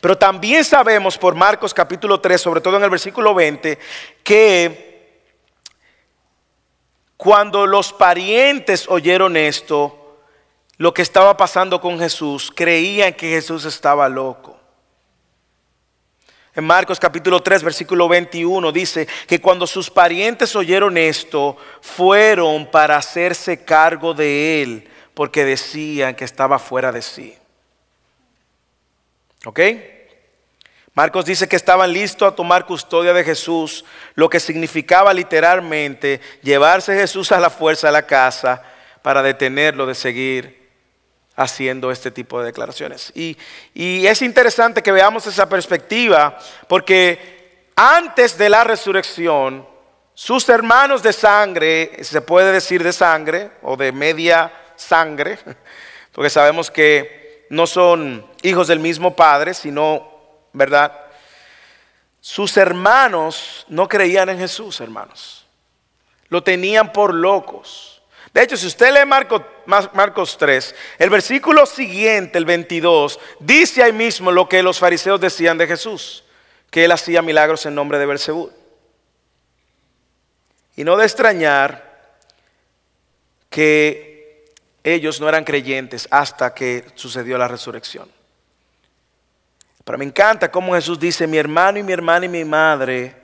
Pero 0.00 0.16
también 0.16 0.64
sabemos 0.64 1.18
por 1.18 1.34
Marcos 1.34 1.74
capítulo 1.74 2.20
3, 2.20 2.40
sobre 2.40 2.60
todo 2.60 2.76
en 2.76 2.84
el 2.84 2.90
versículo 2.90 3.34
20, 3.34 3.78
que 4.22 5.22
cuando 7.16 7.66
los 7.66 7.92
parientes 7.92 8.86
oyeron 8.88 9.36
esto, 9.36 9.97
lo 10.78 10.94
que 10.94 11.02
estaba 11.02 11.36
pasando 11.36 11.80
con 11.80 11.98
Jesús, 11.98 12.52
creían 12.54 13.12
que 13.12 13.28
Jesús 13.28 13.64
estaba 13.64 14.08
loco. 14.08 14.58
En 16.54 16.64
Marcos 16.64 16.98
capítulo 16.98 17.40
3, 17.40 17.62
versículo 17.64 18.08
21 18.08 18.72
dice 18.72 19.06
que 19.26 19.40
cuando 19.40 19.66
sus 19.66 19.90
parientes 19.90 20.54
oyeron 20.56 20.96
esto, 20.96 21.56
fueron 21.80 22.70
para 22.70 22.96
hacerse 22.96 23.64
cargo 23.64 24.14
de 24.14 24.62
él, 24.62 24.88
porque 25.14 25.44
decían 25.44 26.14
que 26.14 26.24
estaba 26.24 26.58
fuera 26.60 26.90
de 26.92 27.02
sí. 27.02 27.36
¿Ok? 29.44 29.60
Marcos 30.94 31.24
dice 31.24 31.48
que 31.48 31.54
estaban 31.56 31.92
listos 31.92 32.32
a 32.32 32.34
tomar 32.34 32.66
custodia 32.66 33.12
de 33.12 33.22
Jesús, 33.22 33.84
lo 34.14 34.28
que 34.28 34.40
significaba 34.40 35.12
literalmente 35.14 36.20
llevarse 36.42 36.94
Jesús 36.96 37.30
a 37.30 37.38
la 37.38 37.50
fuerza 37.50 37.88
a 37.88 37.92
la 37.92 38.02
casa 38.02 38.62
para 39.02 39.22
detenerlo 39.22 39.86
de 39.86 39.94
seguir 39.94 40.57
haciendo 41.38 41.92
este 41.92 42.10
tipo 42.10 42.40
de 42.40 42.46
declaraciones. 42.46 43.12
Y, 43.14 43.38
es 43.74 44.22
interesante 44.22 44.82
que 44.82 44.90
veamos 44.90 45.26
esa 45.26 45.48
perspectiva 45.48 46.36
porque 46.66 47.70
antes 47.76 48.36
de 48.36 48.48
la 48.48 48.64
resurrección, 48.64 49.66
sus 50.14 50.48
hermanos 50.48 51.00
de 51.02 51.12
sangre, 51.12 52.02
se 52.02 52.20
puede 52.20 52.52
decir 52.52 52.82
de 52.82 52.92
sangre 52.92 53.52
o 53.62 53.76
de 53.76 53.92
media 53.92 54.52
sangre, 54.74 55.38
porque 56.12 56.28
sabemos 56.28 56.72
que 56.72 57.46
no 57.50 57.68
son 57.68 58.26
hijos 58.42 58.66
del 58.66 58.80
mismo 58.80 59.14
padre, 59.14 59.54
sino, 59.54 60.10
¿verdad? 60.52 60.92
Sus 62.20 62.56
hermanos 62.56 63.64
no 63.68 63.86
creían 63.86 64.28
en 64.28 64.38
Jesús, 64.38 64.80
hermanos. 64.80 65.46
Lo 66.30 66.42
tenían 66.42 66.92
por 66.92 67.14
locos. 67.14 67.97
De 68.38 68.44
hecho, 68.44 68.56
si 68.56 68.68
usted 68.68 68.94
lee 68.94 69.04
Marcos, 69.04 70.38
3, 70.38 70.74
el 71.00 71.10
versículo 71.10 71.66
siguiente, 71.66 72.38
el 72.38 72.44
22, 72.44 73.18
dice 73.40 73.82
ahí 73.82 73.92
mismo 73.92 74.30
lo 74.30 74.48
que 74.48 74.62
los 74.62 74.78
fariseos 74.78 75.20
decían 75.20 75.58
de 75.58 75.66
Jesús, 75.66 76.22
que 76.70 76.84
él 76.84 76.92
hacía 76.92 77.20
milagros 77.20 77.66
en 77.66 77.74
nombre 77.74 77.98
de 77.98 78.06
Belcebú. 78.06 78.52
Y 80.76 80.84
no 80.84 80.96
de 80.96 81.04
extrañar 81.04 82.14
que 83.50 84.54
ellos 84.84 85.20
no 85.20 85.28
eran 85.28 85.42
creyentes 85.42 86.06
hasta 86.08 86.54
que 86.54 86.84
sucedió 86.94 87.38
la 87.38 87.48
resurrección. 87.48 88.08
Pero 89.82 89.98
me 89.98 90.04
encanta 90.04 90.48
cómo 90.48 90.74
Jesús 90.74 91.00
dice, 91.00 91.26
mi 91.26 91.38
hermano 91.38 91.80
y 91.80 91.82
mi 91.82 91.92
hermana 91.92 92.26
y 92.26 92.28
mi 92.28 92.44
madre 92.44 93.16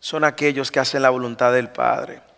son 0.00 0.24
aquellos 0.24 0.72
que 0.72 0.80
hacen 0.80 1.02
la 1.02 1.10
voluntad 1.10 1.52
del 1.52 1.68
Padre. 1.68 2.31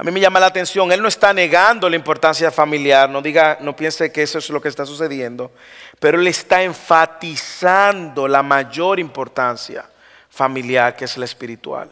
A 0.00 0.04
mí 0.04 0.12
me 0.12 0.20
llama 0.20 0.38
la 0.38 0.46
atención, 0.46 0.92
Él 0.92 1.02
no 1.02 1.08
está 1.08 1.32
negando 1.32 1.90
la 1.90 1.96
importancia 1.96 2.52
familiar, 2.52 3.10
no 3.10 3.20
diga, 3.20 3.58
no 3.60 3.74
piense 3.74 4.12
que 4.12 4.22
eso 4.22 4.38
es 4.38 4.48
lo 4.48 4.62
que 4.62 4.68
está 4.68 4.86
sucediendo, 4.86 5.50
pero 5.98 6.20
Él 6.20 6.28
está 6.28 6.62
enfatizando 6.62 8.28
la 8.28 8.44
mayor 8.44 9.00
importancia 9.00 9.84
familiar 10.30 10.94
que 10.94 11.04
es 11.04 11.18
la 11.18 11.24
espiritual. 11.24 11.90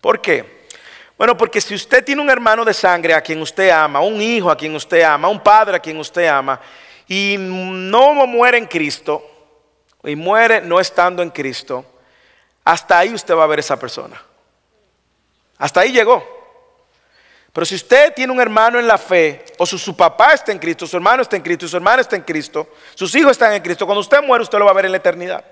¿Por 0.00 0.20
qué? 0.20 0.60
Bueno, 1.18 1.36
porque 1.36 1.60
si 1.60 1.74
usted 1.74 2.04
tiene 2.04 2.22
un 2.22 2.30
hermano 2.30 2.64
de 2.64 2.72
sangre 2.72 3.14
a 3.14 3.20
quien 3.20 3.42
usted 3.42 3.68
ama, 3.70 4.00
un 4.00 4.22
hijo 4.22 4.48
a 4.48 4.56
quien 4.56 4.76
usted 4.76 5.02
ama, 5.02 5.28
un 5.28 5.42
padre 5.42 5.76
a 5.76 5.80
quien 5.80 5.98
usted 5.98 6.28
ama, 6.28 6.60
y 7.08 7.34
no 7.36 8.14
muere 8.28 8.58
en 8.58 8.66
Cristo, 8.66 9.28
y 10.04 10.14
muere 10.14 10.60
no 10.60 10.78
estando 10.78 11.20
en 11.20 11.30
Cristo, 11.30 11.84
hasta 12.62 12.96
ahí 12.96 13.12
usted 13.12 13.34
va 13.34 13.42
a 13.42 13.48
ver 13.48 13.58
esa 13.58 13.76
persona. 13.76 14.22
Hasta 15.58 15.80
ahí 15.80 15.90
llegó. 15.90 16.39
Pero 17.52 17.66
si 17.66 17.74
usted 17.74 18.14
tiene 18.14 18.32
un 18.32 18.40
hermano 18.40 18.78
en 18.78 18.86
la 18.86 18.96
fe, 18.96 19.44
o 19.58 19.66
su, 19.66 19.96
papá 19.96 20.34
está 20.34 20.52
en 20.52 20.58
Cristo, 20.58 20.86
su 20.86 20.96
hermano 20.96 21.22
está 21.22 21.34
en 21.36 21.42
Cristo, 21.42 21.66
su 21.66 21.76
hermana 21.76 22.02
está 22.02 22.14
en 22.14 22.22
Cristo, 22.22 22.68
sus 22.94 23.12
hijos 23.16 23.32
están 23.32 23.52
en 23.52 23.62
Cristo, 23.62 23.86
cuando 23.86 24.00
usted 24.00 24.22
muere 24.22 24.42
usted 24.42 24.58
lo 24.58 24.66
va 24.66 24.70
a 24.70 24.74
ver 24.74 24.84
en 24.84 24.92
la 24.92 24.98
eternidad. 24.98 25.44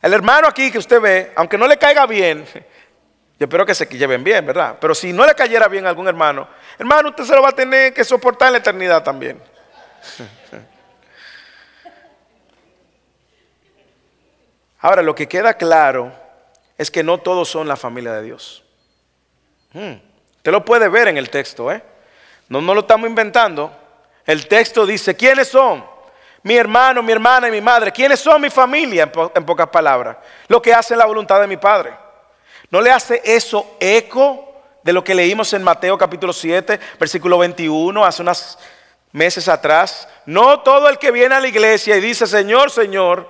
El 0.00 0.12
hermano 0.12 0.46
aquí 0.46 0.70
que 0.70 0.78
usted 0.78 1.00
ve, 1.00 1.32
aunque 1.34 1.58
no 1.58 1.66
le 1.66 1.76
caiga 1.78 2.06
bien, 2.06 2.44
yo 2.54 3.44
espero 3.46 3.66
que 3.66 3.74
se 3.74 3.86
lleven 3.86 4.22
bien, 4.22 4.46
¿verdad? 4.46 4.76
Pero 4.80 4.94
si 4.94 5.12
no 5.12 5.26
le 5.26 5.34
cayera 5.34 5.66
bien 5.66 5.84
a 5.86 5.88
algún 5.88 6.06
hermano, 6.06 6.46
hermano, 6.78 7.08
usted 7.08 7.24
se 7.24 7.34
lo 7.34 7.42
va 7.42 7.48
a 7.48 7.52
tener 7.52 7.92
que 7.92 8.04
soportar 8.04 8.46
en 8.48 8.52
la 8.52 8.58
eternidad 8.58 9.02
también. 9.02 9.42
Ahora, 14.78 15.02
lo 15.02 15.14
que 15.14 15.26
queda 15.26 15.54
claro 15.54 16.12
es 16.78 16.90
que 16.90 17.02
no 17.02 17.18
todos 17.18 17.48
son 17.48 17.66
la 17.66 17.76
familia 17.76 18.12
de 18.12 18.22
Dios. 18.22 18.62
Hmm. 19.72 20.13
Usted 20.44 20.52
lo 20.52 20.62
puede 20.62 20.90
ver 20.90 21.08
en 21.08 21.16
el 21.16 21.30
texto, 21.30 21.72
¿eh? 21.72 21.82
No, 22.50 22.60
no 22.60 22.74
lo 22.74 22.80
estamos 22.80 23.08
inventando. 23.08 23.74
El 24.26 24.46
texto 24.46 24.84
dice, 24.84 25.16
¿quiénes 25.16 25.48
son? 25.48 25.82
Mi 26.42 26.54
hermano, 26.54 27.02
mi 27.02 27.12
hermana 27.12 27.48
y 27.48 27.50
mi 27.50 27.62
madre. 27.62 27.90
¿Quiénes 27.90 28.20
son 28.20 28.42
mi 28.42 28.50
familia? 28.50 29.10
En, 29.34 29.46
pocas 29.46 29.68
palabras. 29.70 30.18
Lo 30.48 30.60
que 30.60 30.74
hace 30.74 30.94
la 30.96 31.06
voluntad 31.06 31.40
de 31.40 31.46
mi 31.46 31.56
Padre. 31.56 31.94
¿No 32.70 32.82
le 32.82 32.90
hace 32.90 33.22
eso 33.24 33.78
eco 33.80 34.60
de 34.82 34.92
lo 34.92 35.02
que 35.02 35.14
leímos 35.14 35.50
en 35.54 35.62
Mateo 35.62 35.96
capítulo 35.96 36.34
7, 36.34 36.78
versículo 37.00 37.38
21, 37.38 38.04
hace 38.04 38.20
unos 38.20 38.58
meses 39.12 39.48
atrás? 39.48 40.06
No 40.26 40.60
todo 40.60 40.90
el 40.90 40.98
que 40.98 41.10
viene 41.10 41.36
a 41.36 41.40
la 41.40 41.48
iglesia 41.48 41.96
y 41.96 42.02
dice, 42.02 42.26
Señor, 42.26 42.70
Señor, 42.70 43.26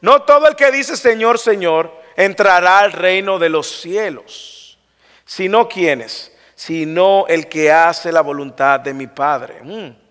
no 0.00 0.22
todo 0.22 0.48
el 0.48 0.56
que 0.56 0.72
dice, 0.72 0.96
Señor, 0.96 1.38
Señor, 1.38 1.92
entrará 2.16 2.80
al 2.80 2.90
reino 2.90 3.38
de 3.38 3.50
los 3.50 3.68
cielos, 3.68 4.76
sino 5.24 5.68
quienes 5.68 6.32
sino 6.56 7.26
el 7.28 7.48
que 7.48 7.70
hace 7.70 8.10
la 8.10 8.22
voluntad 8.22 8.80
de 8.80 8.94
mi 8.94 9.06
Padre. 9.06 9.60
Mm. 9.62 10.06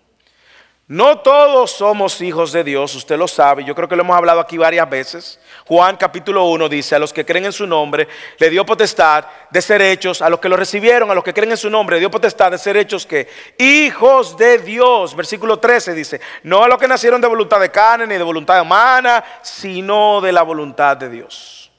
No 0.88 1.18
todos 1.18 1.72
somos 1.72 2.20
hijos 2.20 2.52
de 2.52 2.62
Dios, 2.62 2.94
usted 2.94 3.18
lo 3.18 3.26
sabe, 3.26 3.64
yo 3.64 3.74
creo 3.74 3.88
que 3.88 3.96
lo 3.96 4.02
hemos 4.02 4.16
hablado 4.16 4.38
aquí 4.38 4.56
varias 4.56 4.88
veces. 4.88 5.40
Juan 5.66 5.96
capítulo 5.96 6.44
1 6.44 6.68
dice, 6.68 6.94
a 6.94 7.00
los 7.00 7.12
que 7.12 7.24
creen 7.24 7.46
en 7.46 7.52
su 7.52 7.66
nombre, 7.66 8.06
le 8.38 8.50
dio 8.50 8.64
potestad 8.64 9.24
de 9.50 9.60
ser 9.60 9.82
hechos, 9.82 10.22
a 10.22 10.30
los 10.30 10.38
que 10.38 10.48
lo 10.48 10.56
recibieron, 10.56 11.10
a 11.10 11.14
los 11.14 11.24
que 11.24 11.34
creen 11.34 11.50
en 11.50 11.56
su 11.56 11.68
nombre, 11.68 11.96
le 11.96 12.00
dio 12.00 12.10
potestad 12.12 12.52
de 12.52 12.58
ser 12.58 12.76
hechos 12.76 13.04
que 13.04 13.26
hijos 13.58 14.36
de 14.36 14.58
Dios. 14.58 15.16
Versículo 15.16 15.58
13 15.58 15.92
dice, 15.92 16.20
no 16.44 16.62
a 16.62 16.68
los 16.68 16.78
que 16.78 16.86
nacieron 16.86 17.20
de 17.20 17.26
voluntad 17.26 17.58
de 17.58 17.72
carne 17.72 18.06
ni 18.06 18.14
de 18.14 18.22
voluntad 18.22 18.62
humana, 18.62 19.24
sino 19.42 20.20
de 20.20 20.30
la 20.30 20.42
voluntad 20.42 20.96
de 20.96 21.10
Dios. 21.10 21.72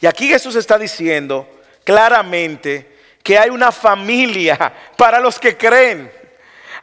Y 0.00 0.06
aquí 0.06 0.26
Jesús 0.26 0.56
está 0.56 0.78
diciendo 0.78 1.46
claramente, 1.84 2.99
que 3.22 3.38
hay 3.38 3.50
una 3.50 3.72
familia 3.72 4.72
para 4.96 5.20
los 5.20 5.38
que 5.38 5.56
creen. 5.56 6.10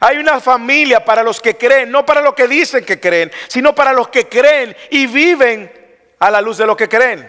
Hay 0.00 0.18
una 0.18 0.40
familia 0.40 1.04
para 1.04 1.22
los 1.22 1.40
que 1.40 1.56
creen, 1.56 1.90
no 1.90 2.06
para 2.06 2.20
los 2.20 2.34
que 2.34 2.46
dicen 2.46 2.84
que 2.84 3.00
creen, 3.00 3.32
sino 3.48 3.74
para 3.74 3.92
los 3.92 4.08
que 4.08 4.28
creen 4.28 4.76
y 4.90 5.06
viven 5.06 5.72
a 6.20 6.30
la 6.30 6.40
luz 6.40 6.58
de 6.58 6.66
lo 6.66 6.76
que 6.76 6.88
creen, 6.88 7.28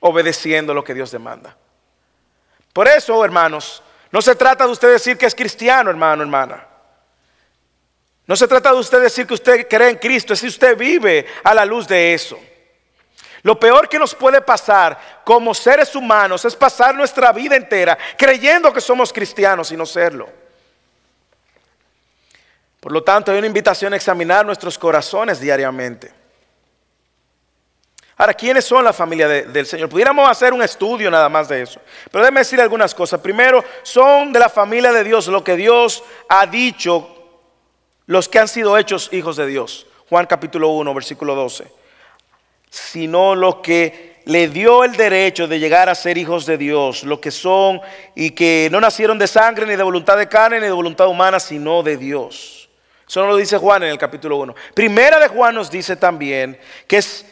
obedeciendo 0.00 0.74
lo 0.74 0.84
que 0.84 0.92
Dios 0.92 1.10
demanda. 1.10 1.56
Por 2.74 2.88
eso, 2.88 3.24
hermanos, 3.24 3.82
no 4.10 4.20
se 4.20 4.34
trata 4.34 4.64
de 4.66 4.72
usted 4.72 4.92
decir 4.92 5.16
que 5.16 5.26
es 5.26 5.34
cristiano, 5.34 5.90
hermano, 5.90 6.22
hermana. 6.22 6.66
No 8.26 8.36
se 8.36 8.46
trata 8.46 8.72
de 8.72 8.78
usted 8.78 9.00
decir 9.00 9.26
que 9.26 9.34
usted 9.34 9.66
cree 9.66 9.88
en 9.88 9.96
Cristo, 9.96 10.34
es 10.34 10.40
si 10.40 10.48
usted 10.48 10.76
vive 10.76 11.26
a 11.42 11.54
la 11.54 11.64
luz 11.64 11.88
de 11.88 12.12
eso. 12.12 12.38
Lo 13.42 13.58
peor 13.58 13.88
que 13.88 13.98
nos 13.98 14.14
puede 14.14 14.40
pasar 14.40 15.22
como 15.24 15.54
seres 15.54 15.94
humanos 15.94 16.44
es 16.44 16.56
pasar 16.56 16.94
nuestra 16.94 17.32
vida 17.32 17.56
entera 17.56 17.96
creyendo 18.16 18.72
que 18.72 18.80
somos 18.80 19.12
cristianos 19.12 19.70
y 19.70 19.76
no 19.76 19.86
serlo. 19.86 20.28
Por 22.80 22.92
lo 22.92 23.02
tanto, 23.02 23.32
hay 23.32 23.38
una 23.38 23.46
invitación 23.46 23.92
a 23.92 23.96
examinar 23.96 24.46
nuestros 24.46 24.78
corazones 24.78 25.40
diariamente. 25.40 26.12
Ahora, 28.16 28.34
¿quiénes 28.34 28.64
son 28.64 28.84
la 28.84 28.92
familia 28.92 29.28
del 29.28 29.66
Señor? 29.66 29.88
Pudiéramos 29.88 30.28
hacer 30.28 30.52
un 30.52 30.62
estudio 30.62 31.08
nada 31.08 31.28
más 31.28 31.48
de 31.48 31.62
eso. 31.62 31.80
Pero 32.10 32.24
déjeme 32.24 32.40
decir 32.40 32.60
algunas 32.60 32.92
cosas. 32.92 33.20
Primero, 33.20 33.64
son 33.82 34.32
de 34.32 34.40
la 34.40 34.48
familia 34.48 34.92
de 34.92 35.04
Dios 35.04 35.28
lo 35.28 35.44
que 35.44 35.54
Dios 35.54 36.02
ha 36.28 36.46
dicho 36.46 37.14
los 38.06 38.28
que 38.28 38.40
han 38.40 38.48
sido 38.48 38.76
hechos 38.76 39.08
hijos 39.12 39.36
de 39.36 39.46
Dios. 39.46 39.86
Juan 40.08 40.26
capítulo 40.26 40.70
1, 40.70 40.94
versículo 40.94 41.36
12 41.36 41.77
sino 42.70 43.34
lo 43.34 43.62
que 43.62 44.18
le 44.28 44.48
dio 44.48 44.84
el 44.84 44.92
derecho 44.92 45.48
de 45.48 45.58
llegar 45.58 45.88
a 45.88 45.94
ser 45.94 46.18
hijos 46.18 46.44
de 46.44 46.58
Dios, 46.58 47.02
lo 47.04 47.18
que 47.18 47.30
son 47.30 47.80
y 48.14 48.32
que 48.32 48.68
no 48.70 48.78
nacieron 48.78 49.18
de 49.18 49.26
sangre, 49.26 49.64
ni 49.64 49.74
de 49.74 49.82
voluntad 49.82 50.18
de 50.18 50.28
carne, 50.28 50.60
ni 50.60 50.66
de 50.66 50.72
voluntad 50.72 51.08
humana, 51.08 51.40
sino 51.40 51.82
de 51.82 51.96
Dios. 51.96 52.68
Eso 53.08 53.22
no 53.22 53.28
lo 53.28 53.36
dice 53.36 53.56
Juan 53.56 53.84
en 53.84 53.88
el 53.88 53.96
capítulo 53.96 54.36
1. 54.36 54.54
Primera 54.74 55.18
de 55.18 55.28
Juan 55.28 55.54
nos 55.54 55.70
dice 55.70 55.96
también 55.96 56.60
que 56.86 56.98
es, 56.98 57.24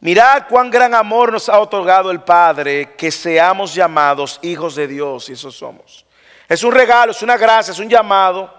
mirad 0.00 0.42
cuán 0.46 0.70
gran 0.70 0.94
amor 0.94 1.32
nos 1.32 1.48
ha 1.48 1.58
otorgado 1.58 2.10
el 2.10 2.20
Padre, 2.20 2.94
que 2.94 3.10
seamos 3.10 3.74
llamados 3.74 4.38
hijos 4.42 4.74
de 4.74 4.86
Dios, 4.86 5.30
y 5.30 5.32
eso 5.32 5.50
somos. 5.50 6.04
Es 6.46 6.62
un 6.64 6.72
regalo, 6.72 7.12
es 7.12 7.22
una 7.22 7.38
gracia, 7.38 7.72
es 7.72 7.78
un 7.78 7.88
llamado 7.88 8.52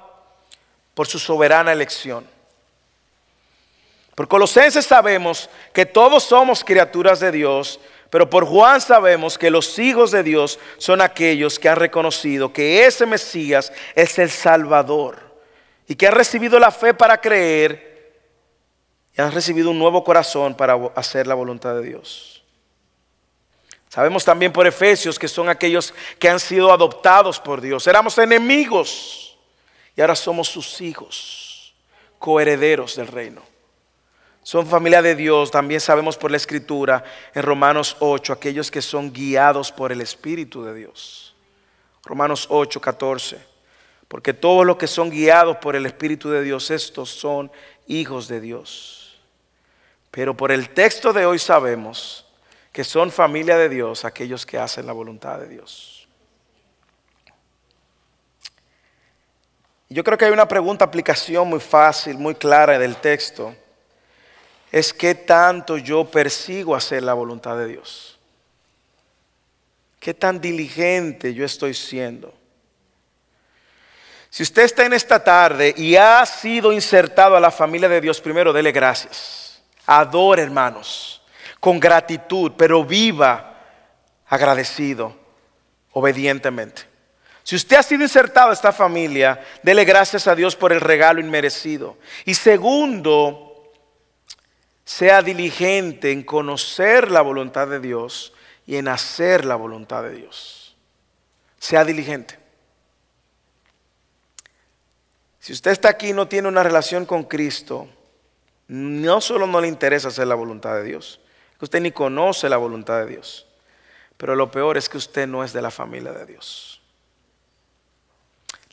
por 0.96 1.06
su 1.06 1.20
soberana 1.20 1.72
elección. 1.72 2.39
Por 4.20 4.28
Colosenses 4.28 4.86
sabemos 4.86 5.50
que 5.72 5.86
todos 5.86 6.26
somos 6.26 6.62
criaturas 6.66 7.22
de 7.22 7.32
Dios, 7.32 7.80
pero 8.10 8.30
por 8.30 8.46
Juan 8.46 8.82
sabemos 8.82 9.38
que 9.38 9.50
los 9.50 9.80
hijos 9.80 10.12
de 10.12 10.24
Dios 10.24 10.60
son 10.78 11.00
aquellos 11.00 11.58
que 11.58 11.70
han 11.70 11.78
reconocido 11.78 12.52
que 12.52 12.86
ese 12.86 13.06
Mesías 13.06 13.72
es 13.96 14.20
el 14.20 14.30
Salvador 14.30 15.20
y 15.88 15.96
que 15.96 16.06
han 16.06 16.16
recibido 16.16 16.60
la 16.60 16.70
fe 16.70 16.94
para 16.94 17.22
creer 17.22 18.20
y 19.18 19.22
han 19.22 19.32
recibido 19.32 19.72
un 19.72 19.80
nuevo 19.80 20.04
corazón 20.04 20.54
para 20.54 20.74
hacer 20.96 21.26
la 21.26 21.36
voluntad 21.36 21.76
de 21.76 21.84
Dios. 21.84 22.44
Sabemos 23.88 24.26
también 24.26 24.52
por 24.52 24.68
Efesios 24.68 25.18
que 25.18 25.30
son 25.30 25.48
aquellos 25.48 25.94
que 26.20 26.28
han 26.28 26.42
sido 26.42 26.74
adoptados 26.74 27.40
por 27.40 27.62
Dios. 27.62 27.88
Éramos 27.88 28.18
enemigos 28.18 29.40
y 29.96 30.02
ahora 30.02 30.18
somos 30.18 30.50
sus 30.50 30.82
hijos, 30.82 31.74
coherederos 32.20 32.98
del 32.98 33.08
reino 33.08 33.49
son 34.50 34.66
familia 34.66 35.04
de 35.04 35.16
Dios, 35.16 35.52
también 35.52 35.80
sabemos 35.80 36.18
por 36.18 36.32
la 36.32 36.38
escritura 36.38 37.04
en 37.36 37.44
Romanos 37.44 37.96
8, 38.00 38.34
aquellos 38.34 38.72
que 38.72 38.82
son 38.82 39.14
guiados 39.14 39.72
por 39.72 39.92
el 39.92 40.02
Espíritu 40.02 40.64
de 40.64 40.74
Dios. 40.74 41.36
Romanos 42.04 42.48
8, 42.50 42.82
14. 42.82 43.38
Porque 44.08 44.34
todos 44.34 44.66
los 44.66 44.78
que 44.78 44.88
son 44.88 45.12
guiados 45.12 45.58
por 45.58 45.76
el 45.76 45.86
Espíritu 45.86 46.32
de 46.32 46.42
Dios, 46.42 46.72
estos 46.72 47.12
son 47.12 47.52
hijos 47.86 48.28
de 48.28 48.42
Dios. 48.42 49.22
Pero 50.10 50.36
por 50.36 50.52
el 50.52 50.72
texto 50.72 51.14
de 51.14 51.28
hoy 51.28 51.38
sabemos 51.38 52.26
que 52.72 52.84
son 52.84 53.12
familia 53.12 53.56
de 53.56 53.70
Dios 53.70 54.04
aquellos 54.04 54.48
que 54.48 54.58
hacen 54.58 54.88
la 54.88 54.94
voluntad 54.94 55.38
de 55.38 55.48
Dios. 55.48 56.08
Yo 59.90 60.04
creo 60.04 60.18
que 60.18 60.26
hay 60.26 60.32
una 60.32 60.48
pregunta, 60.48 60.86
aplicación 60.86 61.48
muy 61.48 61.60
fácil, 61.60 62.18
muy 62.18 62.34
clara 62.34 62.80
del 62.80 62.96
texto 62.96 63.56
es 64.72 64.94
qué 64.94 65.16
tanto 65.16 65.78
yo 65.78 66.06
persigo 66.06 66.76
hacer 66.76 67.04
la 67.04 67.14
voluntad 67.14 67.58
de 67.58 67.68
Dios. 67.68 68.20
Qué 70.00 70.14
tan 70.14 70.40
diligente 70.40 71.34
yo 71.34 71.44
estoy 71.44 71.74
siendo. 71.74 72.34
Si 74.30 74.44
usted 74.44 74.64
está 74.64 74.86
en 74.86 74.94
esta 74.94 75.24
tarde 75.24 75.74
y 75.76 75.96
ha 75.96 76.24
sido 76.26 76.72
insertado 76.72 77.36
a 77.36 77.40
la 77.40 77.52
familia 77.52 77.90
de 77.90 78.00
Dios, 78.00 78.22
primero 78.22 78.54
dele 78.54 78.72
gracias. 78.72 79.62
Adore, 79.88 80.44
hermanos, 80.44 81.22
con 81.60 81.80
gratitud, 81.80 82.52
pero 82.56 82.86
viva 82.86 83.58
agradecido, 84.28 85.16
obedientemente. 85.92 86.84
Si 87.44 87.56
usted 87.56 87.78
ha 87.78 87.84
sido 87.84 88.04
insertado 88.04 88.52
a 88.52 88.54
esta 88.54 88.72
familia, 88.72 89.44
dele 89.64 89.84
gracias 89.84 90.28
a 90.28 90.36
Dios 90.36 90.56
por 90.56 90.72
el 90.72 90.80
regalo 90.80 91.20
inmerecido. 91.20 91.98
Y 92.26 92.36
segundo, 92.36 93.49
sea 94.90 95.22
diligente 95.22 96.12
en 96.12 96.24
conocer 96.24 97.12
la 97.12 97.22
voluntad 97.22 97.68
de 97.68 97.80
Dios 97.80 98.34
y 98.66 98.78
en 98.78 98.88
hacer 98.88 99.46
la 99.46 99.56
voluntad 99.56 100.02
de 100.02 100.16
Dios. 100.16 100.76
Sea 101.60 101.86
diligente. 101.86 102.40
Si 105.40 105.54
usted 105.54 105.70
está 105.70 105.90
aquí 105.90 106.10
y 106.10 106.14
no 106.14 106.28
tiene 106.28 106.48
una 106.48 106.64
relación 106.64 107.06
con 107.06 107.24
Cristo, 107.26 107.88
no 108.68 109.22
solo 109.22 109.46
no 109.46 109.62
le 109.62 109.68
interesa 109.68 110.08
hacer 110.08 110.26
la 110.26 110.34
voluntad 110.34 110.74
de 110.74 110.84
Dios, 110.86 111.20
que 111.60 111.66
usted 111.66 111.82
ni 111.82 111.92
conoce 111.92 112.50
la 112.50 112.58
voluntad 112.58 113.00
de 113.02 113.12
Dios, 113.12 113.46
pero 114.18 114.36
lo 114.36 114.50
peor 114.50 114.76
es 114.76 114.90
que 114.90 114.98
usted 114.98 115.28
no 115.28 115.44
es 115.44 115.54
de 115.54 115.62
la 115.62 115.70
familia 115.70 116.14
de 116.14 116.26
Dios. 116.26 116.82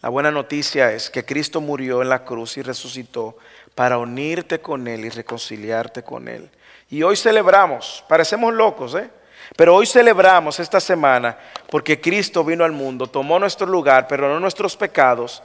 La 0.01 0.09
buena 0.09 0.31
noticia 0.31 0.93
es 0.93 1.11
que 1.11 1.27
Cristo 1.27 1.61
murió 1.61 2.01
en 2.01 2.09
la 2.09 2.25
cruz 2.25 2.57
y 2.57 2.62
resucitó 2.62 3.37
para 3.77 3.99
unirte 3.99 4.59
con 4.59 4.89
Él 4.89 5.05
y 5.05 5.11
reconciliarte 5.11 6.03
con 6.03 6.27
Él. 6.29 6.51
Y 6.89 7.03
hoy 7.03 7.14
celebramos, 7.14 8.03
parecemos 8.09 8.53
locos, 8.55 8.95
¿eh? 8.95 9.11
Pero 9.55 9.77
hoy 9.77 9.87
celebramos 9.87 10.59
esta 10.59 10.81
semana 10.81 11.39
porque 11.70 12.01
Cristo 12.01 12.43
vino 12.43 12.64
al 12.64 12.72
mundo, 12.72 13.07
tomó 13.07 13.39
nuestro 13.39 13.66
lugar, 13.66 14.09
perdonó 14.09 14.41
nuestros 14.41 14.77
pecados, 14.77 15.43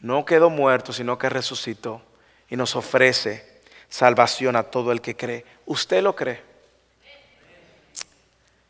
no 0.00 0.24
quedó 0.24 0.48
muerto, 0.48 0.92
sino 0.92 1.18
que 1.18 1.28
resucitó 1.28 2.00
y 2.48 2.56
nos 2.56 2.74
ofrece 2.76 3.60
salvación 3.90 4.56
a 4.56 4.62
todo 4.64 4.90
el 4.90 5.02
que 5.02 5.14
cree. 5.14 5.44
¿Usted 5.66 6.02
lo 6.02 6.16
cree? 6.16 6.40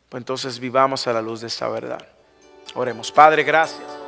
Pues 0.08 0.20
entonces 0.20 0.58
vivamos 0.58 1.06
a 1.06 1.12
la 1.12 1.22
luz 1.22 1.40
de 1.40 1.46
esta 1.46 1.68
verdad. 1.68 2.04
Oremos. 2.74 3.12
Padre, 3.12 3.44
gracias. 3.44 4.03